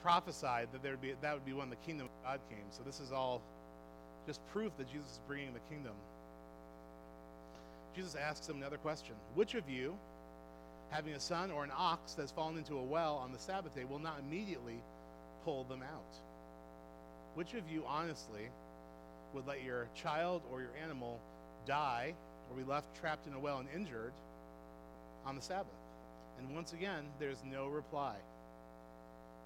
prophesied 0.02 0.70
that 0.72 0.82
there 0.82 0.94
would 0.94 1.02
be 1.02 1.14
that 1.22 1.34
would 1.34 1.46
be 1.46 1.54
when 1.54 1.70
the 1.70 1.76
kingdom 1.78 2.08
of 2.08 2.24
God 2.24 2.40
came. 2.50 2.66
So 2.72 2.82
this 2.84 3.00
is 3.00 3.12
all 3.12 3.42
just 4.26 4.40
proof 4.52 4.76
that 4.78 4.92
Jesus 4.92 5.12
is 5.12 5.20
bringing 5.28 5.54
the 5.54 5.60
kingdom. 5.70 5.94
Jesus 7.96 8.16
asks 8.16 8.48
him 8.48 8.58
another 8.58 8.78
question. 8.78 9.16
Which 9.36 9.56
of 9.56 9.70
you, 9.70 9.96
having 10.90 11.14
a 11.14 11.20
son 11.20 11.52
or 11.52 11.64
an 11.64 11.72
ox 11.76 12.14
that's 12.14 12.32
fallen 12.32 12.58
into 12.58 12.78
a 12.78 12.84
well 12.84 13.16
on 13.16 13.32
the 13.32 13.40
Sabbath 13.40 13.76
day, 13.76 13.84
will 13.84 14.00
not 14.00 14.20
immediately 14.20 14.82
pull 15.44 15.64
them 15.66 15.82
out? 15.82 16.16
Which 17.36 17.54
of 17.54 17.70
you, 17.70 17.84
honestly, 17.88 18.50
would 19.34 19.48
let 19.48 19.64
your 19.64 19.88
child 19.96 20.42
or 20.52 20.62
your 20.62 20.72
animal 20.84 21.20
die 21.66 22.14
or 22.50 22.58
be 22.58 22.70
left 22.70 23.00
trapped 23.00 23.28
in 23.28 23.34
a 23.34 23.40
well 23.40 23.60
and 23.60 23.70
injured 23.76 24.14
on 25.26 25.36
the 25.36 25.42
Sabbath? 25.42 25.68
And 26.40 26.56
once 26.56 26.74
again, 26.74 27.04
there's 27.20 27.44
no 27.50 27.68
reply. 27.68 28.16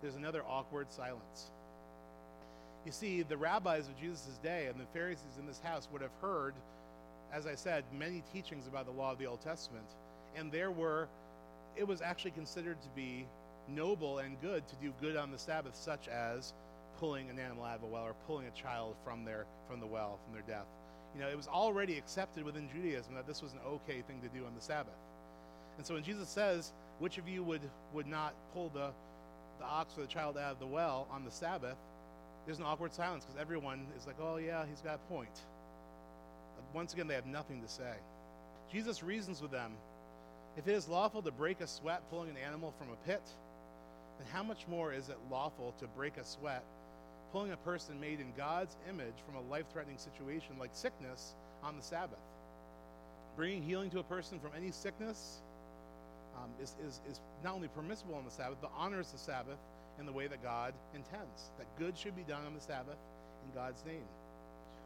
There's 0.01 0.15
another 0.15 0.43
awkward 0.47 0.91
silence. 0.91 1.51
You 2.85 2.91
see, 2.91 3.21
the 3.21 3.37
rabbis 3.37 3.87
of 3.87 3.99
Jesus' 3.99 4.37
day 4.43 4.67
and 4.67 4.79
the 4.79 4.85
Pharisees 4.93 5.37
in 5.39 5.47
this 5.47 5.59
house 5.63 5.87
would 5.91 6.01
have 6.01 6.11
heard, 6.21 6.53
as 7.31 7.47
I 7.47 7.55
said, 7.55 7.83
many 7.97 8.21
teachings 8.33 8.67
about 8.67 8.85
the 8.85 8.91
law 8.91 9.11
of 9.11 9.17
the 9.17 9.25
Old 9.25 9.41
Testament. 9.41 9.85
And 10.35 10.51
there 10.51 10.71
were, 10.71 11.07
it 11.77 11.87
was 11.87 12.01
actually 12.01 12.31
considered 12.31 12.81
to 12.81 12.89
be 12.95 13.25
noble 13.67 14.19
and 14.19 14.39
good 14.41 14.67
to 14.67 14.75
do 14.75 14.93
good 15.01 15.15
on 15.15 15.31
the 15.31 15.37
Sabbath, 15.37 15.75
such 15.75 16.07
as 16.07 16.53
pulling 16.99 17.29
an 17.29 17.39
animal 17.39 17.65
out 17.65 17.77
of 17.77 17.83
a 17.83 17.87
well 17.87 18.03
or 18.03 18.15
pulling 18.27 18.47
a 18.47 18.51
child 18.51 18.95
from 19.03 19.25
their 19.25 19.45
from 19.67 19.79
the 19.79 19.87
well 19.87 20.19
from 20.23 20.33
their 20.33 20.43
death. 20.43 20.67
You 21.15 21.21
know, 21.21 21.29
it 21.29 21.37
was 21.37 21.47
already 21.47 21.97
accepted 21.97 22.43
within 22.43 22.69
Judaism 22.69 23.13
that 23.15 23.27
this 23.27 23.41
was 23.41 23.53
an 23.53 23.59
okay 23.65 24.01
thing 24.01 24.21
to 24.21 24.29
do 24.29 24.45
on 24.45 24.55
the 24.55 24.61
Sabbath. 24.61 24.93
And 25.77 25.85
so 25.85 25.93
when 25.95 26.03
Jesus 26.03 26.29
says, 26.29 26.71
"Which 26.99 27.17
of 27.17 27.27
you 27.27 27.43
would 27.43 27.61
would 27.93 28.07
not 28.07 28.33
pull 28.53 28.69
the 28.69 28.91
the 29.59 29.65
ox 29.65 29.97
or 29.97 30.01
the 30.01 30.07
child 30.07 30.37
out 30.37 30.53
of 30.53 30.59
the 30.59 30.67
well 30.67 31.07
on 31.11 31.25
the 31.25 31.31
Sabbath?" 31.31 31.77
There's 32.45 32.59
an 32.59 32.65
awkward 32.65 32.93
silence 32.93 33.23
because 33.25 33.39
everyone 33.39 33.87
is 33.97 34.05
like, 34.05 34.17
"Oh 34.19 34.37
yeah, 34.37 34.65
he's 34.65 34.81
got 34.81 34.95
a 34.95 35.13
point." 35.13 35.41
Once 36.73 36.93
again, 36.93 37.07
they 37.07 37.13
have 37.13 37.27
nothing 37.27 37.61
to 37.61 37.67
say. 37.67 37.93
Jesus 38.71 39.03
reasons 39.03 39.41
with 39.41 39.51
them. 39.51 39.71
If 40.57 40.67
it 40.67 40.73
is 40.73 40.87
lawful 40.87 41.21
to 41.21 41.31
break 41.31 41.61
a 41.61 41.67
sweat 41.67 42.01
pulling 42.09 42.31
an 42.31 42.37
animal 42.37 42.73
from 42.77 42.89
a 42.89 42.95
pit, 43.07 43.21
then 44.19 44.27
how 44.31 44.43
much 44.43 44.67
more 44.67 44.93
is 44.93 45.09
it 45.09 45.17
lawful 45.31 45.73
to 45.79 45.87
break 45.87 46.17
a 46.17 46.23
sweat 46.23 46.63
pulling 47.33 47.51
a 47.51 47.57
person 47.57 47.99
made 47.99 48.19
in 48.19 48.31
God's 48.37 48.77
image 48.87 49.15
from 49.25 49.35
a 49.35 49.51
life 49.51 49.65
threatening 49.73 49.97
situation 49.97 50.55
like 50.59 50.69
sickness 50.73 51.33
on 51.63 51.75
the 51.75 51.81
Sabbath. 51.81 52.19
Bringing 53.35 53.63
healing 53.63 53.89
to 53.89 53.99
a 53.99 54.03
person 54.03 54.39
from 54.39 54.51
any 54.55 54.71
sickness 54.71 55.41
um, 56.37 56.51
is, 56.61 56.75
is, 56.85 57.01
is 57.09 57.19
not 57.43 57.55
only 57.55 57.69
permissible 57.69 58.13
on 58.13 58.23
the 58.23 58.31
Sabbath, 58.31 58.59
but 58.61 58.71
honors 58.77 59.11
the 59.11 59.17
Sabbath 59.17 59.57
in 59.99 60.05
the 60.05 60.11
way 60.11 60.27
that 60.27 60.43
God 60.43 60.75
intends. 60.93 61.49
That 61.57 61.65
good 61.79 61.97
should 61.97 62.15
be 62.15 62.21
done 62.21 62.45
on 62.45 62.53
the 62.53 62.61
Sabbath 62.61 62.97
in 63.43 63.55
God's 63.55 63.83
name. 63.83 64.05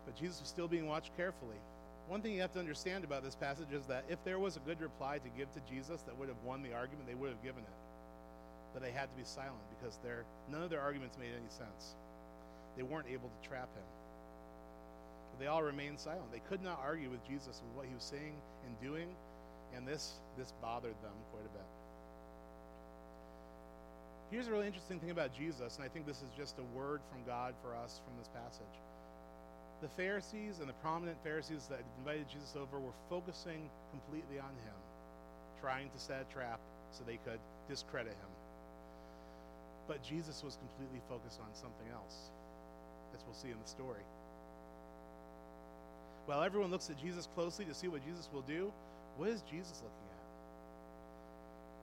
But 0.06 0.16
Jesus 0.16 0.40
was 0.40 0.48
still 0.48 0.70
being 0.70 0.88
watched 0.88 1.16
carefully. 1.18 1.58
One 2.08 2.22
thing 2.22 2.34
you 2.34 2.40
have 2.40 2.54
to 2.54 2.60
understand 2.60 3.04
about 3.04 3.26
this 3.26 3.36
passage 3.36 3.74
is 3.74 3.86
that 3.88 4.06
if 4.08 4.24
there 4.24 4.40
was 4.40 4.56
a 4.56 4.62
good 4.62 4.80
reply 4.80 5.18
to 5.18 5.30
give 5.38 5.52
to 5.52 5.60
Jesus 5.70 6.02
that 6.04 6.18
would 6.18 6.30
have 6.30 6.42
won 6.46 6.64
the 6.64 6.74
argument, 6.74 7.08
they 7.08 7.16
would 7.16 7.30
have 7.30 7.44
given 7.44 7.64
it. 7.64 7.87
But 8.78 8.86
they 8.86 8.94
had 8.94 9.10
to 9.10 9.18
be 9.18 9.26
silent 9.26 9.66
because 9.74 9.98
their, 10.06 10.22
none 10.54 10.62
of 10.62 10.70
their 10.70 10.82
arguments 10.82 11.18
made 11.18 11.34
any 11.34 11.50
sense. 11.50 11.98
They 12.78 12.84
weren't 12.84 13.08
able 13.10 13.26
to 13.26 13.50
trap 13.50 13.74
him. 13.74 13.90
But 15.34 15.40
they 15.42 15.48
all 15.48 15.64
remained 15.64 16.00
silent. 16.00 16.32
They 16.32 16.46
could 16.48 16.62
not 16.62 16.78
argue 16.86 17.10
with 17.10 17.26
Jesus 17.26 17.60
with 17.66 17.74
what 17.74 17.88
he 17.88 17.96
was 17.96 18.04
saying 18.04 18.38
and 18.68 18.80
doing, 18.80 19.10
and 19.76 19.88
this, 19.88 20.22
this 20.38 20.54
bothered 20.62 20.94
them 21.02 21.18
quite 21.34 21.42
a 21.42 21.58
bit. 21.58 21.66
Here's 24.30 24.46
a 24.46 24.52
really 24.52 24.68
interesting 24.68 25.00
thing 25.00 25.10
about 25.10 25.34
Jesus, 25.34 25.78
and 25.78 25.84
I 25.84 25.88
think 25.88 26.06
this 26.06 26.22
is 26.22 26.30
just 26.38 26.60
a 26.60 26.78
word 26.78 27.02
from 27.10 27.26
God 27.26 27.56
for 27.64 27.74
us 27.74 28.00
from 28.06 28.14
this 28.20 28.30
passage. 28.30 28.78
The 29.82 29.90
Pharisees 29.98 30.60
and 30.60 30.70
the 30.70 30.78
prominent 30.86 31.18
Pharisees 31.24 31.66
that 31.72 31.82
invited 31.98 32.30
Jesus 32.30 32.54
over 32.56 32.78
were 32.78 32.94
focusing 33.10 33.72
completely 33.90 34.38
on 34.38 34.54
him, 34.70 34.78
trying 35.62 35.90
to 35.90 35.98
set 35.98 36.22
a 36.30 36.32
trap 36.32 36.60
so 36.92 37.04
they 37.04 37.18
could 37.26 37.40
discredit 37.68 38.14
him. 38.14 38.37
But 39.88 40.04
Jesus 40.04 40.44
was 40.44 40.58
completely 40.58 41.02
focused 41.08 41.40
on 41.40 41.48
something 41.54 41.88
else 41.94 42.30
as 43.14 43.24
we'll 43.26 43.36
see 43.36 43.50
in 43.50 43.60
the 43.62 43.70
story. 43.70 44.04
While 46.26 46.44
everyone 46.44 46.72
looks 46.72 46.90
at 46.90 47.02
Jesus 47.02 47.28
closely 47.34 47.64
to 47.66 47.74
see 47.74 47.88
what 47.88 48.06
Jesus 48.06 48.30
will 48.34 48.42
do, 48.42 48.72
what 49.16 49.30
is 49.30 49.42
Jesus 49.50 49.82
looking 49.82 50.08
at? 50.12 50.28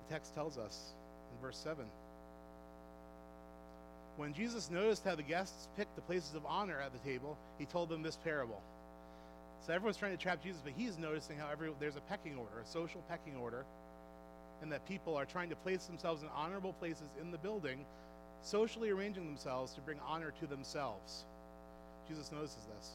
The 0.07 0.14
text 0.14 0.35
tells 0.35 0.59
us 0.59 0.93
in 1.33 1.40
verse 1.40 1.57
7. 1.57 1.85
When 4.17 4.33
Jesus 4.33 4.71
noticed 4.71 5.05
how 5.05 5.14
the 5.17 5.23
guests 5.23 5.69
picked 5.77 5.97
the 5.97 6.03
places 6.03 6.35
of 6.35 6.47
honor 6.47 6.81
at 6.81 6.93
the 6.93 6.99
table, 7.11 7.37
he 7.59 7.64
told 7.64 7.88
them 7.88 8.03
this 8.03 8.17
parable. 8.17 8.61
So 9.67 9.73
everyone's 9.73 9.97
trying 9.97 10.17
to 10.17 10.23
trap 10.23 10.43
Jesus, 10.43 10.61
but 10.62 10.75
he's 10.77 10.99
noticing 10.99 11.38
how 11.38 11.49
every, 11.51 11.71
there's 11.81 11.97
a 11.97 12.03
pecking 12.03 12.37
order, 12.37 12.61
a 12.62 12.67
social 12.67 13.03
pecking 13.09 13.35
order, 13.37 13.64
and 14.62 14.73
that 14.73 14.87
people 14.87 15.17
are 15.17 15.25
trying 15.25 15.51
to 15.51 15.57
place 15.57 15.85
themselves 15.85 16.23
in 16.23 16.29
honorable 16.35 16.73
places 16.75 17.09
in 17.21 17.31
the 17.31 17.38
building 17.38 17.85
socially 18.43 18.90
arranging 18.90 19.27
themselves 19.27 19.73
to 19.73 19.81
bring 19.81 19.99
honor 20.07 20.33
to 20.40 20.47
themselves. 20.47 21.25
Jesus 22.09 22.31
notices 22.31 22.64
this. 22.77 22.90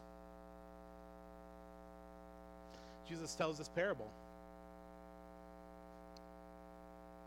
Jesus 3.07 3.33
tells 3.33 3.57
this 3.57 3.69
parable. 3.69 4.07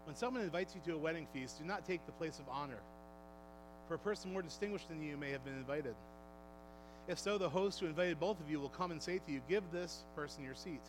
When 0.05 0.14
someone 0.14 0.42
invites 0.42 0.75
you 0.75 0.81
to 0.87 0.95
a 0.95 0.99
wedding 0.99 1.27
feast, 1.33 1.59
do 1.59 1.64
not 1.64 1.87
take 1.87 2.05
the 2.07 2.12
place 2.12 2.38
of 2.38 2.49
honor, 2.49 2.79
for 3.88 3.95
a 3.95 3.99
person 3.99 4.33
more 4.33 4.42
distinguished 4.42 4.88
than 4.88 5.03
you 5.03 5.16
may 5.16 5.31
have 5.31 5.45
been 5.45 5.57
invited. 5.57 5.95
If 7.09 7.18
so, 7.18 7.38
the 7.38 7.49
host 7.49 7.81
who 7.81 7.87
invited 7.87 8.21
both 8.21 8.40
of 8.40 8.49
you 8.49 8.61
will 8.61 8.68
come 8.68 8.92
and 8.92 9.03
say 9.03 9.18
to 9.18 9.33
you, 9.33 9.40
Give 9.49 9.64
this 9.73 10.05
person 10.14 10.45
your 10.45 10.55
seat. 10.55 10.83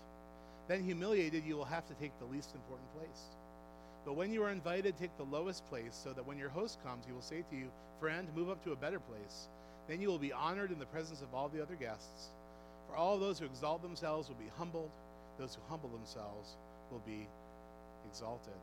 Then, 0.67 0.83
humiliated, 0.83 1.43
you 1.45 1.57
will 1.57 1.65
have 1.65 1.85
to 1.87 1.93
take 1.95 2.17
the 2.19 2.25
least 2.25 2.55
important 2.55 2.91
place. 2.97 3.23
But 4.05 4.15
when 4.15 4.31
you 4.31 4.43
are 4.43 4.49
invited, 4.49 4.97
take 4.97 5.15
the 5.17 5.23
lowest 5.23 5.65
place, 5.67 5.99
so 6.01 6.11
that 6.13 6.25
when 6.25 6.37
your 6.37 6.49
host 6.49 6.83
comes, 6.83 7.05
he 7.05 7.11
will 7.11 7.21
say 7.21 7.43
to 7.49 7.55
you, 7.55 7.69
Friend, 7.99 8.27
move 8.35 8.49
up 8.49 8.63
to 8.65 8.71
a 8.71 8.75
better 8.75 8.99
place. 8.99 9.47
Then 9.87 10.01
you 10.01 10.07
will 10.09 10.19
be 10.19 10.33
honored 10.33 10.71
in 10.71 10.79
the 10.79 10.85
presence 10.85 11.21
of 11.21 11.33
all 11.33 11.49
the 11.49 11.61
other 11.61 11.75
guests. 11.75 12.29
For 12.87 12.95
all 12.95 13.17
those 13.17 13.39
who 13.39 13.45
exalt 13.45 13.81
themselves 13.81 14.27
will 14.27 14.35
be 14.35 14.51
humbled, 14.57 14.91
those 15.37 15.55
who 15.55 15.61
humble 15.69 15.89
themselves 15.89 16.57
will 16.91 17.01
be 17.05 17.27
exalted. 18.09 18.53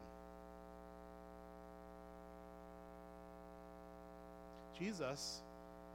Jesus 4.78 5.40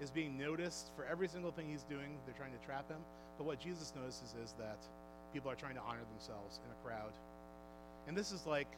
is 0.01 0.11
being 0.11 0.37
noticed 0.37 0.91
for 0.95 1.05
every 1.05 1.27
single 1.27 1.51
thing 1.51 1.67
he's 1.69 1.83
doing. 1.83 2.17
They're 2.25 2.35
trying 2.35 2.57
to 2.57 2.65
trap 2.65 2.87
him. 2.89 2.99
But 3.37 3.45
what 3.45 3.59
Jesus 3.59 3.93
notices 3.95 4.35
is 4.43 4.53
that 4.59 4.77
people 5.35 5.51
are 5.51 5.55
trying 5.55 5.75
to 5.75 5.81
honor 5.81 6.05
themselves 6.13 6.61
in 6.63 6.71
a 6.71 6.87
crowd. 6.87 7.11
And 8.07 8.15
this 8.15 8.31
is 8.31 8.45
like 8.45 8.69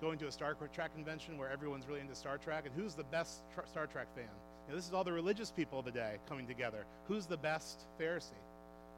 going 0.00 0.16
to 0.18 0.28
a 0.28 0.32
Star 0.32 0.54
Trek 0.72 0.94
convention 0.94 1.36
where 1.36 1.50
everyone's 1.50 1.88
really 1.88 1.98
into 1.98 2.14
Star 2.14 2.38
Trek, 2.38 2.66
and 2.66 2.74
who's 2.76 2.94
the 2.94 3.02
best 3.02 3.40
tr- 3.52 3.66
Star 3.68 3.88
Trek 3.88 4.06
fan? 4.14 4.30
This 4.70 4.86
is 4.86 4.94
all 4.94 5.02
the 5.02 5.12
religious 5.12 5.50
people 5.50 5.80
of 5.80 5.84
the 5.84 5.90
day 5.90 6.18
coming 6.28 6.46
together. 6.46 6.86
Who's 7.08 7.26
the 7.26 7.36
best 7.36 7.80
Pharisee? 8.00 8.30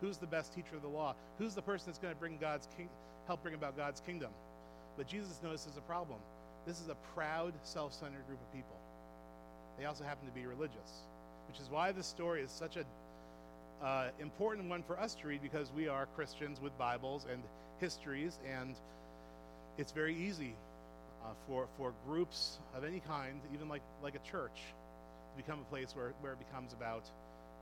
Who's 0.02 0.18
the 0.18 0.26
best 0.26 0.54
teacher 0.54 0.76
of 0.76 0.82
the 0.82 0.88
law? 0.88 1.14
Who's 1.38 1.54
the 1.54 1.62
person 1.62 1.86
that's 1.86 1.98
going 1.98 2.12
to 2.12 2.20
bring 2.20 2.36
God's 2.36 2.68
king, 2.76 2.90
help 3.26 3.42
bring 3.42 3.54
about 3.54 3.78
God's 3.78 4.00
kingdom? 4.00 4.30
But 4.98 5.08
Jesus 5.08 5.40
notices 5.42 5.78
a 5.78 5.80
problem. 5.80 6.18
This 6.66 6.82
is 6.82 6.90
a 6.90 6.96
proud, 7.14 7.54
self-centered 7.62 8.26
group 8.26 8.40
of 8.40 8.52
people. 8.52 8.76
They 9.78 9.86
also 9.86 10.04
happen 10.04 10.28
to 10.28 10.34
be 10.34 10.44
religious, 10.44 11.08
which 11.48 11.58
is 11.60 11.70
why 11.70 11.92
this 11.92 12.06
story 12.06 12.42
is 12.42 12.50
such 12.50 12.76
a 12.76 12.84
uh, 13.82 14.08
important 14.20 14.68
one 14.68 14.82
for 14.82 14.98
us 14.98 15.14
to 15.16 15.28
read 15.28 15.42
because 15.42 15.70
we 15.72 15.88
are 15.88 16.06
Christians 16.14 16.60
with 16.60 16.76
Bibles 16.78 17.26
and 17.30 17.42
histories, 17.80 18.38
and 18.50 18.74
it's 19.78 19.92
very 19.92 20.14
easy 20.14 20.54
uh, 21.24 21.28
for, 21.46 21.66
for 21.76 21.92
groups 22.06 22.58
of 22.76 22.84
any 22.84 23.00
kind, 23.00 23.40
even 23.52 23.68
like, 23.68 23.82
like 24.02 24.14
a 24.14 24.30
church, 24.30 24.60
to 25.32 25.42
become 25.42 25.60
a 25.60 25.64
place 25.64 25.94
where, 25.94 26.12
where 26.20 26.32
it 26.32 26.38
becomes 26.38 26.72
about 26.72 27.04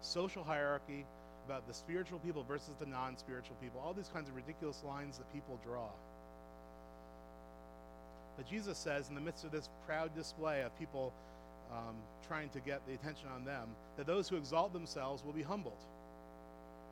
social 0.01 0.45
hierarchy, 0.45 1.05
about 1.47 1.67
the 1.67 1.75
spiritual 1.75 2.19
people 2.21 2.45
versus 2.45 2.75
the 2.79 2.87
non 2.87 3.17
spiritual 3.17 3.57
people, 3.61 3.81
all 3.85 3.93
these 3.93 4.11
kinds 4.13 4.29
of 4.29 4.37
ridiculous 4.37 4.83
lines 4.87 5.19
that 5.19 5.33
people 5.33 5.59
draw. 5.65 5.89
But 8.37 8.49
Jesus 8.49 8.79
says, 8.79 9.09
in 9.09 9.15
the 9.15 9.21
midst 9.21 9.45
of 9.45 9.51
this 9.51 9.69
proud 9.87 10.15
display 10.15 10.63
of 10.63 10.77
people 10.79 11.13
um, 11.71 11.97
trying 12.27 12.49
to 12.51 12.61
get 12.61 12.87
the 12.87 12.95
attention 12.95 13.29
on 13.35 13.45
them, 13.45 13.69
that 13.97 14.07
those 14.07 14.29
who 14.29 14.37
exalt 14.37 14.73
themselves 14.73 15.25
will 15.25 15.33
be 15.33 15.43
humbled, 15.43 15.79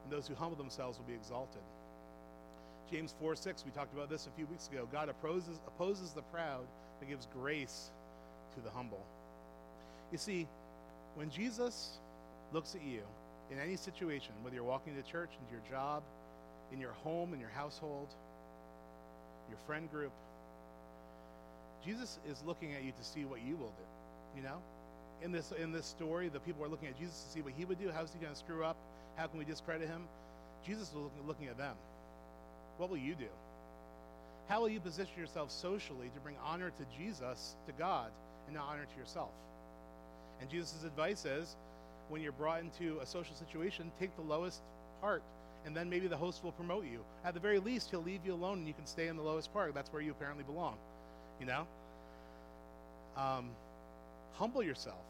and 0.03 0.13
those 0.13 0.27
who 0.27 0.35
humble 0.35 0.57
themselves 0.57 0.99
will 0.99 1.07
be 1.07 1.15
exalted. 1.15 1.63
James 2.91 3.15
4 3.21 3.37
6, 3.37 3.65
we 3.65 3.71
talked 3.71 3.95
about 3.95 4.11
this 4.11 4.27
a 4.27 4.31
few 4.31 4.47
weeks 4.47 4.69
ago. 4.69 4.89
God 4.91 5.09
opposes, 5.09 5.61
opposes 5.67 6.11
the 6.11 6.23
proud, 6.23 6.67
but 6.99 7.09
gives 7.09 7.27
grace 7.33 7.91
to 8.55 8.61
the 8.61 8.71
humble. 8.71 9.05
You 10.11 10.19
see, 10.19 10.49
when 11.15 11.31
Jesus 11.31 11.99
looks 12.53 12.75
at 12.75 12.83
you 12.83 13.03
in 13.51 13.59
any 13.59 13.77
situation, 13.77 14.33
whether 14.43 14.57
you're 14.57 14.65
walking 14.65 14.95
to 14.97 15.03
church, 15.03 15.31
into 15.41 15.53
your 15.53 15.63
job, 15.71 16.03
in 16.73 16.81
your 16.81 16.93
home, 17.05 17.33
in 17.33 17.41
your 17.41 17.51
household, 17.51 18.09
your 19.49 19.59
friend 19.67 19.91
group, 19.91 20.13
Jesus 21.85 22.19
is 22.29 22.43
looking 22.45 22.75
at 22.75 22.83
you 22.83 22.93
to 22.93 23.05
see 23.05 23.25
what 23.25 23.41
you 23.43 23.57
will 23.57 23.73
do. 23.73 24.37
You 24.37 24.43
know, 24.43 24.59
in 25.23 25.33
this 25.33 25.53
in 25.53 25.73
this 25.73 25.87
story, 25.87 26.29
the 26.29 26.41
people 26.41 26.65
are 26.65 26.69
looking 26.69 26.89
at 26.89 26.99
Jesus 26.99 27.23
to 27.23 27.31
see 27.31 27.41
what 27.41 27.53
he 27.57 27.65
would 27.65 27.79
do. 27.79 27.91
How's 27.95 28.13
he 28.13 28.19
going 28.19 28.33
to 28.33 28.39
screw 28.39 28.65
up? 28.65 28.77
How 29.20 29.26
can 29.26 29.38
we 29.38 29.44
discredit 29.44 29.87
him? 29.87 30.04
Jesus 30.66 30.90
was 30.94 31.11
looking, 31.26 31.48
at 31.48 31.59
them. 31.59 31.76
What 32.78 32.88
will 32.88 32.96
you 32.96 33.14
do? 33.14 33.28
How 34.48 34.62
will 34.62 34.70
you 34.70 34.80
position 34.80 35.12
yourself 35.18 35.50
socially 35.50 36.11
to 36.14 36.20
bring 36.20 36.37
honor 36.42 36.70
to 36.70 36.98
Jesus, 36.98 37.54
to 37.66 37.72
God, 37.72 38.11
and 38.46 38.56
not 38.56 38.64
honor 38.70 38.87
to 38.87 38.98
yourself? 38.98 39.28
And 40.40 40.48
Jesus' 40.48 40.85
advice 40.85 41.26
is 41.26 41.54
when 42.09 42.22
you're 42.22 42.33
brought 42.33 42.61
into 42.61 42.98
a 43.00 43.06
social 43.06 43.35
situation, 43.37 43.92
take 44.00 44.16
the 44.16 44.22
lowest 44.22 44.62
part, 45.02 45.22
and 45.66 45.76
then 45.76 45.90
maybe 45.90 46.06
the 46.06 46.16
host 46.16 46.42
will 46.42 46.52
promote 46.52 46.87
you. 46.87 47.04
At 47.22 47.35
the 47.35 47.40
very 47.40 47.59
least, 47.59 47.90
he'll 47.90 48.02
leave 48.02 48.24
you 48.24 48.33
alone 48.33 48.61
and 48.61 48.66
you 48.66 48.72
can 48.72 48.87
stay 48.87 49.09
in 49.09 49.18
the 49.18 49.22
lowest 49.22 49.52
part. 49.52 49.74
That's 49.74 49.92
where 49.92 50.00
you 50.00 50.12
apparently 50.12 50.44
belong. 50.44 50.76
You 51.38 51.44
know? 51.44 51.66
Um, 53.18 53.50
humble 54.33 54.62
yourself. 54.62 55.04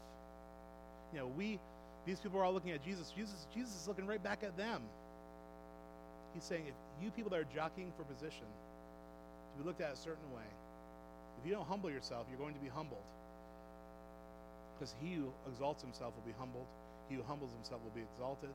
You 1.13 1.19
know, 1.19 1.27
we, 1.27 1.59
these 2.05 2.19
people 2.19 2.39
are 2.39 2.43
all 2.43 2.53
looking 2.53 2.71
at 2.71 2.83
Jesus. 2.83 3.11
Jesus, 3.15 3.47
Jesus 3.53 3.75
is 3.81 3.87
looking 3.87 4.07
right 4.07 4.23
back 4.23 4.43
at 4.43 4.57
them. 4.57 4.81
He's 6.33 6.43
saying, 6.43 6.63
if 6.67 6.73
you 7.03 7.11
people 7.11 7.29
that 7.31 7.39
are 7.39 7.47
jockeying 7.53 7.91
for 7.97 8.03
position 8.03 8.47
to 8.47 9.61
be 9.61 9.67
looked 9.67 9.81
at 9.81 9.93
a 9.93 9.95
certain 9.95 10.31
way, 10.33 10.47
if 11.39 11.47
you 11.47 11.53
don't 11.53 11.67
humble 11.67 11.89
yourself, 11.89 12.25
you're 12.29 12.39
going 12.39 12.53
to 12.53 12.59
be 12.59 12.69
humbled. 12.69 13.03
Because 14.77 14.95
he 15.01 15.13
who 15.15 15.31
exalts 15.47 15.83
himself 15.83 16.13
will 16.15 16.25
be 16.25 16.37
humbled, 16.39 16.65
he 17.09 17.15
who 17.15 17.23
humbles 17.23 17.51
himself 17.53 17.81
will 17.83 17.91
be 17.91 18.01
exalted. 18.13 18.49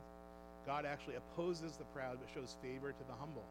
God 0.65 0.85
actually 0.85 1.15
opposes 1.15 1.77
the 1.77 1.85
proud 1.95 2.17
but 2.19 2.27
shows 2.33 2.57
favor 2.61 2.91
to 2.91 3.03
the 3.07 3.13
humble. 3.13 3.43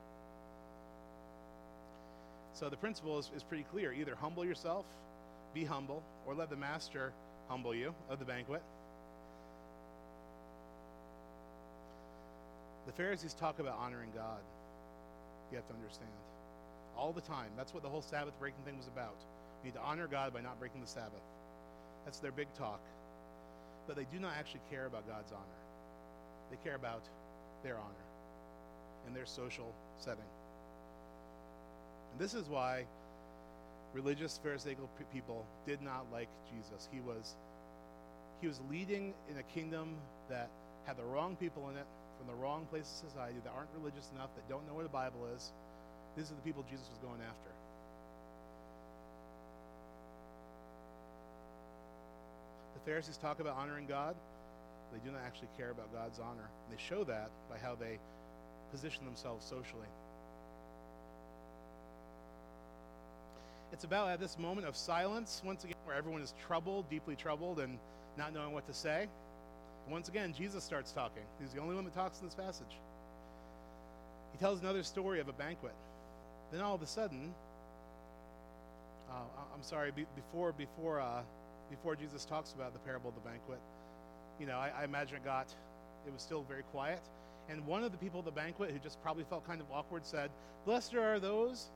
So 2.52 2.68
the 2.68 2.76
principle 2.76 3.18
is, 3.18 3.30
is 3.34 3.42
pretty 3.42 3.64
clear. 3.64 3.92
Either 3.92 4.14
humble 4.14 4.44
yourself, 4.44 4.84
be 5.54 5.64
humble, 5.64 6.02
or 6.26 6.34
let 6.34 6.50
the 6.50 6.56
master 6.56 7.12
humble 7.48 7.74
you 7.74 7.94
of 8.10 8.18
the 8.18 8.24
banquet. 8.24 8.62
The 12.86 12.92
Pharisees 12.92 13.34
talk 13.34 13.58
about 13.58 13.78
honoring 13.78 14.10
God. 14.14 14.40
You 15.50 15.56
have 15.56 15.66
to 15.68 15.74
understand. 15.74 16.10
All 16.96 17.12
the 17.12 17.20
time. 17.20 17.50
That's 17.56 17.74
what 17.74 17.82
the 17.82 17.88
whole 17.88 18.02
Sabbath 18.02 18.38
breaking 18.38 18.62
thing 18.64 18.76
was 18.76 18.86
about. 18.86 19.16
You 19.62 19.70
need 19.70 19.74
to 19.74 19.82
honor 19.82 20.06
God 20.06 20.32
by 20.32 20.40
not 20.40 20.58
breaking 20.58 20.80
the 20.80 20.86
Sabbath. 20.86 21.22
That's 22.04 22.20
their 22.20 22.32
big 22.32 22.52
talk. 22.54 22.80
But 23.86 23.96
they 23.96 24.06
do 24.12 24.18
not 24.18 24.32
actually 24.38 24.60
care 24.70 24.86
about 24.86 25.06
God's 25.06 25.32
honor. 25.32 25.60
They 26.50 26.56
care 26.64 26.76
about 26.76 27.02
their 27.62 27.76
honor 27.76 28.06
in 29.06 29.14
their 29.14 29.26
social 29.26 29.72
setting. 29.98 30.24
And 32.12 32.20
this 32.20 32.34
is 32.34 32.48
why 32.48 32.84
religious 33.92 34.38
Pharisaical 34.42 34.88
people 35.12 35.44
did 35.66 35.82
not 35.82 36.06
like 36.12 36.28
Jesus. 36.52 36.88
He 36.92 37.00
was 37.00 37.34
he 38.40 38.48
was 38.48 38.60
leading 38.70 39.14
in 39.30 39.38
a 39.38 39.42
kingdom 39.42 39.94
that 40.28 40.50
had 40.84 40.98
the 40.98 41.04
wrong 41.04 41.36
people 41.36 41.70
in 41.70 41.76
it, 41.76 41.86
from 42.18 42.26
the 42.26 42.34
wrong 42.34 42.66
place 42.70 42.88
of 43.02 43.10
society, 43.10 43.36
that 43.44 43.52
aren't 43.56 43.70
religious 43.76 44.10
enough, 44.14 44.30
that 44.34 44.48
don't 44.48 44.66
know 44.66 44.74
where 44.74 44.84
the 44.84 44.90
Bible 44.90 45.26
is. 45.36 45.52
These 46.16 46.30
are 46.30 46.34
the 46.34 46.40
people 46.42 46.64
Jesus 46.70 46.88
was 46.88 46.98
going 46.98 47.20
after. 47.20 47.50
The 52.74 52.90
Pharisees 52.90 53.16
talk 53.16 53.40
about 53.40 53.56
honoring 53.56 53.86
God. 53.86 54.14
They 54.92 54.98
do 55.04 55.10
not 55.10 55.22
actually 55.26 55.48
care 55.58 55.70
about 55.70 55.92
God's 55.92 56.18
honor. 56.18 56.48
They 56.70 56.76
show 56.78 57.04
that 57.04 57.30
by 57.50 57.58
how 57.58 57.74
they 57.74 57.98
position 58.72 59.04
themselves 59.04 59.44
socially. 59.44 59.88
It's 63.72 63.84
about 63.84 64.08
at 64.08 64.20
this 64.20 64.38
moment 64.38 64.66
of 64.66 64.76
silence, 64.76 65.42
once 65.44 65.64
again, 65.64 65.76
where 65.84 65.96
everyone 65.96 66.22
is 66.22 66.32
troubled, 66.46 66.88
deeply 66.88 67.16
troubled, 67.16 67.58
and 67.58 67.78
not 68.16 68.32
knowing 68.32 68.52
what 68.52 68.66
to 68.68 68.72
say. 68.72 69.08
Once 69.88 70.08
again, 70.08 70.34
Jesus 70.36 70.64
starts 70.64 70.90
talking. 70.90 71.22
He's 71.40 71.52
the 71.52 71.60
only 71.60 71.74
one 71.74 71.84
that 71.84 71.94
talks 71.94 72.18
in 72.20 72.26
this 72.26 72.34
passage. 72.34 72.78
He 74.32 74.38
tells 74.38 74.60
another 74.60 74.82
story 74.82 75.20
of 75.20 75.28
a 75.28 75.32
banquet. 75.32 75.74
Then 76.50 76.60
all 76.60 76.74
of 76.74 76.82
a 76.82 76.86
sudden, 76.86 77.32
uh, 79.08 79.14
I'm 79.54 79.62
sorry, 79.62 79.92
be, 79.92 80.06
before 80.16 80.52
before 80.52 81.00
uh, 81.00 81.22
before 81.70 81.96
Jesus 81.96 82.24
talks 82.24 82.52
about 82.52 82.72
the 82.72 82.78
parable 82.80 83.10
of 83.10 83.14
the 83.14 83.28
banquet, 83.28 83.60
you 84.40 84.46
know, 84.46 84.58
I, 84.58 84.72
I 84.80 84.84
imagine 84.84 85.16
it 85.16 85.24
got, 85.24 85.46
it 86.06 86.12
was 86.12 86.22
still 86.22 86.42
very 86.42 86.62
quiet. 86.64 87.00
And 87.48 87.64
one 87.66 87.84
of 87.84 87.92
the 87.92 87.98
people 87.98 88.20
at 88.20 88.26
the 88.26 88.32
banquet 88.32 88.70
who 88.72 88.78
just 88.78 89.00
probably 89.02 89.24
felt 89.24 89.46
kind 89.46 89.60
of 89.60 89.70
awkward 89.72 90.04
said, 90.04 90.30
"Blessed 90.64 90.94
are 90.94 91.20
those 91.20 91.70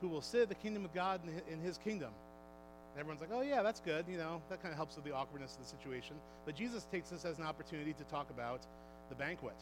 who 0.00 0.08
will 0.08 0.22
sit 0.22 0.42
at 0.42 0.48
the 0.50 0.54
kingdom 0.54 0.84
of 0.84 0.94
God 0.94 1.20
in 1.50 1.60
his 1.60 1.78
kingdom." 1.78 2.12
Everyone's 2.98 3.20
like, 3.20 3.30
"Oh 3.32 3.42
yeah, 3.42 3.62
that's 3.62 3.80
good." 3.80 4.04
You 4.08 4.18
know, 4.18 4.40
that 4.48 4.62
kind 4.62 4.72
of 4.72 4.76
helps 4.76 4.96
with 4.96 5.04
the 5.04 5.12
awkwardness 5.12 5.54
of 5.56 5.62
the 5.62 5.68
situation. 5.68 6.16
But 6.46 6.54
Jesus 6.54 6.84
takes 6.84 7.10
this 7.10 7.24
as 7.24 7.38
an 7.38 7.44
opportunity 7.44 7.92
to 7.92 8.04
talk 8.04 8.30
about 8.30 8.60
the 9.08 9.14
banquet. 9.16 9.56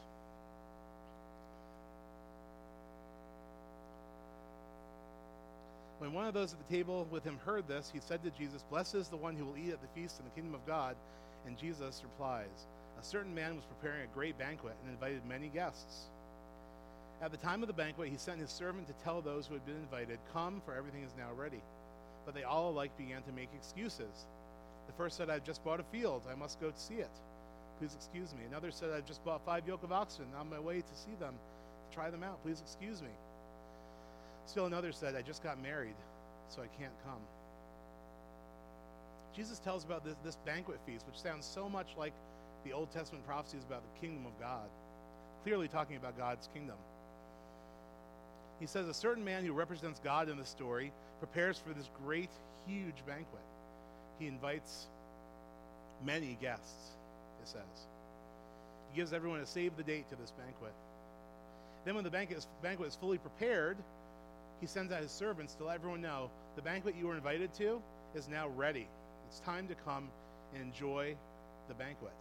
When 6.03 6.13
one 6.13 6.27
of 6.27 6.35
those 6.35 6.53
at 6.53 6.59
the 6.59 6.75
table 6.75 7.07
with 7.13 7.23
him 7.23 7.39
heard 7.47 7.69
this, 7.69 7.89
he 7.95 8.01
said 8.01 8.25
to 8.25 8.31
Jesus, 8.31 8.65
Blessed 8.69 8.97
is 8.97 9.09
the 9.09 9.17
one 9.17 9.37
who 9.37 9.45
will 9.45 9.57
eat 9.57 9.73
at 9.73 9.81
the 9.81 9.87
feast 9.95 10.19
in 10.19 10.25
the 10.25 10.33
kingdom 10.33 10.53
of 10.53 10.67
God. 10.67 10.97
And 11.47 11.57
Jesus 11.57 12.03
replies, 12.03 12.67
A 13.01 13.05
certain 13.05 13.33
man 13.33 13.55
was 13.55 13.65
preparing 13.65 14.03
a 14.03 14.13
great 14.13 14.37
banquet 14.37 14.75
and 14.83 14.93
invited 14.93 15.25
many 15.29 15.47
guests. 15.47 16.09
At 17.23 17.31
the 17.31 17.37
time 17.37 17.63
of 17.63 17.69
the 17.69 17.73
banquet, 17.73 18.09
he 18.09 18.17
sent 18.17 18.41
his 18.41 18.51
servant 18.51 18.89
to 18.89 19.05
tell 19.05 19.21
those 19.21 19.47
who 19.47 19.55
had 19.55 19.65
been 19.65 19.77
invited, 19.77 20.19
Come, 20.33 20.61
for 20.67 20.75
everything 20.75 21.05
is 21.05 21.15
now 21.17 21.31
ready. 21.37 21.63
But 22.25 22.35
they 22.35 22.45
all 22.45 22.71
alike 22.71 22.97
began 22.97 23.23
to 23.23 23.33
make 23.33 23.49
excuses. 23.55 24.27
The 24.87 24.93
first 24.93 25.17
said, 25.17 25.31
I've 25.31 25.45
just 25.45 25.65
bought 25.65 25.81
a 25.81 25.85
field. 25.85 26.23
I 26.31 26.35
must 26.35 26.61
go 26.61 26.71
to 26.71 26.79
see 26.79 26.95
it. 26.95 27.11
Please 27.79 27.95
excuse 27.95 28.33
me. 28.35 28.45
Another 28.49 28.71
said, 28.71 28.91
I've 28.91 29.07
just 29.07 29.25
bought 29.25 29.45
five 29.45 29.67
yoke 29.67 29.83
of 29.83 29.93
oxen. 29.93 30.27
I'm 30.35 30.43
on 30.43 30.51
my 30.51 30.61
way 30.61 30.81
to 30.81 30.95
see 30.95 31.15
them, 31.19 31.35
to 31.91 31.95
try 31.95 32.11
them 32.11 32.23
out. 32.23 32.43
Please 32.43 32.61
excuse 32.61 33.03
me. 33.03 33.09
Still 34.47 34.67
another 34.67 34.93
said, 34.93 35.15
I 35.17 35.23
just 35.23 35.43
got 35.43 35.61
married, 35.63 35.95
so 36.49 36.63
I 36.63 36.67
can't 36.79 36.93
come. 37.05 37.21
Jesus 39.35 39.59
tells 39.59 39.85
about 39.85 40.05
this, 40.05 40.17
this 40.25 40.37
banquet 40.45 40.79
feast, 40.85 41.07
which 41.07 41.21
sounds 41.21 41.47
so 41.47 41.69
much 41.69 41.89
like 41.97 42.13
the 42.65 42.73
Old 42.73 42.91
Testament 42.93 43.27
prophecies 43.27 43.65
about 43.67 43.83
the 43.83 44.01
kingdom 44.01 44.27
of 44.27 44.39
God, 44.39 44.69
clearly 45.43 45.69
talking 45.69 45.97
about 45.97 46.19
God's 46.19 46.49
kingdom. 46.53 46.77
He 48.63 48.69
says, 48.69 48.87
A 48.87 48.95
certain 48.95 49.25
man 49.25 49.45
who 49.45 49.53
represents 49.53 49.99
God 50.05 50.29
in 50.29 50.37
the 50.37 50.45
story 50.45 50.93
prepares 51.19 51.59
for 51.59 51.75
this 51.75 51.91
great, 52.07 52.31
huge 52.65 53.05
banquet. 53.05 53.43
He 54.21 54.29
invites 54.29 54.87
many 56.07 56.39
guests, 56.41 56.93
it 57.43 57.49
says. 57.49 57.89
He 58.93 59.01
gives 59.01 59.13
everyone 59.13 59.41
a 59.41 59.47
save 59.47 59.77
the 59.77 59.83
date 59.83 60.09
to 60.11 60.15
this 60.15 60.31
banquet. 60.31 60.73
Then, 61.85 61.97
when 61.97 62.05
the 62.05 62.11
banquet 62.11 62.39
is, 62.39 62.47
banquet 62.63 62.87
is 62.87 62.95
fully 62.95 63.19
prepared, 63.19 63.79
he 64.61 64.69
sends 64.69 64.93
out 64.93 65.03
his 65.03 65.11
servants 65.11 65.55
to 65.55 65.65
let 65.65 65.75
everyone 65.75 66.01
know 66.01 66.31
The 66.55 66.63
banquet 66.63 66.95
you 66.97 67.09
were 67.09 67.17
invited 67.17 67.53
to 67.55 67.83
is 68.15 68.29
now 68.29 68.47
ready. 68.47 68.87
It's 69.29 69.41
time 69.41 69.67
to 69.67 69.75
come 69.75 70.09
and 70.55 70.63
enjoy 70.63 71.17
the 71.67 71.75
banquet. 71.75 72.13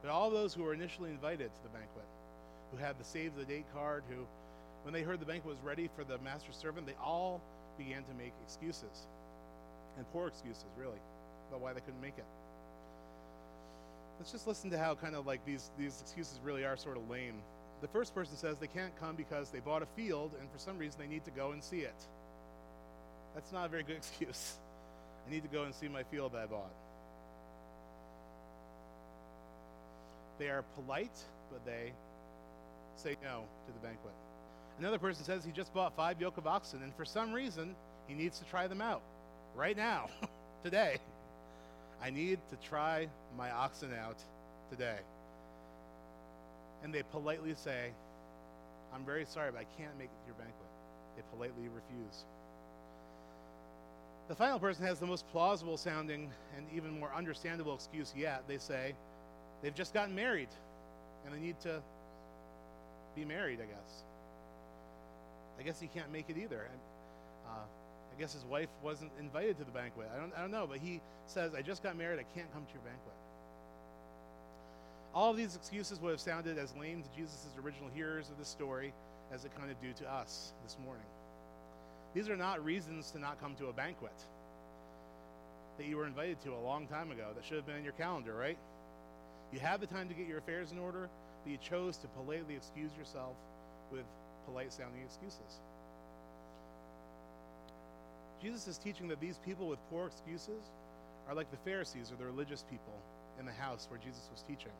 But 0.00 0.12
all 0.12 0.30
those 0.30 0.54
who 0.54 0.62
were 0.62 0.74
initially 0.74 1.10
invited 1.10 1.52
to 1.52 1.62
the 1.64 1.70
banquet, 1.70 2.04
who 2.74 2.82
had 2.82 2.98
the 2.98 3.04
save 3.04 3.36
the 3.36 3.44
date 3.44 3.66
card, 3.72 4.02
who, 4.08 4.26
when 4.82 4.92
they 4.92 5.02
heard 5.02 5.20
the 5.20 5.26
banquet 5.26 5.54
was 5.54 5.62
ready 5.62 5.88
for 5.94 6.04
the 6.04 6.18
master's 6.18 6.56
servant, 6.56 6.86
they 6.86 6.96
all 7.02 7.40
began 7.78 8.02
to 8.04 8.14
make 8.14 8.32
excuses. 8.44 9.06
And 9.96 10.10
poor 10.12 10.28
excuses, 10.28 10.64
really, 10.76 10.98
about 11.48 11.60
why 11.60 11.72
they 11.72 11.80
couldn't 11.80 12.00
make 12.00 12.18
it. 12.18 12.24
Let's 14.18 14.32
just 14.32 14.46
listen 14.46 14.70
to 14.70 14.78
how 14.78 14.94
kind 14.94 15.14
of 15.14 15.26
like 15.26 15.44
these, 15.44 15.70
these 15.78 16.00
excuses 16.00 16.40
really 16.42 16.64
are 16.64 16.76
sort 16.76 16.96
of 16.96 17.08
lame. 17.08 17.34
The 17.80 17.88
first 17.88 18.14
person 18.14 18.36
says 18.36 18.58
they 18.58 18.66
can't 18.66 18.94
come 18.98 19.16
because 19.16 19.50
they 19.50 19.60
bought 19.60 19.82
a 19.82 19.86
field 19.96 20.32
and 20.40 20.50
for 20.50 20.58
some 20.58 20.78
reason 20.78 21.00
they 21.00 21.06
need 21.06 21.24
to 21.24 21.30
go 21.30 21.52
and 21.52 21.62
see 21.62 21.80
it. 21.80 21.94
That's 23.34 23.52
not 23.52 23.66
a 23.66 23.68
very 23.68 23.82
good 23.82 23.96
excuse. 23.96 24.54
I 25.26 25.30
need 25.30 25.42
to 25.42 25.48
go 25.48 25.64
and 25.64 25.74
see 25.74 25.88
my 25.88 26.02
field 26.04 26.32
that 26.32 26.42
I 26.42 26.46
bought. 26.46 26.72
They 30.38 30.48
are 30.48 30.64
polite, 30.74 31.16
but 31.50 31.64
they 31.64 31.92
say 32.96 33.16
no 33.22 33.44
to 33.66 33.72
the 33.72 33.78
banquet. 33.78 34.14
Another 34.78 34.98
person 34.98 35.24
says 35.24 35.44
he 35.44 35.52
just 35.52 35.72
bought 35.72 35.94
five 35.94 36.20
yoke 36.20 36.36
of 36.36 36.46
oxen, 36.46 36.82
and 36.82 36.94
for 36.94 37.04
some 37.04 37.32
reason, 37.32 37.74
he 38.08 38.14
needs 38.14 38.38
to 38.38 38.44
try 38.44 38.66
them 38.66 38.80
out 38.80 39.02
right 39.54 39.76
now, 39.76 40.08
today. 40.64 40.98
I 42.02 42.10
need 42.10 42.38
to 42.50 42.68
try 42.68 43.08
my 43.36 43.50
oxen 43.50 43.90
out 43.94 44.18
today. 44.70 44.98
And 46.82 46.92
they 46.92 47.02
politely 47.02 47.54
say, 47.54 47.92
I'm 48.92 49.04
very 49.04 49.24
sorry, 49.24 49.50
but 49.52 49.60
I 49.60 49.66
can't 49.80 49.96
make 49.96 50.08
it 50.08 50.20
to 50.20 50.26
your 50.26 50.34
banquet. 50.34 50.68
They 51.16 51.22
politely 51.30 51.68
refuse. 51.68 52.24
The 54.28 54.34
final 54.34 54.58
person 54.58 54.84
has 54.86 54.98
the 54.98 55.06
most 55.06 55.26
plausible 55.28 55.76
sounding 55.76 56.30
and 56.56 56.66
even 56.74 56.98
more 56.98 57.10
understandable 57.14 57.74
excuse 57.74 58.12
yet. 58.16 58.44
They 58.48 58.58
say 58.58 58.94
they've 59.62 59.74
just 59.74 59.94
gotten 59.94 60.14
married 60.14 60.48
and 61.24 61.34
they 61.34 61.38
need 61.38 61.60
to 61.60 61.82
be 63.14 63.24
married, 63.24 63.60
I 63.60 63.66
guess. 63.66 64.04
I 65.58 65.62
guess 65.62 65.80
he 65.80 65.86
can't 65.86 66.10
make 66.12 66.28
it 66.28 66.36
either. 66.36 66.68
Uh, 67.46 67.50
I 68.14 68.20
guess 68.20 68.32
his 68.32 68.44
wife 68.44 68.68
wasn't 68.82 69.10
invited 69.18 69.58
to 69.58 69.64
the 69.64 69.70
banquet. 69.70 70.08
I 70.14 70.20
don't, 70.20 70.32
I 70.36 70.40
don't 70.40 70.50
know, 70.50 70.66
but 70.68 70.78
he 70.78 71.00
says, 71.26 71.54
I 71.54 71.62
just 71.62 71.82
got 71.82 71.96
married. 71.96 72.18
I 72.18 72.24
can't 72.36 72.52
come 72.52 72.64
to 72.64 72.72
your 72.72 72.82
banquet. 72.82 73.14
All 75.14 75.30
of 75.30 75.36
these 75.36 75.54
excuses 75.54 76.00
would 76.00 76.10
have 76.10 76.20
sounded 76.20 76.58
as 76.58 76.74
lame 76.76 77.02
to 77.02 77.08
Jesus' 77.16 77.46
original 77.62 77.88
hearers 77.94 78.30
of 78.30 78.38
the 78.38 78.44
story 78.44 78.92
as 79.32 79.44
it 79.44 79.56
kind 79.56 79.70
of 79.70 79.80
do 79.80 79.92
to 80.04 80.12
us 80.12 80.52
this 80.64 80.76
morning. 80.84 81.06
These 82.14 82.28
are 82.28 82.36
not 82.36 82.64
reasons 82.64 83.10
to 83.12 83.18
not 83.18 83.40
come 83.40 83.54
to 83.56 83.66
a 83.66 83.72
banquet 83.72 84.12
that 85.78 85.86
you 85.86 85.96
were 85.96 86.06
invited 86.06 86.40
to 86.42 86.52
a 86.52 86.60
long 86.60 86.86
time 86.86 87.10
ago 87.10 87.28
that 87.34 87.44
should 87.44 87.56
have 87.56 87.66
been 87.66 87.76
in 87.76 87.84
your 87.84 87.94
calendar, 87.94 88.34
right? 88.34 88.58
You 89.52 89.58
have 89.60 89.80
the 89.80 89.86
time 89.86 90.08
to 90.08 90.14
get 90.14 90.26
your 90.26 90.38
affairs 90.38 90.72
in 90.72 90.78
order, 90.78 91.08
but 91.44 91.52
you 91.52 91.58
chose 91.58 91.96
to 91.98 92.08
politely 92.08 92.56
excuse 92.56 92.90
yourself 92.98 93.36
with 93.92 94.04
polite 94.46 94.72
sounding 94.72 95.02
excuses. 95.02 95.60
Jesus 98.42 98.66
is 98.66 98.78
teaching 98.78 99.08
that 99.08 99.20
these 99.20 99.38
people 99.44 99.68
with 99.68 99.78
poor 99.90 100.06
excuses 100.06 100.62
are 101.28 101.34
like 101.34 101.50
the 101.50 101.56
Pharisees 101.58 102.10
or 102.10 102.16
the 102.16 102.24
religious 102.24 102.64
people 102.70 102.94
in 103.38 103.46
the 103.46 103.52
house 103.52 103.86
where 103.90 103.98
Jesus 103.98 104.28
was 104.32 104.42
teaching. 104.42 104.72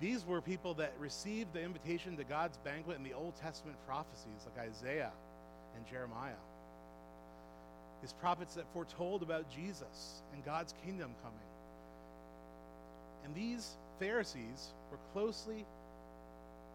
These 0.00 0.24
were 0.24 0.40
people 0.40 0.74
that 0.74 0.92
received 0.98 1.52
the 1.52 1.62
invitation 1.62 2.16
to 2.16 2.24
God's 2.24 2.56
banquet 2.58 2.96
in 2.96 3.02
the 3.02 3.14
Old 3.14 3.34
Testament 3.36 3.76
prophecies, 3.86 4.46
like 4.46 4.68
Isaiah 4.68 5.12
and 5.76 5.86
Jeremiah. 5.86 6.40
These 8.00 8.12
prophets 8.12 8.54
that 8.54 8.64
foretold 8.72 9.22
about 9.22 9.50
Jesus 9.50 10.22
and 10.32 10.44
God's 10.44 10.72
kingdom 10.84 11.10
coming. 11.22 11.38
And 13.24 13.34
these 13.34 13.76
Pharisees 13.98 14.72
were 14.90 14.98
closely 15.12 15.64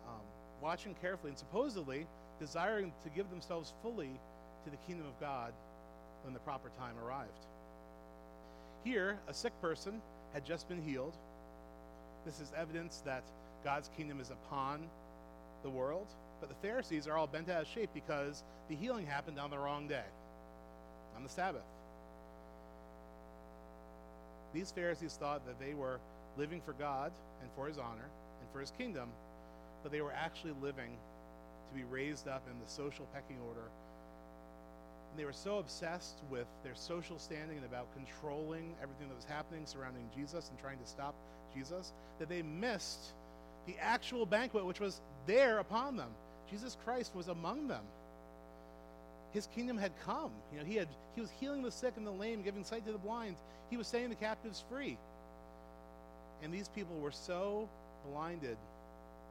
um, 0.07 0.21
watching 0.61 0.95
carefully 1.01 1.29
and 1.29 1.37
supposedly 1.37 2.05
desiring 2.39 2.91
to 3.03 3.09
give 3.09 3.29
themselves 3.29 3.73
fully 3.81 4.19
to 4.65 4.69
the 4.69 4.77
kingdom 4.87 5.07
of 5.07 5.19
God 5.19 5.53
when 6.23 6.33
the 6.33 6.39
proper 6.39 6.69
time 6.77 6.95
arrived. 7.05 7.45
Here, 8.83 9.17
a 9.27 9.33
sick 9.33 9.53
person 9.61 10.01
had 10.33 10.45
just 10.45 10.67
been 10.67 10.81
healed. 10.81 11.13
This 12.25 12.39
is 12.39 12.51
evidence 12.57 13.01
that 13.05 13.23
God's 13.63 13.89
kingdom 13.95 14.19
is 14.19 14.29
upon 14.29 14.81
the 15.63 15.69
world. 15.69 16.07
But 16.39 16.49
the 16.49 16.55
Pharisees 16.55 17.07
are 17.07 17.17
all 17.17 17.27
bent 17.27 17.49
out 17.49 17.61
of 17.61 17.67
shape 17.67 17.89
because 17.93 18.43
the 18.67 18.75
healing 18.75 19.05
happened 19.05 19.39
on 19.39 19.49
the 19.49 19.57
wrong 19.57 19.87
day, 19.87 20.03
on 21.15 21.23
the 21.23 21.29
Sabbath. 21.29 21.63
These 24.53 24.71
Pharisees 24.71 25.17
thought 25.19 25.45
that 25.45 25.59
they 25.59 25.73
were 25.73 25.99
living 26.37 26.61
for 26.61 26.73
God 26.73 27.11
and 27.41 27.49
for 27.55 27.67
his 27.67 27.77
honor 27.77 28.09
and 28.41 28.51
for 28.51 28.59
his 28.59 28.71
kingdom, 28.77 29.09
but 29.81 29.91
they 29.91 30.01
were 30.01 30.13
actually 30.13 30.53
living 30.61 30.91
to 31.69 31.75
be 31.75 31.83
raised 31.83 32.27
up 32.27 32.43
in 32.51 32.59
the 32.59 32.69
social 32.69 33.07
pecking 33.13 33.37
order. 33.47 33.67
And 35.11 35.19
they 35.19 35.25
were 35.25 35.33
so 35.33 35.59
obsessed 35.59 36.15
with 36.31 36.47
their 36.63 36.75
social 36.75 37.19
standing 37.19 37.57
and 37.57 37.65
about 37.65 37.87
controlling 37.93 38.75
everything 38.81 39.09
that 39.09 39.15
was 39.15 39.25
happening 39.25 39.65
surrounding 39.65 40.09
Jesus 40.15 40.49
and 40.49 40.59
trying 40.59 40.79
to 40.79 40.87
stop 40.87 41.13
Jesus 41.55 41.93
that 42.19 42.29
they 42.29 42.41
missed 42.41 43.13
the 43.67 43.75
actual 43.79 44.25
banquet 44.25 44.65
which 44.65 44.79
was 44.79 45.01
there 45.27 45.59
upon 45.59 45.95
them. 45.95 46.09
Jesus 46.49 46.77
Christ 46.83 47.15
was 47.15 47.27
among 47.27 47.67
them. 47.67 47.83
His 49.31 49.47
kingdom 49.47 49.77
had 49.77 49.91
come. 50.05 50.31
You 50.51 50.59
know, 50.59 50.65
he 50.65 50.75
had 50.75 50.87
he 51.15 51.21
was 51.21 51.29
healing 51.39 51.63
the 51.63 51.71
sick 51.71 51.93
and 51.97 52.05
the 52.05 52.11
lame, 52.11 52.43
giving 52.43 52.63
sight 52.63 52.85
to 52.85 52.91
the 52.91 52.97
blind. 52.97 53.35
He 53.69 53.77
was 53.77 53.87
setting 53.87 54.09
the 54.09 54.15
captives 54.15 54.63
free. 54.69 54.97
And 56.43 56.53
these 56.53 56.67
people 56.67 56.97
were 56.97 57.11
so 57.11 57.69
blinded 58.11 58.57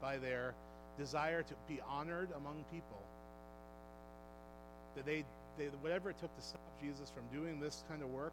by 0.00 0.16
their 0.16 0.54
desire 0.98 1.42
to 1.42 1.54
be 1.68 1.80
honored 1.88 2.30
among 2.36 2.64
people 2.72 3.02
that 4.96 5.06
they, 5.06 5.24
they 5.58 5.66
whatever 5.80 6.10
it 6.10 6.18
took 6.18 6.34
to 6.36 6.42
stop 6.42 6.60
Jesus 6.82 7.10
from 7.10 7.24
doing 7.38 7.60
this 7.60 7.84
kind 7.88 8.02
of 8.02 8.08
work, 8.10 8.32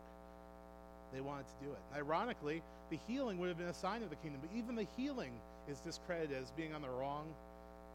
they 1.14 1.22
wanted 1.22 1.46
to 1.48 1.66
do 1.66 1.72
it. 1.72 1.80
Ironically, 1.96 2.62
the 2.90 3.00
healing 3.08 3.38
would 3.40 3.50
have 3.50 3.58
been 3.58 3.68
a 3.68 3.74
sign 3.74 4.04
of 4.04 4.10
the 4.10 4.16
kingdom, 4.18 4.42
but 4.42 4.58
even 4.58 4.76
the 4.76 4.88
healing 4.98 5.32
is 5.70 5.80
discredited 5.80 6.38
as 6.42 6.52
being 6.52 6.74
on 6.74 6.82
the 6.82 6.90
wrong 6.90 7.26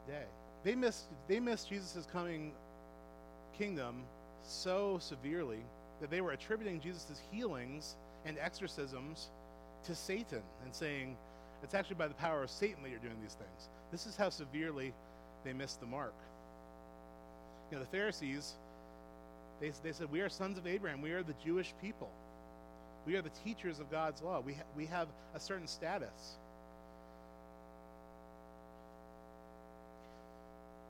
day. 0.06 0.24
They 0.64 0.74
missed, 0.74 1.04
they 1.28 1.40
missed 1.40 1.68
Jesus' 1.68 2.06
coming 2.12 2.52
kingdom 3.56 4.02
so 4.46 4.98
severely 5.00 5.60
that 6.00 6.10
they 6.10 6.20
were 6.20 6.32
attributing 6.32 6.80
Jesus' 6.80 7.20
healings 7.30 7.96
and 8.24 8.38
exorcisms 8.38 9.28
to 9.84 9.94
Satan 9.94 10.42
and 10.64 10.74
saying, 10.74 11.16
it's 11.62 11.74
actually 11.74 11.96
by 11.96 12.08
the 12.08 12.14
power 12.14 12.42
of 12.42 12.50
Satan 12.50 12.82
that 12.82 12.90
you're 12.90 12.98
doing 12.98 13.16
these 13.22 13.34
things. 13.34 13.68
This 13.90 14.06
is 14.06 14.16
how 14.16 14.28
severely 14.28 14.92
they 15.44 15.52
missed 15.52 15.80
the 15.80 15.86
mark. 15.86 16.14
You 17.70 17.78
know, 17.78 17.84
the 17.84 17.90
Pharisees, 17.90 18.52
they, 19.60 19.72
they 19.82 19.92
said, 19.92 20.10
We 20.10 20.20
are 20.20 20.28
sons 20.28 20.58
of 20.58 20.66
Abraham. 20.66 21.00
We 21.00 21.12
are 21.12 21.22
the 21.22 21.34
Jewish 21.44 21.72
people. 21.80 22.10
We 23.06 23.16
are 23.16 23.22
the 23.22 23.30
teachers 23.44 23.80
of 23.80 23.90
God's 23.90 24.22
law. 24.22 24.40
We, 24.40 24.54
ha- 24.54 24.62
we 24.76 24.86
have 24.86 25.08
a 25.34 25.40
certain 25.40 25.66
status. 25.66 26.36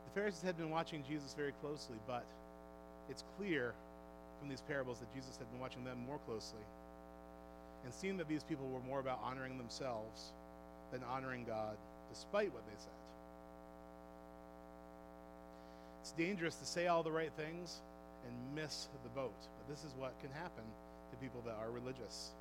The 0.09 0.20
Pharisees 0.20 0.42
had 0.42 0.57
been 0.57 0.70
watching 0.70 1.04
Jesus 1.09 1.35
very 1.35 1.52
closely, 1.61 1.96
but 2.07 2.24
it's 3.09 3.24
clear 3.37 3.74
from 4.40 4.48
these 4.48 4.62
parables 4.62 4.98
that 5.00 5.12
Jesus 5.14 5.37
had 5.37 5.50
been 5.50 5.61
watching 5.61 5.85
them 5.85 5.98
more 6.07 6.18
closely 6.26 6.61
and 7.85 7.92
seeing 7.92 8.16
that 8.16 8.29
these 8.29 8.42
people 8.42 8.68
were 8.68 8.81
more 8.81 9.01
about 9.01 9.20
honoring 9.23 9.59
themselves 9.59 10.33
than 10.92 11.03
honoring 11.05 11.44
God, 11.44 11.77
despite 12.11 12.53
what 12.53 12.64
they 12.66 12.77
said. 12.79 12.92
It's 16.01 16.12
dangerous 16.12 16.57
to 16.57 16.66
say 16.66 16.87
all 16.87 17.03
the 17.03 17.12
right 17.12 17.33
things 17.37 17.81
and 18.27 18.55
miss 18.55 18.88
the 19.03 19.09
boat, 19.11 19.35
but 19.40 19.68
this 19.68 19.85
is 19.85 19.94
what 19.99 20.18
can 20.20 20.31
happen 20.31 20.64
to 21.11 21.16
people 21.16 21.42
that 21.47 21.57
are 21.61 21.70
religious. 21.70 22.33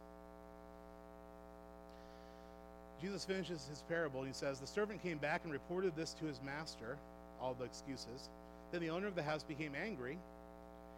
Jesus 3.02 3.26
finishes 3.26 3.66
his 3.70 3.84
parable. 3.90 4.24
He 4.24 4.32
says, 4.32 4.60
The 4.60 4.68
servant 4.68 5.04
came 5.04 5.18
back 5.18 5.42
and 5.44 5.52
reported 5.52 5.96
this 5.96 6.14
to 6.16 6.26
his 6.26 6.42
master, 6.42 6.98
all 7.42 7.54
the 7.54 7.66
excuses. 7.66 8.30
Then 8.72 8.82
the 8.82 8.90
owner 8.90 9.08
of 9.08 9.16
the 9.16 9.24
house 9.24 9.44
became 9.44 9.74
angry 9.76 10.18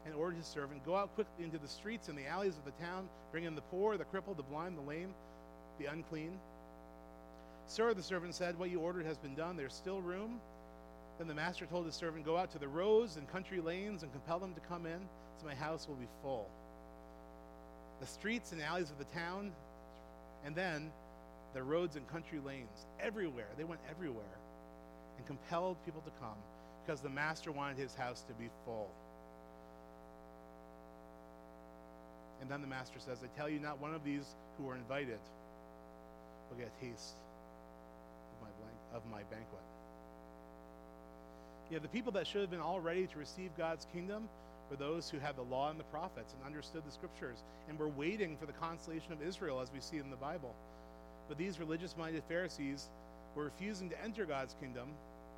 and 0.05 0.13
ordered 0.13 0.37
his 0.37 0.45
servant, 0.45 0.85
Go 0.85 0.95
out 0.95 1.13
quickly 1.15 1.43
into 1.43 1.57
the 1.57 1.67
streets 1.67 2.07
and 2.09 2.17
the 2.17 2.27
alleys 2.27 2.57
of 2.57 2.65
the 2.65 2.83
town, 2.83 3.09
bring 3.31 3.43
in 3.43 3.55
the 3.55 3.61
poor, 3.61 3.97
the 3.97 4.05
crippled, 4.05 4.37
the 4.37 4.43
blind, 4.43 4.77
the 4.77 4.81
lame, 4.81 5.13
the 5.79 5.85
unclean. 5.85 6.37
Sir, 7.67 7.93
the 7.93 8.03
servant 8.03 8.35
said, 8.35 8.57
What 8.57 8.69
you 8.69 8.79
ordered 8.79 9.05
has 9.05 9.17
been 9.17 9.35
done. 9.35 9.57
There's 9.57 9.73
still 9.73 10.01
room. 10.01 10.39
Then 11.17 11.27
the 11.27 11.33
master 11.33 11.65
told 11.65 11.85
his 11.85 11.95
servant, 11.95 12.25
Go 12.25 12.37
out 12.37 12.51
to 12.51 12.59
the 12.59 12.67
roads 12.67 13.17
and 13.17 13.29
country 13.31 13.59
lanes 13.59 14.03
and 14.03 14.11
compel 14.11 14.39
them 14.39 14.53
to 14.53 14.59
come 14.61 14.85
in, 14.85 14.99
so 15.39 15.47
my 15.47 15.55
house 15.55 15.87
will 15.87 15.95
be 15.95 16.07
full. 16.21 16.47
The 17.99 18.05
streets 18.05 18.51
and 18.51 18.61
alleys 18.61 18.91
of 18.91 18.97
the 18.97 19.05
town, 19.05 19.51
and 20.45 20.53
then 20.53 20.91
the 21.53 21.63
roads 21.63 21.95
and 21.95 22.07
country 22.09 22.39
lanes, 22.45 22.85
everywhere. 22.99 23.47
They 23.57 23.63
went 23.63 23.81
everywhere 23.89 24.37
and 25.17 25.25
compelled 25.25 25.77
people 25.85 26.01
to 26.01 26.11
come 26.19 26.37
because 26.85 27.01
the 27.01 27.09
master 27.09 27.51
wanted 27.51 27.77
his 27.77 27.95
house 27.95 28.23
to 28.27 28.33
be 28.33 28.49
full. 28.65 28.89
And 32.41 32.49
then 32.49 32.61
the 32.61 32.67
master 32.67 32.99
says, 32.99 33.19
I 33.23 33.37
tell 33.37 33.49
you, 33.49 33.59
not 33.59 33.79
one 33.79 33.93
of 33.93 34.03
these 34.03 34.35
who 34.57 34.69
are 34.69 34.75
invited 34.75 35.19
will 36.49 36.57
get 36.57 36.71
a 36.77 36.85
taste 36.85 37.15
of 38.31 38.41
my, 38.41 38.51
blank, 38.59 38.77
of 38.93 39.01
my 39.11 39.23
banquet. 39.33 39.61
Yeah, 41.71 41.79
the 41.79 41.87
people 41.87 42.11
that 42.13 42.27
should 42.27 42.41
have 42.41 42.51
been 42.51 42.59
all 42.59 42.79
ready 42.79 43.07
to 43.07 43.17
receive 43.17 43.49
God's 43.57 43.87
kingdom 43.91 44.29
were 44.69 44.75
those 44.75 45.09
who 45.09 45.19
had 45.19 45.35
the 45.35 45.43
law 45.43 45.69
and 45.69 45.79
the 45.79 45.85
prophets 45.85 46.33
and 46.33 46.45
understood 46.45 46.83
the 46.85 46.91
scriptures 46.91 47.37
and 47.69 47.77
were 47.77 47.89
waiting 47.89 48.37
for 48.37 48.45
the 48.45 48.53
consolation 48.53 49.11
of 49.11 49.21
Israel 49.21 49.61
as 49.61 49.71
we 49.71 49.79
see 49.79 49.97
in 49.97 50.09
the 50.09 50.15
Bible. 50.15 50.53
But 51.27 51.37
these 51.37 51.59
religious 51.59 51.95
minded 51.97 52.23
Pharisees 52.27 52.89
were 53.35 53.45
refusing 53.45 53.89
to 53.89 54.03
enter 54.03 54.25
God's 54.25 54.55
kingdom 54.59 54.89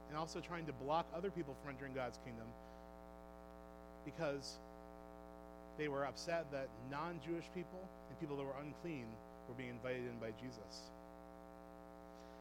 and 0.10 0.18
also 0.18 0.40
trying 0.40 0.66
to 0.66 0.74
block 0.74 1.06
other 1.16 1.30
people 1.30 1.56
from 1.62 1.72
entering 1.72 1.94
God's 1.94 2.20
kingdom 2.26 2.48
because 4.06 4.58
they 5.78 5.88
were 5.88 6.06
upset 6.06 6.52
that 6.52 6.70
non 6.92 7.20
Jewish 7.26 7.46
people 7.54 7.88
and 8.10 8.20
people 8.20 8.36
that 8.38 8.44
were 8.44 8.60
unclean 8.62 9.06
were 9.48 9.56
being 9.56 9.70
invited 9.70 10.04
in 10.04 10.18
by 10.20 10.32
Jesus. 10.42 10.92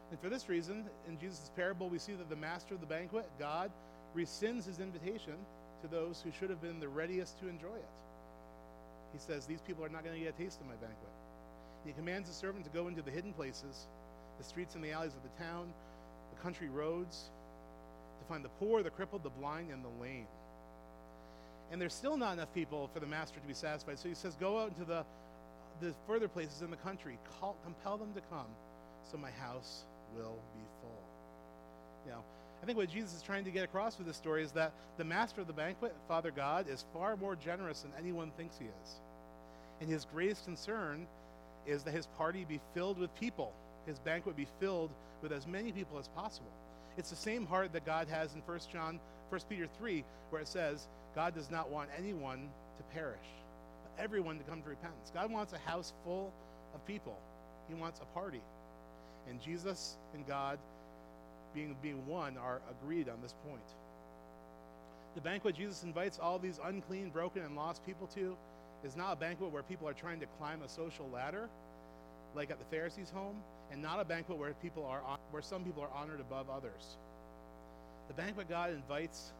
And 0.09 0.19
for 0.19 0.29
this 0.29 0.47
reason, 0.47 0.85
in 1.07 1.19
Jesus' 1.19 1.51
parable, 1.55 1.89
we 1.89 1.99
see 1.99 2.13
that 2.13 2.29
the 2.29 2.35
master 2.35 2.73
of 2.73 2.79
the 2.79 2.87
banquet, 2.87 3.29
God, 3.37 3.71
rescinds 4.15 4.65
his 4.65 4.79
invitation 4.79 5.35
to 5.81 5.87
those 5.87 6.21
who 6.21 6.31
should 6.31 6.49
have 6.49 6.61
been 6.61 6.79
the 6.79 6.87
readiest 6.87 7.39
to 7.39 7.49
enjoy 7.49 7.75
it. 7.75 7.89
He 9.13 9.19
says, 9.19 9.45
These 9.45 9.61
people 9.61 9.83
are 9.83 9.89
not 9.89 10.03
going 10.03 10.17
to 10.17 10.23
get 10.23 10.33
a 10.33 10.37
taste 10.37 10.59
of 10.61 10.67
my 10.67 10.75
banquet. 10.75 11.11
He 11.85 11.93
commands 11.93 12.27
the 12.27 12.35
servant 12.35 12.65
to 12.65 12.71
go 12.71 12.87
into 12.87 13.01
the 13.01 13.11
hidden 13.11 13.33
places, 13.33 13.87
the 14.37 14.43
streets 14.43 14.75
and 14.75 14.83
the 14.83 14.91
alleys 14.91 15.13
of 15.13 15.23
the 15.23 15.43
town, 15.43 15.71
the 16.33 16.41
country 16.41 16.69
roads, 16.69 17.29
to 18.19 18.27
find 18.27 18.43
the 18.43 18.49
poor, 18.49 18.83
the 18.83 18.89
crippled, 18.89 19.23
the 19.23 19.29
blind, 19.29 19.71
and 19.71 19.83
the 19.83 20.01
lame. 20.01 20.27
And 21.71 21.81
there's 21.81 21.93
still 21.93 22.17
not 22.17 22.33
enough 22.33 22.53
people 22.53 22.89
for 22.93 22.99
the 22.99 23.05
master 23.05 23.39
to 23.39 23.47
be 23.47 23.53
satisfied. 23.53 23.99
So 23.99 24.07
he 24.07 24.15
says, 24.15 24.35
Go 24.35 24.59
out 24.59 24.69
into 24.69 24.85
the, 24.85 25.05
the 25.81 25.93
further 26.07 26.27
places 26.27 26.61
in 26.61 26.71
the 26.71 26.77
country, 26.77 27.17
call, 27.39 27.57
compel 27.63 27.97
them 27.97 28.13
to 28.13 28.21
come, 28.29 28.47
so 29.11 29.17
my 29.17 29.31
house 29.31 29.83
will 30.15 30.37
be 30.55 30.63
full. 30.81 31.03
You 32.05 32.11
know, 32.13 32.23
I 32.61 32.65
think 32.65 32.77
what 32.77 32.89
Jesus 32.89 33.15
is 33.15 33.21
trying 33.21 33.43
to 33.45 33.51
get 33.51 33.63
across 33.63 33.97
with 33.97 34.07
this 34.07 34.17
story 34.17 34.43
is 34.43 34.51
that 34.53 34.71
the 34.97 35.03
master 35.03 35.41
of 35.41 35.47
the 35.47 35.53
banquet, 35.53 35.93
Father 36.07 36.31
God, 36.31 36.67
is 36.69 36.85
far 36.93 37.15
more 37.17 37.35
generous 37.35 37.81
than 37.81 37.91
anyone 37.97 38.31
thinks 38.37 38.57
he 38.57 38.65
is. 38.65 39.01
And 39.81 39.89
his 39.89 40.05
greatest 40.05 40.45
concern 40.45 41.05
is 41.65 41.83
that 41.83 41.93
his 41.93 42.07
party 42.17 42.45
be 42.47 42.59
filled 42.73 42.97
with 42.97 43.13
people, 43.15 43.53
his 43.85 43.99
banquet 43.99 44.35
be 44.35 44.47
filled 44.59 44.89
with 45.21 45.31
as 45.31 45.45
many 45.45 45.71
people 45.71 45.99
as 45.99 46.07
possible. 46.09 46.51
It's 46.97 47.09
the 47.09 47.15
same 47.15 47.45
heart 47.45 47.73
that 47.73 47.85
God 47.85 48.07
has 48.07 48.33
in 48.33 48.41
1 48.41 48.59
John, 48.71 48.99
1 49.29 49.41
Peter 49.49 49.67
3, 49.77 50.03
where 50.29 50.41
it 50.41 50.47
says, 50.47 50.87
God 51.17 51.33
does 51.33 51.49
not 51.49 51.71
want 51.71 51.89
anyone 51.97 52.47
to 52.77 52.83
perish, 52.93 53.25
but 53.81 54.03
everyone 54.03 54.37
to 54.37 54.43
come 54.43 54.61
to 54.61 54.69
repentance. 54.69 55.11
God 55.11 55.31
wants 55.31 55.51
a 55.51 55.57
house 55.57 55.91
full 56.03 56.31
of 56.75 56.85
people. 56.85 57.17
He 57.67 57.73
wants 57.73 57.99
a 58.01 58.05
party. 58.13 58.41
And 59.27 59.41
Jesus 59.41 59.97
and 60.13 60.27
God 60.27 60.59
being, 61.55 61.75
being 61.81 62.05
one 62.05 62.37
are 62.37 62.61
agreed 62.69 63.09
on 63.09 63.19
this 63.23 63.33
point. 63.49 63.63
The 65.15 65.21
banquet 65.21 65.55
Jesus 65.55 65.81
invites 65.81 66.19
all 66.19 66.37
these 66.37 66.59
unclean, 66.63 67.09
broken, 67.09 67.41
and 67.41 67.55
lost 67.55 67.83
people 67.83 68.05
to 68.13 68.37
is 68.85 68.95
not 68.95 69.13
a 69.13 69.15
banquet 69.15 69.51
where 69.51 69.63
people 69.63 69.87
are 69.87 69.93
trying 69.93 70.19
to 70.19 70.27
climb 70.37 70.61
a 70.61 70.69
social 70.69 71.09
ladder, 71.11 71.49
like 72.35 72.51
at 72.51 72.59
the 72.59 72.65
Pharisees' 72.65 73.09
home, 73.09 73.37
and 73.71 73.81
not 73.81 73.99
a 73.99 74.05
banquet 74.05 74.37
where 74.37 74.53
people 74.61 74.85
are 74.85 75.01
where 75.31 75.41
some 75.41 75.63
people 75.63 75.81
are 75.81 75.89
honored 75.95 76.19
above 76.19 76.47
others. 76.51 76.97
The 78.07 78.13
banquet 78.13 78.47
God 78.47 78.69
invites 78.69 79.31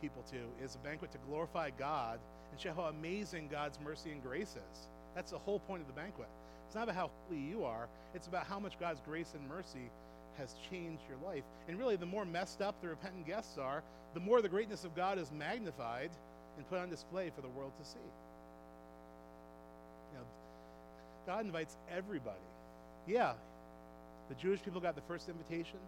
people 0.00 0.22
to 0.30 0.64
is 0.64 0.74
a 0.74 0.78
banquet 0.78 1.12
to 1.12 1.18
glorify 1.28 1.70
God 1.78 2.18
and 2.50 2.60
show 2.60 2.72
how 2.72 2.84
amazing 2.84 3.48
God's 3.50 3.78
mercy 3.80 4.10
and 4.10 4.22
grace 4.22 4.56
is. 4.56 4.88
That's 5.14 5.32
the 5.32 5.38
whole 5.38 5.60
point 5.60 5.82
of 5.82 5.86
the 5.86 5.94
banquet. 5.94 6.28
It's 6.66 6.74
not 6.74 6.84
about 6.84 6.96
how 6.96 7.10
holy 7.26 7.40
you 7.40 7.64
are, 7.64 7.88
it's 8.14 8.26
about 8.26 8.46
how 8.46 8.58
much 8.58 8.78
God's 8.78 9.00
grace 9.00 9.32
and 9.34 9.48
mercy 9.48 9.90
has 10.36 10.54
changed 10.70 11.02
your 11.08 11.18
life. 11.26 11.44
And 11.66 11.78
really, 11.78 11.96
the 11.96 12.06
more 12.06 12.24
messed 12.24 12.62
up 12.62 12.80
the 12.80 12.88
repentant 12.88 13.26
guests 13.26 13.58
are, 13.58 13.82
the 14.14 14.20
more 14.20 14.40
the 14.40 14.48
greatness 14.48 14.84
of 14.84 14.94
God 14.94 15.18
is 15.18 15.30
magnified 15.32 16.10
and 16.56 16.68
put 16.68 16.78
on 16.78 16.88
display 16.90 17.30
for 17.34 17.40
the 17.40 17.48
world 17.48 17.72
to 17.78 17.88
see. 17.88 17.98
You 20.12 20.18
know, 20.18 20.24
God 21.26 21.44
invites 21.44 21.76
everybody. 21.90 22.36
Yeah, 23.06 23.32
the 24.28 24.34
Jewish 24.34 24.62
people 24.62 24.80
got 24.80 24.94
the 24.94 25.02
first 25.02 25.28
invitation. 25.28 25.78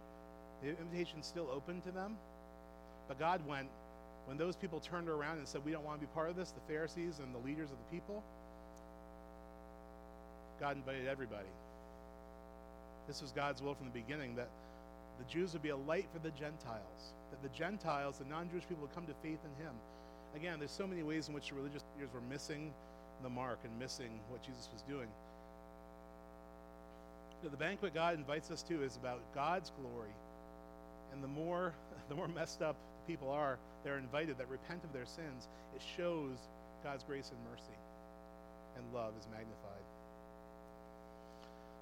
The 0.63 0.69
invitation's 0.69 1.27
still 1.27 1.49
open 1.53 1.81
to 1.81 1.91
them. 1.91 2.17
But 3.07 3.19
God 3.19 3.45
went, 3.47 3.67
when 4.25 4.37
those 4.37 4.55
people 4.55 4.79
turned 4.79 5.09
around 5.09 5.37
and 5.39 5.47
said, 5.47 5.61
We 5.65 5.71
don't 5.71 5.83
want 5.83 5.99
to 5.99 6.07
be 6.07 6.11
part 6.13 6.29
of 6.29 6.35
this, 6.35 6.51
the 6.51 6.61
Pharisees 6.71 7.19
and 7.19 7.33
the 7.33 7.39
leaders 7.39 7.71
of 7.71 7.77
the 7.77 7.95
people, 7.95 8.23
God 10.59 10.77
invited 10.77 11.07
everybody. 11.07 11.49
This 13.07 13.21
was 13.21 13.31
God's 13.31 13.61
will 13.61 13.73
from 13.73 13.87
the 13.87 13.99
beginning 13.99 14.35
that 14.35 14.49
the 15.17 15.25
Jews 15.31 15.53
would 15.53 15.61
be 15.61 15.69
a 15.69 15.77
light 15.77 16.05
for 16.13 16.19
the 16.19 16.31
Gentiles, 16.31 17.13
that 17.31 17.41
the 17.41 17.55
Gentiles, 17.57 18.17
the 18.19 18.25
non 18.25 18.49
Jewish 18.49 18.67
people, 18.67 18.83
would 18.83 18.95
come 18.95 19.05
to 19.07 19.13
faith 19.21 19.39
in 19.43 19.65
Him. 19.65 19.73
Again, 20.35 20.59
there's 20.59 20.71
so 20.71 20.87
many 20.87 21.03
ways 21.03 21.27
in 21.27 21.33
which 21.33 21.49
the 21.49 21.55
religious 21.55 21.83
leaders 21.95 22.13
were 22.13 22.21
missing 22.21 22.73
the 23.23 23.29
mark 23.29 23.59
and 23.63 23.77
missing 23.77 24.19
what 24.29 24.41
Jesus 24.43 24.69
was 24.71 24.81
doing. 24.83 25.07
the 27.43 27.57
banquet 27.57 27.93
God 27.93 28.15
invites 28.15 28.51
us 28.51 28.61
to 28.63 28.83
is 28.83 28.95
about 28.95 29.19
God's 29.33 29.71
glory. 29.81 30.13
And 31.11 31.23
the 31.23 31.27
more, 31.27 31.73
the 32.09 32.15
more 32.15 32.27
messed 32.27 32.61
up 32.61 32.75
people 33.07 33.29
are, 33.29 33.57
they're 33.83 33.97
invited 33.97 34.37
that 34.37 34.49
repent 34.49 34.83
of 34.83 34.93
their 34.93 35.05
sins. 35.05 35.47
It 35.75 35.81
shows 35.97 36.37
God's 36.83 37.03
grace 37.03 37.29
and 37.29 37.39
mercy, 37.49 37.77
and 38.75 38.93
love 38.93 39.13
is 39.19 39.27
magnified. 39.31 39.85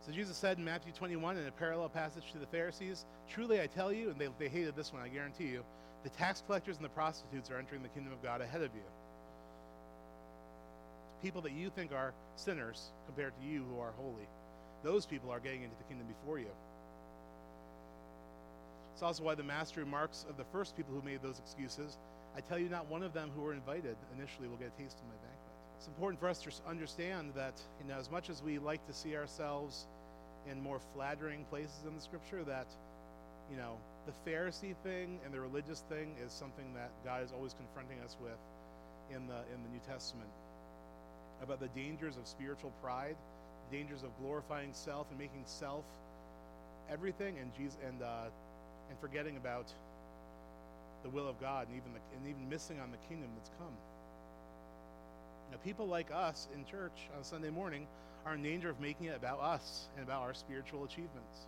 So 0.05 0.11
Jesus 0.11 0.37
said 0.37 0.57
in 0.57 0.63
Matthew 0.63 0.93
21 0.93 1.37
in 1.37 1.47
a 1.47 1.51
parallel 1.51 1.89
passage 1.89 2.31
to 2.31 2.39
the 2.39 2.47
Pharisees, 2.47 3.05
Truly 3.29 3.61
I 3.61 3.67
tell 3.67 3.91
you, 3.91 4.09
and 4.09 4.19
they, 4.19 4.29
they 4.39 4.49
hated 4.49 4.75
this 4.75 4.93
one, 4.93 5.01
I 5.01 5.07
guarantee 5.09 5.45
you, 5.45 5.63
the 6.03 6.09
tax 6.09 6.41
collectors 6.45 6.77
and 6.77 6.85
the 6.85 6.89
prostitutes 6.89 7.51
are 7.51 7.57
entering 7.57 7.83
the 7.83 7.89
kingdom 7.89 8.13
of 8.13 8.23
God 8.23 8.41
ahead 8.41 8.61
of 8.61 8.73
you. 8.73 8.81
People 11.21 11.41
that 11.41 11.51
you 11.51 11.69
think 11.69 11.91
are 11.91 12.13
sinners 12.37 12.91
compared 13.05 13.33
to 13.35 13.45
you 13.45 13.65
who 13.69 13.81
are 13.81 13.91
holy. 13.97 14.27
Those 14.83 15.05
people 15.05 15.29
are 15.29 15.41
getting 15.41 15.63
into 15.63 15.75
the 15.75 15.83
kingdom 15.83 16.07
before 16.07 16.39
you. 16.39 16.47
It's 18.99 19.03
also 19.03 19.23
why 19.23 19.35
the 19.35 19.43
master 19.43 19.79
remarks 19.79 20.25
of 20.27 20.35
the 20.35 20.43
first 20.43 20.75
people 20.75 20.93
who 20.93 21.01
made 21.01 21.21
those 21.23 21.39
excuses 21.39 21.97
I 22.35 22.41
tell 22.41 22.59
you, 22.59 22.67
not 22.67 22.85
one 22.89 23.01
of 23.01 23.13
them 23.13 23.31
who 23.33 23.41
were 23.41 23.53
invited 23.53 23.95
initially 24.17 24.49
will 24.49 24.57
get 24.57 24.71
a 24.77 24.81
taste 24.81 24.97
of 24.99 25.05
my 25.07 25.15
banquet. 25.15 25.53
It's 25.77 25.87
important 25.87 26.19
for 26.19 26.27
us 26.27 26.41
to 26.41 26.51
understand 26.67 27.31
that, 27.35 27.61
you 27.81 27.87
know, 27.87 27.97
as 27.97 28.11
much 28.11 28.29
as 28.29 28.43
we 28.43 28.59
like 28.59 28.85
to 28.87 28.93
see 28.93 29.15
ourselves 29.15 29.87
in 30.49 30.61
more 30.61 30.79
flattering 30.93 31.45
places 31.49 31.79
in 31.87 31.95
the 31.95 32.01
scripture, 32.01 32.43
that, 32.43 32.67
you 33.49 33.57
know, 33.57 33.77
the 34.05 34.11
Pharisee 34.29 34.75
thing 34.83 35.19
and 35.23 35.33
the 35.33 35.39
religious 35.39 35.83
thing 35.89 36.15
is 36.25 36.31
something 36.31 36.73
that 36.73 36.91
God 37.05 37.23
is 37.23 37.31
always 37.31 37.53
confronting 37.53 37.99
us 38.03 38.17
with 38.21 38.39
in 39.09 39.25
the 39.27 39.39
in 39.55 39.63
the 39.63 39.69
New 39.69 39.81
Testament 39.87 40.29
about 41.41 41.59
the 41.59 41.69
dangers 41.69 42.17
of 42.17 42.27
spiritual 42.27 42.71
pride, 42.83 43.15
the 43.69 43.77
dangers 43.77 44.03
of 44.03 44.09
glorifying 44.19 44.73
self 44.73 45.07
and 45.09 45.17
making 45.17 45.43
self 45.45 45.85
everything, 46.89 47.37
and 47.39 47.53
Jesus 47.55 47.77
and 47.87 48.01
uh, 48.01 48.27
and 48.89 48.99
forgetting 48.99 49.37
about 49.37 49.71
the 51.03 51.09
will 51.09 51.27
of 51.27 51.39
God 51.39 51.67
and 51.67 51.77
even 51.77 51.93
the, 51.93 51.99
and 52.17 52.27
even 52.27 52.49
missing 52.49 52.79
on 52.79 52.91
the 52.91 52.97
kingdom 53.07 53.29
that's 53.35 53.51
come. 53.57 53.73
Now, 55.51 55.57
people 55.63 55.87
like 55.87 56.11
us 56.13 56.47
in 56.53 56.65
church 56.65 57.07
on 57.17 57.23
Sunday 57.23 57.49
morning 57.49 57.87
are 58.25 58.35
in 58.35 58.43
danger 58.43 58.69
of 58.69 58.79
making 58.79 59.07
it 59.07 59.15
about 59.15 59.39
us 59.39 59.87
and 59.95 60.05
about 60.05 60.21
our 60.21 60.33
spiritual 60.33 60.83
achievements. 60.83 61.47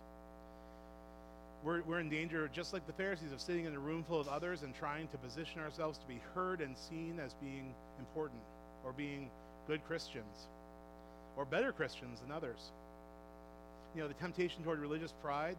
We're, 1.62 1.82
we're 1.82 2.00
in 2.00 2.10
danger, 2.10 2.50
just 2.52 2.72
like 2.72 2.86
the 2.86 2.92
Pharisees, 2.92 3.30
of 3.30 3.40
sitting 3.40 3.66
in 3.66 3.74
a 3.74 3.78
room 3.78 4.02
full 4.02 4.18
of 4.18 4.26
others 4.26 4.62
and 4.62 4.74
trying 4.74 5.06
to 5.08 5.18
position 5.18 5.60
ourselves 5.60 5.98
to 5.98 6.06
be 6.06 6.20
heard 6.34 6.60
and 6.60 6.76
seen 6.76 7.20
as 7.24 7.34
being 7.34 7.72
important 8.00 8.40
or 8.84 8.92
being 8.92 9.30
good 9.68 9.84
Christians 9.84 10.48
or 11.36 11.44
better 11.44 11.70
Christians 11.70 12.20
than 12.20 12.32
others. 12.32 12.72
You 13.94 14.02
know, 14.02 14.08
the 14.08 14.14
temptation 14.14 14.64
toward 14.64 14.80
religious 14.80 15.12
pride 15.22 15.56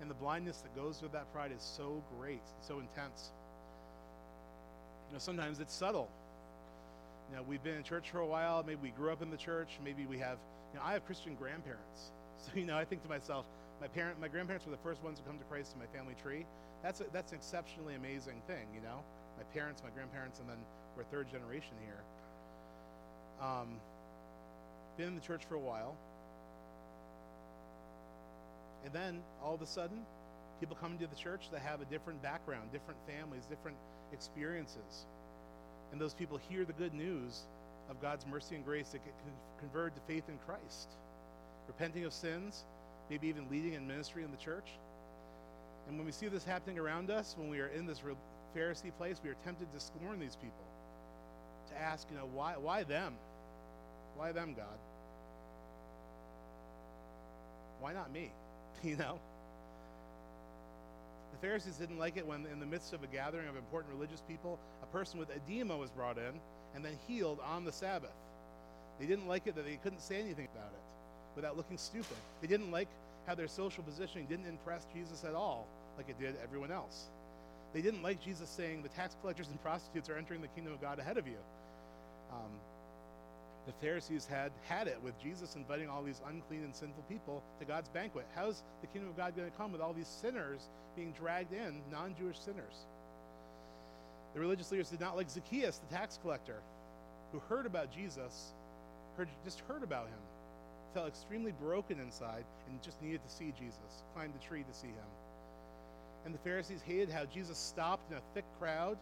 and 0.00 0.10
the 0.10 0.14
blindness 0.14 0.58
that 0.58 0.74
goes 0.76 1.00
with 1.02 1.12
that 1.12 1.32
pride 1.32 1.52
is 1.52 1.62
so 1.62 2.02
great, 2.18 2.42
so 2.60 2.78
intense. 2.78 3.32
You 5.08 5.14
know, 5.14 5.18
sometimes 5.18 5.60
it's 5.60 5.74
subtle. 5.74 6.10
You 7.30 7.36
know, 7.36 7.42
we've 7.42 7.62
been 7.62 7.76
in 7.76 7.82
church 7.82 8.10
for 8.10 8.20
a 8.20 8.26
while. 8.26 8.62
Maybe 8.66 8.80
we 8.82 8.90
grew 8.90 9.10
up 9.10 9.22
in 9.22 9.30
the 9.30 9.36
church. 9.36 9.78
Maybe 9.84 10.06
we 10.06 10.18
have, 10.18 10.38
you 10.72 10.78
know, 10.78 10.84
I 10.84 10.92
have 10.92 11.04
Christian 11.06 11.34
grandparents. 11.34 12.10
So, 12.38 12.52
you 12.54 12.66
know, 12.66 12.76
I 12.76 12.84
think 12.84 13.02
to 13.02 13.08
myself, 13.08 13.46
my 13.80 13.88
parent, 13.88 14.20
my 14.20 14.28
grandparents 14.28 14.66
were 14.66 14.70
the 14.70 14.82
first 14.84 15.02
ones 15.02 15.18
to 15.18 15.24
come 15.24 15.38
to 15.38 15.44
Christ 15.44 15.72
in 15.72 15.80
my 15.80 15.86
family 15.86 16.14
tree. 16.22 16.44
That's 16.82 17.00
a, 17.00 17.04
that's 17.10 17.32
an 17.32 17.38
exceptionally 17.38 17.94
amazing 17.94 18.42
thing, 18.46 18.68
you 18.74 18.82
know. 18.82 19.00
My 19.38 19.44
parents, 19.54 19.82
my 19.82 19.88
grandparents, 19.88 20.38
and 20.38 20.48
then 20.48 20.58
we're 20.96 21.04
third 21.04 21.30
generation 21.30 21.72
here. 21.82 22.04
Um, 23.40 23.80
been 24.96 25.08
in 25.08 25.14
the 25.14 25.20
church 25.20 25.44
for 25.48 25.54
a 25.54 25.60
while, 25.60 25.96
and 28.86 28.94
then 28.94 29.20
all 29.42 29.54
of 29.54 29.60
a 29.60 29.66
sudden, 29.66 29.98
People 30.60 30.76
come 30.80 30.92
into 30.92 31.06
the 31.06 31.16
church 31.16 31.50
that 31.52 31.60
have 31.60 31.80
a 31.80 31.84
different 31.86 32.22
background, 32.22 32.72
different 32.72 32.98
families, 33.06 33.44
different 33.44 33.76
experiences. 34.12 35.06
And 35.92 36.00
those 36.00 36.14
people 36.14 36.38
hear 36.48 36.64
the 36.64 36.72
good 36.72 36.94
news 36.94 37.42
of 37.90 38.00
God's 38.00 38.26
mercy 38.26 38.56
and 38.56 38.64
grace 38.64 38.88
that 38.90 39.04
get 39.04 39.14
converted 39.60 39.96
to 39.96 40.02
faith 40.06 40.24
in 40.28 40.38
Christ, 40.46 40.88
repenting 41.66 42.04
of 42.04 42.12
sins, 42.12 42.64
maybe 43.10 43.28
even 43.28 43.48
leading 43.50 43.74
in 43.74 43.86
ministry 43.86 44.24
in 44.24 44.30
the 44.30 44.36
church. 44.38 44.68
And 45.88 45.96
when 45.98 46.06
we 46.06 46.12
see 46.12 46.26
this 46.28 46.44
happening 46.44 46.78
around 46.78 47.10
us, 47.10 47.34
when 47.38 47.48
we 47.48 47.60
are 47.60 47.68
in 47.68 47.86
this 47.86 48.02
Pharisee 48.56 48.96
place, 48.96 49.20
we 49.22 49.30
are 49.30 49.36
tempted 49.44 49.72
to 49.72 49.78
scorn 49.78 50.18
these 50.18 50.36
people, 50.36 50.64
to 51.68 51.78
ask, 51.78 52.08
you 52.10 52.16
know, 52.16 52.28
why, 52.32 52.54
why 52.56 52.82
them? 52.82 53.14
Why 54.16 54.32
them, 54.32 54.54
God? 54.54 54.78
Why 57.78 57.92
not 57.92 58.10
me? 58.10 58.32
You 58.82 58.96
know? 58.96 59.18
The 61.32 61.46
Pharisees 61.46 61.76
didn't 61.76 61.98
like 61.98 62.16
it 62.16 62.26
when, 62.26 62.46
in 62.46 62.60
the 62.60 62.66
midst 62.66 62.92
of 62.92 63.02
a 63.02 63.06
gathering 63.06 63.48
of 63.48 63.56
important 63.56 63.92
religious 63.92 64.22
people, 64.22 64.58
a 64.82 64.86
person 64.86 65.18
with 65.18 65.28
edema 65.30 65.76
was 65.76 65.90
brought 65.90 66.16
in 66.16 66.32
and 66.74 66.84
then 66.84 66.96
healed 67.06 67.40
on 67.44 67.64
the 67.64 67.72
Sabbath. 67.72 68.14
They 68.98 69.06
didn't 69.06 69.28
like 69.28 69.46
it 69.46 69.54
that 69.56 69.66
they 69.66 69.76
couldn't 69.76 70.00
say 70.00 70.16
anything 70.16 70.48
about 70.54 70.72
it 70.72 70.80
without 71.34 71.56
looking 71.56 71.76
stupid. 71.76 72.16
They 72.40 72.46
didn't 72.46 72.70
like 72.70 72.88
how 73.26 73.34
their 73.34 73.48
social 73.48 73.82
positioning 73.82 74.26
didn't 74.26 74.46
impress 74.46 74.86
Jesus 74.94 75.24
at 75.24 75.34
all, 75.34 75.66
like 75.98 76.08
it 76.08 76.18
did 76.18 76.36
everyone 76.42 76.70
else. 76.70 77.06
They 77.74 77.82
didn't 77.82 78.02
like 78.02 78.22
Jesus 78.24 78.48
saying 78.48 78.82
the 78.82 78.88
tax 78.88 79.16
collectors 79.20 79.48
and 79.48 79.62
prostitutes 79.62 80.08
are 80.08 80.16
entering 80.16 80.40
the 80.40 80.48
kingdom 80.48 80.72
of 80.72 80.80
God 80.80 80.98
ahead 80.98 81.18
of 81.18 81.26
you. 81.26 81.36
Um, 82.32 82.50
the 83.66 83.72
Pharisees 83.80 84.26
had 84.26 84.52
had 84.68 84.86
it 84.86 84.98
with 85.02 85.20
Jesus 85.20 85.56
inviting 85.56 85.88
all 85.88 86.02
these 86.02 86.20
unclean 86.28 86.62
and 86.62 86.74
sinful 86.74 87.02
people 87.08 87.42
to 87.58 87.64
God's 87.64 87.88
banquet. 87.88 88.26
How's 88.34 88.62
the 88.80 88.86
kingdom 88.86 89.10
of 89.10 89.16
God 89.16 89.36
going 89.36 89.50
to 89.50 89.56
come 89.56 89.72
with 89.72 89.80
all 89.80 89.92
these 89.92 90.06
sinners 90.08 90.68
being 90.94 91.12
dragged 91.12 91.52
in, 91.52 91.82
non 91.90 92.14
Jewish 92.16 92.38
sinners? 92.38 92.86
The 94.34 94.40
religious 94.40 94.70
leaders 94.70 94.90
did 94.90 95.00
not 95.00 95.16
like 95.16 95.28
Zacchaeus, 95.28 95.78
the 95.78 95.94
tax 95.96 96.18
collector, 96.22 96.60
who 97.32 97.40
heard 97.48 97.66
about 97.66 97.92
Jesus, 97.92 98.52
heard, 99.16 99.28
just 99.44 99.60
heard 99.60 99.82
about 99.82 100.06
him, 100.06 100.18
felt 100.94 101.08
extremely 101.08 101.52
broken 101.52 101.98
inside, 101.98 102.44
and 102.68 102.82
just 102.82 103.02
needed 103.02 103.22
to 103.24 103.30
see 103.30 103.52
Jesus, 103.58 104.04
climbed 104.14 104.34
the 104.34 104.46
tree 104.46 104.62
to 104.62 104.78
see 104.78 104.88
him. 104.88 105.10
And 106.24 106.34
the 106.34 106.38
Pharisees 106.38 106.82
hated 106.86 107.10
how 107.10 107.24
Jesus 107.24 107.58
stopped 107.58 108.10
in 108.10 108.18
a 108.18 108.20
thick 108.34 108.44
crowd, 108.60 108.96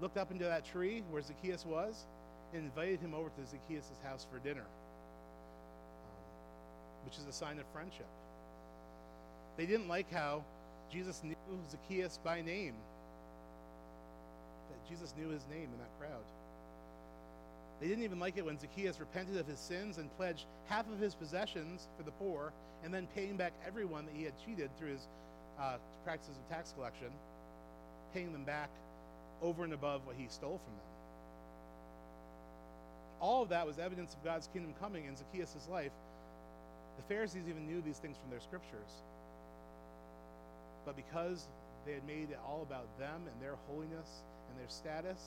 looked 0.00 0.16
up 0.16 0.30
into 0.32 0.44
that 0.44 0.64
tree 0.64 1.02
where 1.10 1.22
Zacchaeus 1.22 1.64
was, 1.64 2.06
and 2.54 2.64
invited 2.64 3.00
him 3.00 3.14
over 3.14 3.28
to 3.28 3.46
Zacchaeus' 3.46 3.90
house 4.04 4.26
for 4.30 4.38
dinner, 4.38 4.64
um, 4.64 7.04
which 7.04 7.16
is 7.16 7.26
a 7.26 7.32
sign 7.32 7.58
of 7.58 7.64
friendship. 7.72 8.08
They 9.56 9.66
didn't 9.66 9.88
like 9.88 10.10
how 10.12 10.44
Jesus 10.92 11.22
knew 11.22 11.36
Zacchaeus 11.70 12.18
by 12.24 12.42
name, 12.42 12.74
that 14.70 14.88
Jesus 14.88 15.14
knew 15.16 15.28
his 15.28 15.44
name 15.50 15.68
in 15.72 15.78
that 15.78 15.98
crowd. 15.98 16.24
They 17.80 17.88
didn't 17.88 18.04
even 18.04 18.18
like 18.18 18.36
it 18.36 18.44
when 18.44 18.58
Zacchaeus 18.58 19.00
repented 19.00 19.38
of 19.38 19.46
his 19.46 19.58
sins 19.58 19.98
and 19.98 20.14
pledged 20.16 20.44
half 20.66 20.90
of 20.92 20.98
his 20.98 21.14
possessions 21.14 21.88
for 21.96 22.02
the 22.02 22.10
poor, 22.12 22.52
and 22.84 22.92
then 22.92 23.06
paying 23.14 23.36
back 23.36 23.52
everyone 23.66 24.06
that 24.06 24.14
he 24.14 24.24
had 24.24 24.34
cheated 24.44 24.70
through 24.78 24.92
his 24.92 25.08
uh, 25.58 25.76
practices 26.04 26.36
of 26.36 26.48
tax 26.48 26.72
collection, 26.72 27.08
paying 28.12 28.32
them 28.32 28.44
back 28.44 28.70
over 29.40 29.64
and 29.64 29.72
above 29.72 30.06
what 30.06 30.16
he 30.16 30.26
stole 30.28 30.60
from 30.64 30.74
them 30.74 30.89
all 33.20 33.42
of 33.42 33.50
that 33.50 33.66
was 33.66 33.78
evidence 33.78 34.14
of 34.14 34.24
God's 34.24 34.48
kingdom 34.52 34.72
coming 34.80 35.04
in 35.04 35.16
Zacchaeus' 35.16 35.68
life. 35.70 35.92
The 36.96 37.02
Pharisees 37.14 37.44
even 37.48 37.66
knew 37.66 37.80
these 37.80 37.98
things 37.98 38.16
from 38.16 38.30
their 38.30 38.40
scriptures. 38.40 38.90
But 40.84 40.96
because 40.96 41.46
they 41.86 41.92
had 41.92 42.06
made 42.06 42.30
it 42.30 42.38
all 42.46 42.62
about 42.62 42.86
them 42.98 43.22
and 43.26 43.42
their 43.42 43.56
holiness 43.68 44.22
and 44.48 44.58
their 44.58 44.68
status, 44.68 45.20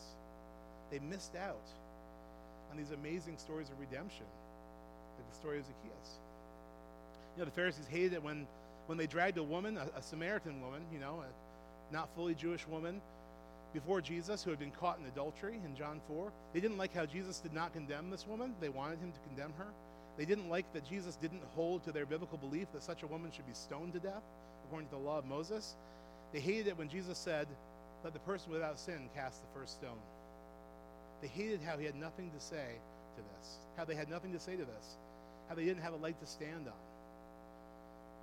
they 0.91 0.99
missed 0.99 1.35
out 1.35 1.67
on 2.71 2.77
these 2.77 2.91
amazing 2.91 3.37
stories 3.37 3.69
of 3.69 3.79
redemption, 3.79 4.25
like 5.17 5.29
the 5.29 5.37
story 5.37 5.59
of 5.59 5.65
Zacchaeus. 5.65 6.19
You 7.35 7.41
know, 7.41 7.45
the 7.45 7.51
Pharisees 7.51 7.85
hated 7.89 8.13
it 8.13 8.23
when, 8.23 8.47
when 8.87 8.97
they 8.97 9.07
dragged 9.07 9.37
a 9.37 9.43
woman, 9.43 9.77
a, 9.77 9.87
a 9.97 10.01
Samaritan 10.01 10.61
woman, 10.61 10.81
you 10.91 10.99
know, 10.99 11.21
a 11.21 11.93
not 11.93 12.09
fully 12.15 12.33
Jewish 12.33 12.67
woman, 12.67 13.01
before 13.74 14.01
Jesus 14.01 14.43
who 14.43 14.51
had 14.51 14.59
been 14.59 14.71
caught 14.71 14.99
in 14.99 15.05
adultery 15.05 15.59
in 15.65 15.76
John 15.76 15.99
4. 16.07 16.32
They 16.53 16.59
didn't 16.59 16.78
like 16.78 16.93
how 16.93 17.05
Jesus 17.05 17.39
did 17.39 17.53
not 17.53 17.74
condemn 17.74 18.09
this 18.09 18.28
woman, 18.28 18.53
they 18.61 18.69
wanted 18.69 18.99
him 18.99 19.11
to 19.11 19.19
condemn 19.28 19.53
her. 19.57 19.67
They 20.17 20.26
didn't 20.26 20.49
like 20.49 20.71
that 20.74 20.88
Jesus 20.88 21.15
didn't 21.15 21.41
hold 21.55 21.84
to 21.84 21.91
their 21.91 22.05
biblical 22.05 22.38
belief 22.38 22.67
that 22.74 22.84
such 22.84 23.01
a 23.01 23.07
woman 23.07 23.32
should 23.32 23.47
be 23.47 23.53
stoned 23.53 23.93
to 23.93 23.99
death 23.99 24.21
according 24.65 24.89
to 24.89 24.95
the 24.95 25.01
law 25.01 25.17
of 25.17 25.26
Moses. 25.26 25.76
They 26.32 26.39
hated 26.39 26.67
it 26.67 26.78
when 26.78 26.88
Jesus 26.88 27.17
said, 27.17 27.47
Let 28.03 28.13
the 28.13 28.19
person 28.19 28.51
without 28.51 28.80
sin 28.80 29.09
cast 29.15 29.41
the 29.41 29.59
first 29.59 29.74
stone. 29.74 29.97
They 31.21 31.28
hated 31.28 31.61
how 31.61 31.78
he 31.78 31.86
had 31.86 31.95
nothing 31.95 32.30
to 32.32 32.39
say 32.39 32.76
to 33.15 33.21
this, 33.21 33.57
how 33.76 33.86
they 33.86 33.95
had 33.95 34.09
nothing 34.09 34.34
to 34.34 34.39
say 34.39 34.55
to 34.55 34.65
this, 34.65 34.97
how 35.49 35.55
they 35.55 35.65
didn't 35.65 35.82
have 35.82 35.93
a 35.93 35.97
leg 35.97 36.19
to 36.19 36.28
stand 36.28 36.67
on. 36.67 36.84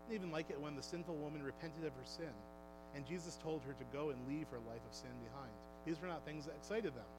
They 0.07 0.14
didn't 0.14 0.26
even 0.26 0.32
like 0.32 0.51
it 0.51 0.61
when 0.61 0.76
the 0.76 0.82
sinful 0.82 1.16
woman 1.16 1.42
repented 1.42 1.84
of 1.84 1.92
her 1.92 2.07
sin 2.07 2.32
and 2.95 3.07
Jesus 3.07 3.38
told 3.43 3.62
her 3.66 3.72
to 3.72 3.97
go 3.97 4.11
and 4.11 4.18
leave 4.28 4.47
her 4.51 4.59
life 4.68 4.82
of 4.88 4.95
sin 4.95 5.11
behind. 5.30 5.53
These 5.86 6.01
were 6.01 6.09
not 6.09 6.24
things 6.24 6.45
that 6.47 6.55
excited 6.57 6.95
them 6.95 7.11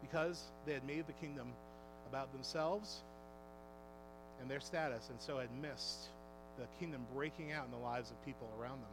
because 0.00 0.42
they 0.66 0.72
had 0.72 0.84
made 0.86 1.06
the 1.06 1.12
kingdom 1.14 1.48
about 2.08 2.32
themselves 2.32 3.02
and 4.40 4.50
their 4.50 4.60
status, 4.60 5.08
and 5.10 5.20
so 5.20 5.38
had 5.38 5.48
missed 5.62 6.08
the 6.58 6.64
kingdom 6.78 7.02
breaking 7.14 7.52
out 7.52 7.64
in 7.64 7.70
the 7.70 7.84
lives 7.84 8.10
of 8.10 8.24
people 8.24 8.48
around 8.60 8.80
them. 8.80 8.90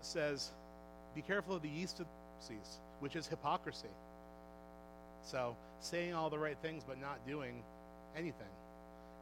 It 0.00 0.06
says, 0.06 0.50
Be 1.14 1.22
careful 1.22 1.56
of 1.56 1.62
the 1.62 1.68
yeast 1.68 2.00
of 2.00 2.06
the 2.48 2.54
which 2.98 3.14
is 3.14 3.28
hypocrisy. 3.28 3.88
So, 5.24 5.56
saying 5.80 6.12
all 6.12 6.28
the 6.28 6.38
right 6.38 6.56
things 6.60 6.82
but 6.86 7.00
not 7.00 7.24
doing 7.26 7.62
anything 8.16 8.48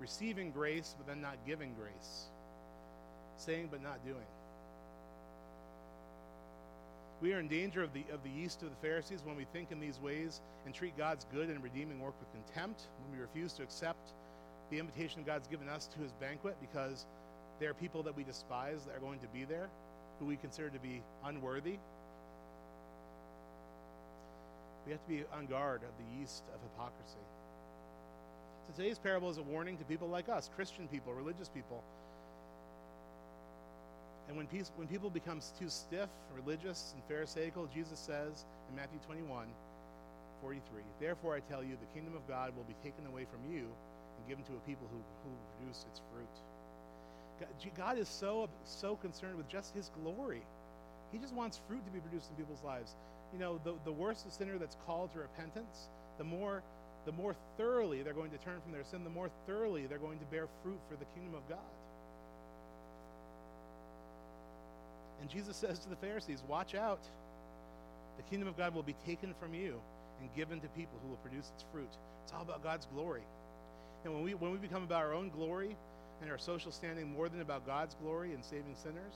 receiving 0.01 0.51
grace 0.51 0.95
but 0.97 1.07
then 1.07 1.21
not 1.21 1.37
giving 1.47 1.75
grace, 1.75 2.27
saying 3.37 3.69
but 3.71 3.83
not 3.83 4.05
doing. 4.05 4.27
We 7.21 7.35
are 7.35 7.41
in 7.41 7.49
danger 7.49 7.83
of 7.83 7.93
the, 7.93 8.05
of 8.13 8.23
the 8.25 8.31
yeast 8.31 8.63
of 8.63 8.71
the 8.71 8.77
Pharisees 8.77 9.21
when 9.25 9.37
we 9.37 9.45
think 9.53 9.71
in 9.71 9.79
these 9.79 10.01
ways 10.01 10.41
and 10.65 10.75
treat 10.75 10.97
God's 10.97 11.27
good 11.33 11.51
and 11.51 11.63
redeeming 11.63 12.01
work 12.01 12.15
with 12.19 12.33
contempt, 12.33 12.81
when 13.05 13.19
we 13.19 13.23
refuse 13.23 13.53
to 13.55 13.63
accept 13.63 14.15
the 14.71 14.79
invitation 14.79 15.23
God's 15.27 15.47
given 15.47 15.69
us 15.69 15.87
to 15.89 15.99
his 15.99 16.13
banquet 16.13 16.57
because 16.61 17.05
there 17.59 17.69
are 17.69 17.75
people 17.75 18.03
that 18.05 18.17
we 18.17 18.25
despise 18.25 18.85
that 18.87 18.97
are 18.97 19.01
going 19.01 19.19
to 19.19 19.27
be 19.29 19.45
there, 19.45 19.69
who 20.19 20.25
we 20.25 20.37
consider 20.37 20.71
to 20.71 20.79
be 20.79 21.03
unworthy. 21.25 21.77
We 24.87 24.93
have 24.93 25.03
to 25.03 25.09
be 25.09 25.25
on 25.35 25.45
guard 25.45 25.83
of 25.83 25.91
the 25.99 26.19
yeast 26.19 26.45
of 26.55 26.61
hypocrisy. 26.63 27.21
Today's 28.77 28.99
parable 28.99 29.31
is 29.31 29.39
a 29.39 29.43
warning 29.43 29.77
to 29.79 29.85
people 29.85 30.09
like 30.09 30.29
us, 30.29 30.49
Christian 30.55 30.87
people, 30.89 31.13
religious 31.13 31.49
people. 31.49 31.83
And 34.29 34.37
when, 34.37 34.47
peace, 34.47 34.71
when 34.77 34.87
people 34.87 35.11
become 35.11 35.41
too 35.59 35.69
stiff, 35.69 36.09
religious, 36.37 36.95
and 36.95 37.03
pharisaical, 37.09 37.69
Jesus 37.75 37.99
says 37.99 38.45
in 38.69 38.77
Matthew 38.77 39.01
21, 39.07 39.47
43, 40.41 40.83
Therefore 41.01 41.35
I 41.35 41.41
tell 41.41 41.65
you, 41.65 41.77
the 41.81 41.99
kingdom 41.99 42.15
of 42.15 42.27
God 42.29 42.55
will 42.57 42.65
be 42.65 42.77
taken 42.85 43.05
away 43.07 43.27
from 43.27 43.41
you 43.53 43.67
and 43.67 44.29
given 44.29 44.45
to 44.45 44.53
a 44.53 44.61
people 44.69 44.87
who, 44.91 44.99
who 45.25 45.35
produce 45.59 45.85
its 45.91 46.01
fruit. 46.13 46.31
God 47.77 47.99
is 47.99 48.09
so, 48.09 48.49
so 48.65 48.97
concerned 48.97 49.37
with 49.37 49.49
just 49.49 49.75
his 49.75 49.91
glory. 50.03 50.43
He 51.11 51.19
just 51.19 51.35
wants 51.35 51.61
fruit 51.67 51.85
to 51.85 51.91
be 51.91 51.99
produced 51.99 52.31
in 52.31 52.37
people's 52.37 52.63
lives. 52.63 52.95
You 53.33 53.41
know, 53.41 53.61
the, 53.65 53.75
the 53.85 53.93
worse 53.93 54.23
the 54.23 54.31
sinner 54.31 54.59
that's 54.59 54.77
called 54.87 55.13
to 55.15 55.21
repentance, 55.21 55.89
the 56.19 56.25
more 56.25 56.63
the 57.07 57.13
more 57.13 57.35
thoroughly 57.57 58.03
they're 58.03 58.13
going 58.13 58.31
to 58.31 58.39
turn 58.39 58.61
from 58.63 58.73
their 58.73 58.85
sin, 58.85 59.05
the 59.05 59.11
more 59.11 59.31
thoroughly 59.47 59.87
they're 59.87 59.99
going 59.99 60.19
to 60.19 60.25
bear 60.27 60.47
fruit 60.63 60.79
for 60.89 60.97
the 60.97 61.07
kingdom 61.17 61.35
of 61.35 61.49
God. 61.49 61.59
And 65.21 65.29
Jesus 65.29 65.57
says 65.57 65.79
to 65.81 65.89
the 65.89 65.97
Pharisees, 65.97 66.43
Watch 66.49 66.75
out. 66.75 67.01
The 68.17 68.23
kingdom 68.25 68.49
of 68.49 68.57
God 68.57 68.75
will 68.75 68.83
be 68.83 68.97
taken 69.07 69.35
from 69.41 69.55
you 69.55 69.81
and 70.21 70.35
given 70.35 70.61
to 70.61 70.69
people 70.69 70.99
who 71.03 71.09
will 71.09 71.17
produce 71.17 71.51
its 71.55 71.65
fruit. 71.73 71.89
It's 72.25 72.33
all 72.33 72.43
about 72.43 72.63
God's 72.63 72.87
glory. 72.95 73.23
And 74.05 74.15
when 74.15 74.23
we, 74.23 74.35
when 74.35 74.53
we 74.53 74.59
become 74.59 74.83
about 74.83 75.03
our 75.03 75.15
own 75.15 75.31
glory 75.31 75.77
and 76.21 76.31
our 76.31 76.39
social 76.39 76.71
standing 76.71 77.11
more 77.11 77.29
than 77.29 77.41
about 77.41 77.67
God's 77.67 77.95
glory 78.03 78.35
and 78.35 78.45
saving 78.45 78.75
sinners 78.75 79.15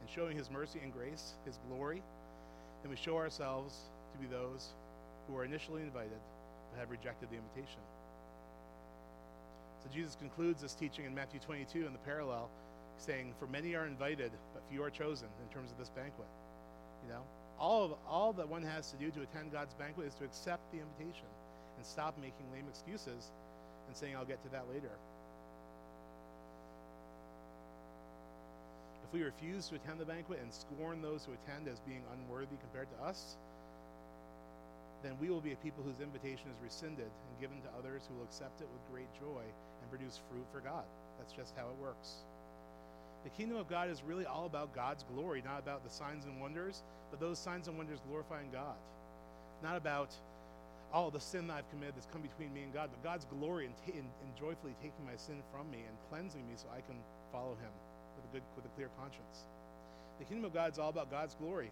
and 0.00 0.10
showing 0.10 0.36
his 0.36 0.50
mercy 0.50 0.80
and 0.82 0.92
grace, 0.92 1.34
his 1.44 1.58
glory, 1.68 2.02
then 2.82 2.90
we 2.90 2.96
show 2.96 3.16
ourselves 3.16 3.76
to 4.12 4.18
be 4.18 4.26
those 4.26 4.70
who 5.28 5.36
are 5.36 5.44
initially 5.44 5.82
invited 5.82 6.18
have 6.78 6.90
rejected 6.90 7.30
the 7.30 7.36
invitation. 7.36 7.80
So 9.82 9.88
Jesus 9.94 10.16
concludes 10.16 10.62
this 10.62 10.74
teaching 10.74 11.04
in 11.04 11.14
Matthew 11.14 11.40
22 11.40 11.86
in 11.86 11.92
the 11.92 11.98
parallel, 12.00 12.50
saying, 12.98 13.34
For 13.38 13.46
many 13.46 13.74
are 13.74 13.86
invited, 13.86 14.32
but 14.52 14.62
few 14.70 14.82
are 14.82 14.90
chosen 14.90 15.28
in 15.42 15.54
terms 15.54 15.70
of 15.70 15.78
this 15.78 15.90
banquet. 15.90 16.28
You 17.04 17.12
know, 17.12 17.22
all, 17.58 17.84
of, 17.84 17.92
all 18.08 18.32
that 18.34 18.48
one 18.48 18.62
has 18.62 18.90
to 18.90 18.96
do 18.96 19.10
to 19.10 19.22
attend 19.22 19.52
God's 19.52 19.74
banquet 19.74 20.08
is 20.08 20.14
to 20.14 20.24
accept 20.24 20.60
the 20.72 20.78
invitation 20.78 21.28
and 21.76 21.86
stop 21.86 22.16
making 22.18 22.50
lame 22.52 22.66
excuses 22.68 23.30
and 23.86 23.96
saying, 23.96 24.16
I'll 24.16 24.24
get 24.24 24.42
to 24.42 24.50
that 24.50 24.64
later. 24.72 24.90
If 29.06 29.12
we 29.12 29.22
refuse 29.22 29.68
to 29.68 29.76
attend 29.76 30.00
the 30.00 30.04
banquet 30.04 30.40
and 30.42 30.52
scorn 30.52 31.00
those 31.00 31.24
who 31.24 31.32
attend 31.32 31.68
as 31.68 31.78
being 31.80 32.02
unworthy 32.12 32.56
compared 32.60 32.88
to 32.98 33.06
us, 33.06 33.36
then 35.02 35.16
we 35.20 35.30
will 35.30 35.40
be 35.40 35.52
a 35.52 35.56
people 35.56 35.84
whose 35.84 36.00
invitation 36.00 36.48
is 36.50 36.62
rescinded 36.62 37.06
and 37.06 37.40
given 37.40 37.60
to 37.62 37.68
others 37.78 38.02
who 38.08 38.16
will 38.16 38.24
accept 38.24 38.60
it 38.60 38.68
with 38.72 38.92
great 38.92 39.12
joy 39.14 39.42
and 39.42 39.90
produce 39.90 40.20
fruit 40.30 40.46
for 40.52 40.60
God. 40.60 40.84
That's 41.18 41.32
just 41.32 41.54
how 41.56 41.66
it 41.68 41.76
works. 41.80 42.24
The 43.24 43.30
kingdom 43.30 43.58
of 43.58 43.68
God 43.68 43.90
is 43.90 44.02
really 44.02 44.26
all 44.26 44.46
about 44.46 44.74
God's 44.74 45.04
glory, 45.12 45.42
not 45.44 45.58
about 45.58 45.84
the 45.84 45.90
signs 45.90 46.26
and 46.26 46.40
wonders, 46.40 46.82
but 47.10 47.20
those 47.20 47.38
signs 47.38 47.68
and 47.68 47.76
wonders 47.76 47.98
glorifying 48.08 48.50
God. 48.52 48.76
Not 49.62 49.76
about 49.76 50.14
all 50.92 51.10
the 51.10 51.20
sin 51.20 51.46
that 51.48 51.54
I've 51.58 51.70
committed 51.70 51.96
that's 51.96 52.06
come 52.06 52.22
between 52.22 52.54
me 52.54 52.62
and 52.62 52.72
God, 52.72 52.90
but 52.92 53.02
God's 53.02 53.24
glory 53.24 53.68
ta- 53.84 53.98
and, 53.98 54.06
and 54.06 54.30
joyfully 54.38 54.74
taking 54.80 55.04
my 55.04 55.16
sin 55.16 55.42
from 55.50 55.70
me 55.70 55.82
and 55.86 55.96
cleansing 56.08 56.46
me 56.46 56.54
so 56.56 56.66
I 56.70 56.80
can 56.80 56.96
follow 57.32 57.58
Him 57.58 57.74
with 58.16 58.24
a 58.30 58.32
good, 58.32 58.42
with 58.54 58.64
a 58.64 58.72
clear 58.76 58.90
conscience. 58.98 59.50
The 60.18 60.24
kingdom 60.24 60.44
of 60.46 60.54
God 60.54 60.72
is 60.72 60.78
all 60.78 60.90
about 60.90 61.10
God's 61.10 61.34
glory, 61.34 61.70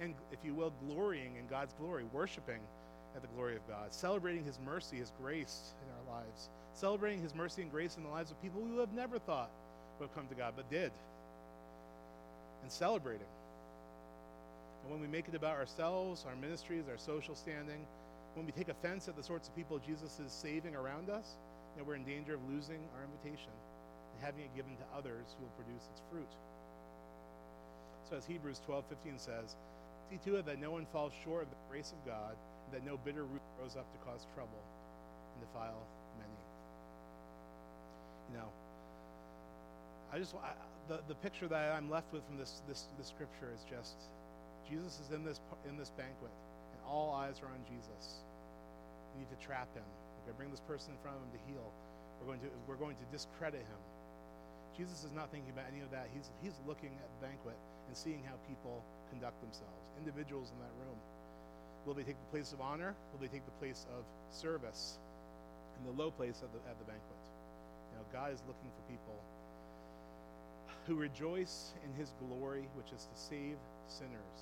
and 0.00 0.14
if 0.32 0.38
you 0.44 0.54
will, 0.54 0.72
glorying 0.88 1.36
in 1.36 1.46
God's 1.48 1.72
glory, 1.74 2.04
worshiping 2.12 2.60
at 3.14 3.22
the 3.22 3.28
glory 3.28 3.56
of 3.56 3.66
God, 3.68 3.92
celebrating 3.92 4.44
His 4.44 4.58
mercy, 4.64 4.96
His 4.96 5.12
grace 5.20 5.72
in 5.82 6.10
our 6.12 6.18
lives, 6.18 6.48
celebrating 6.74 7.22
His 7.22 7.34
mercy 7.34 7.62
and 7.62 7.70
grace 7.70 7.96
in 7.96 8.02
the 8.02 8.08
lives 8.08 8.30
of 8.30 8.40
people 8.42 8.62
who 8.64 8.78
have 8.78 8.92
never 8.92 9.18
thought 9.18 9.50
would 10.00 10.14
come 10.14 10.26
to 10.28 10.34
God, 10.34 10.54
but 10.56 10.68
did, 10.70 10.90
and 12.62 12.70
celebrating. 12.70 13.26
And 14.82 14.92
when 14.92 15.00
we 15.00 15.06
make 15.06 15.28
it 15.28 15.34
about 15.34 15.56
ourselves, 15.56 16.24
our 16.28 16.36
ministries, 16.36 16.84
our 16.90 16.98
social 16.98 17.34
standing, 17.34 17.86
when 18.34 18.46
we 18.46 18.52
take 18.52 18.68
offense 18.68 19.06
at 19.08 19.16
the 19.16 19.22
sorts 19.22 19.48
of 19.48 19.54
people 19.54 19.78
Jesus 19.78 20.18
is 20.18 20.32
saving 20.32 20.74
around 20.74 21.08
us, 21.08 21.36
then 21.76 21.86
we're 21.86 21.94
in 21.94 22.04
danger 22.04 22.34
of 22.34 22.40
losing 22.50 22.80
our 22.96 23.04
invitation 23.04 23.52
and 24.14 24.24
having 24.24 24.42
it 24.42 24.54
given 24.56 24.76
to 24.76 24.84
others 24.96 25.34
who 25.38 25.44
will 25.44 25.54
produce 25.56 25.82
its 25.92 26.02
fruit. 26.10 26.28
So 28.10 28.16
as 28.16 28.26
Hebrews 28.26 28.60
12:15 28.68 29.18
says, 29.18 29.56
see 30.10 30.18
to 30.30 30.36
it 30.36 30.46
that 30.46 30.60
no 30.60 30.70
one 30.70 30.86
falls 30.92 31.12
short 31.24 31.44
of 31.44 31.50
the 31.50 31.56
grace 31.70 31.92
of 31.92 32.00
God, 32.06 32.36
that 32.72 32.84
no 32.84 32.96
bitter 33.04 33.24
root 33.24 33.42
grows 33.58 33.76
up 33.76 33.86
to 33.92 33.98
cause 34.04 34.26
trouble 34.34 34.62
and 35.34 35.40
defile 35.40 35.80
many. 36.18 36.40
You 38.30 38.38
know, 38.38 38.48
I 40.12 40.18
just 40.18 40.34
I, 40.36 40.52
the 40.88 41.00
the 41.08 41.14
picture 41.16 41.48
that 41.48 41.72
I'm 41.72 41.90
left 41.90 42.12
with 42.12 42.24
from 42.26 42.38
this 42.38 42.62
this 42.68 42.88
this 42.98 43.08
scripture 43.08 43.52
is 43.54 43.64
just 43.68 43.96
Jesus 44.68 45.00
is 45.00 45.12
in 45.12 45.24
this 45.24 45.40
in 45.68 45.76
this 45.76 45.90
banquet, 45.90 46.32
and 46.72 46.80
all 46.88 47.12
eyes 47.12 47.40
are 47.44 47.50
on 47.52 47.60
Jesus. 47.68 48.24
We 49.14 49.24
need 49.24 49.30
to 49.30 49.40
trap 49.44 49.68
him. 49.74 49.84
We're 49.84 50.32
going 50.32 50.34
to 50.34 50.38
bring 50.40 50.50
this 50.50 50.64
person 50.64 50.96
in 50.96 50.98
front 51.04 51.20
of 51.20 51.22
him 51.28 51.32
to 51.36 51.42
heal. 51.46 51.66
We're 52.18 52.26
going 52.32 52.40
to 52.40 52.50
we're 52.66 52.80
going 52.80 52.96
to 52.96 53.06
discredit 53.12 53.62
him. 53.62 53.82
Jesus 54.74 55.06
is 55.06 55.12
not 55.14 55.30
thinking 55.30 55.54
about 55.54 55.70
any 55.70 55.84
of 55.84 55.90
that. 55.92 56.10
He's 56.10 56.32
he's 56.42 56.56
looking 56.66 56.90
at 56.98 57.08
the 57.14 57.20
banquet 57.30 57.54
and 57.86 57.94
seeing 57.94 58.24
how 58.24 58.34
people 58.48 58.82
conduct 59.14 59.38
themselves, 59.40 59.86
individuals 60.02 60.50
in 60.50 60.58
that 60.58 60.74
room. 60.82 60.98
Will 61.86 61.94
they 61.94 62.02
take 62.02 62.18
the 62.18 62.30
place 62.34 62.52
of 62.52 62.60
honor? 62.60 62.94
Will 63.12 63.22
they 63.22 63.30
take 63.30 63.46
the 63.46 63.58
place 63.62 63.86
of 63.94 64.02
service 64.34 64.98
in 65.78 65.86
the 65.86 65.94
low 65.94 66.10
place 66.10 66.42
at 66.42 66.50
the, 66.50 66.58
at 66.66 66.74
the 66.82 66.84
banquet? 66.84 67.22
You 67.94 68.02
know, 68.02 68.04
God 68.10 68.34
is 68.34 68.42
looking 68.50 68.70
for 68.74 68.82
people 68.90 69.14
who 70.86 70.96
rejoice 70.96 71.72
in 71.86 71.94
his 71.94 72.10
glory, 72.26 72.66
which 72.74 72.90
is 72.90 73.06
to 73.06 73.16
save 73.16 73.56
sinners. 73.86 74.36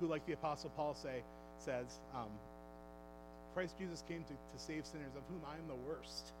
Who, 0.00 0.06
like 0.06 0.26
the 0.26 0.34
Apostle 0.34 0.70
Paul 0.74 0.94
say, 0.94 1.22
says, 1.58 2.00
um, 2.14 2.30
Christ 3.54 3.78
Jesus 3.78 4.02
came 4.08 4.24
to, 4.24 4.34
to 4.34 4.58
save 4.58 4.84
sinners, 4.84 5.14
of 5.16 5.22
whom 5.28 5.40
I 5.46 5.54
am 5.54 5.66
the 5.68 5.80
worst. 5.88 6.32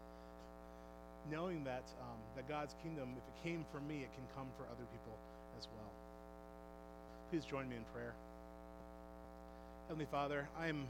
Knowing 1.30 1.64
that, 1.64 1.84
um, 2.00 2.18
that 2.36 2.48
God's 2.48 2.74
kingdom, 2.82 3.14
if 3.16 3.24
it 3.24 3.48
came 3.48 3.64
for 3.72 3.80
me, 3.80 4.02
it 4.02 4.12
can 4.14 4.26
come 4.36 4.46
for 4.56 4.64
other 4.64 4.86
people 4.92 5.16
as 5.58 5.66
well. 5.74 5.87
Please 7.30 7.44
join 7.44 7.68
me 7.68 7.76
in 7.76 7.84
prayer. 7.92 8.14
Heavenly 9.88 10.08
Father, 10.10 10.48
I 10.58 10.68
am 10.68 10.86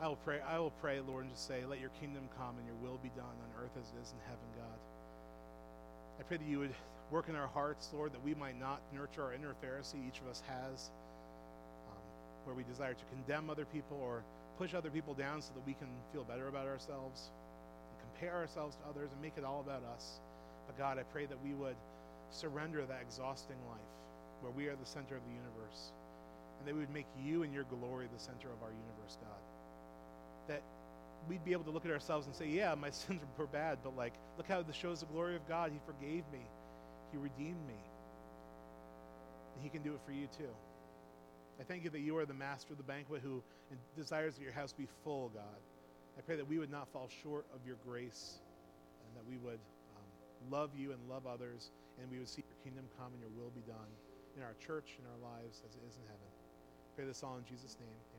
I 0.00 0.08
will 0.08 0.16
pray 0.16 0.40
I 0.40 0.58
will 0.58 0.72
pray, 0.80 1.00
Lord, 1.00 1.24
and 1.24 1.32
just 1.32 1.46
say, 1.46 1.66
let 1.68 1.80
your 1.80 1.90
kingdom 2.00 2.28
come 2.38 2.56
and 2.56 2.64
your 2.66 2.76
will 2.80 2.98
be 3.02 3.10
done 3.10 3.28
on 3.28 3.62
earth 3.62 3.76
as 3.76 3.84
it 3.92 4.00
is 4.00 4.12
in 4.12 4.20
heaven, 4.24 4.48
God. 4.56 4.78
I 6.18 6.22
pray 6.22 6.38
that 6.38 6.48
you 6.48 6.60
would 6.60 6.74
work 7.10 7.28
in 7.28 7.36
our 7.36 7.48
hearts, 7.48 7.90
Lord, 7.92 8.14
that 8.14 8.24
we 8.24 8.34
might 8.34 8.58
not 8.58 8.80
nurture 8.94 9.22
our 9.22 9.34
inner 9.34 9.52
Pharisee 9.62 10.00
each 10.08 10.18
of 10.20 10.28
us 10.28 10.42
has, 10.48 10.88
um, 11.92 12.02
where 12.44 12.56
we 12.56 12.64
desire 12.64 12.94
to 12.94 13.04
condemn 13.12 13.50
other 13.50 13.66
people 13.66 14.00
or 14.00 14.22
push 14.56 14.72
other 14.72 14.88
people 14.88 15.12
down 15.12 15.42
so 15.42 15.52
that 15.52 15.66
we 15.66 15.74
can 15.74 15.88
feel 16.10 16.24
better 16.24 16.48
about 16.48 16.66
ourselves 16.66 17.28
and 17.92 18.00
compare 18.00 18.34
ourselves 18.34 18.76
to 18.76 18.82
others 18.88 19.12
and 19.12 19.20
make 19.20 19.36
it 19.36 19.44
all 19.44 19.60
about 19.60 19.84
us. 19.92 20.20
But 20.66 20.78
God, 20.78 20.98
I 20.98 21.02
pray 21.12 21.26
that 21.26 21.44
we 21.44 21.52
would 21.52 21.76
surrender 22.30 22.86
that 22.86 23.02
exhausting 23.02 23.60
life 23.68 23.92
where 24.40 24.52
we 24.52 24.66
are 24.68 24.76
the 24.76 24.86
center 24.86 25.16
of 25.16 25.22
the 25.24 25.32
universe 25.32 25.92
and 26.58 26.66
that 26.68 26.74
we 26.74 26.80
would 26.80 26.92
make 26.92 27.06
you 27.22 27.42
and 27.42 27.52
your 27.52 27.64
glory 27.64 28.08
the 28.12 28.20
center 28.20 28.48
of 28.48 28.62
our 28.62 28.70
universe, 28.70 29.18
God. 29.20 29.42
That 30.48 30.62
we'd 31.28 31.44
be 31.44 31.52
able 31.52 31.64
to 31.64 31.70
look 31.70 31.84
at 31.84 31.90
ourselves 31.90 32.26
and 32.26 32.34
say, 32.34 32.48
yeah, 32.48 32.74
my 32.74 32.90
sins 33.04 33.20
were 33.36 33.46
bad, 33.46 33.78
but 33.82 33.96
like, 33.96 34.14
look 34.36 34.48
how 34.48 34.62
this 34.62 34.76
shows 34.76 35.00
the 35.00 35.06
glory 35.06 35.36
of 35.36 35.46
God. 35.48 35.72
He 35.72 35.80
forgave 35.86 36.24
me, 36.32 36.46
He 37.12 37.18
redeemed 37.18 37.66
me. 37.66 37.80
And 39.54 39.62
He 39.62 39.68
can 39.68 39.82
do 39.82 39.92
it 39.92 40.00
for 40.04 40.12
you 40.12 40.28
too. 40.36 40.50
I 41.58 41.64
thank 41.64 41.84
you 41.84 41.90
that 41.90 42.00
you 42.00 42.16
are 42.18 42.26
the 42.26 42.34
master 42.34 42.72
of 42.72 42.76
the 42.78 42.84
banquet 42.84 43.22
who 43.22 43.42
desires 43.96 44.34
that 44.36 44.42
your 44.42 44.52
house 44.52 44.72
be 44.72 44.86
full, 45.04 45.30
God. 45.30 45.60
I 46.18 46.20
pray 46.20 46.36
that 46.36 46.46
we 46.46 46.58
would 46.58 46.70
not 46.70 46.88
fall 46.92 47.08
short 47.22 47.46
of 47.54 47.60
your 47.66 47.76
grace 47.86 48.40
and 49.06 49.16
that 49.16 49.28
we 49.28 49.38
would 49.38 49.60
um, 49.96 50.50
love 50.50 50.70
you 50.76 50.92
and 50.92 51.00
love 51.08 51.26
others 51.26 51.70
and 52.00 52.10
we 52.10 52.18
would 52.18 52.28
see 52.28 52.42
your 52.46 52.64
kingdom 52.64 52.84
come 52.98 53.12
and 53.12 53.20
your 53.20 53.30
will 53.36 53.50
be 53.50 53.62
done 53.62 53.88
in 54.36 54.42
our 54.42 54.54
church, 54.60 55.00
in 55.00 55.04
our 55.08 55.20
lives, 55.32 55.64
as 55.64 55.72
it 55.74 55.82
is 55.88 55.96
in 55.96 56.04
heaven. 56.04 56.28
Pray 56.94 57.04
this 57.04 57.22
all 57.22 57.36
in 57.36 57.44
Jesus' 57.44 57.76
name. 57.80 58.15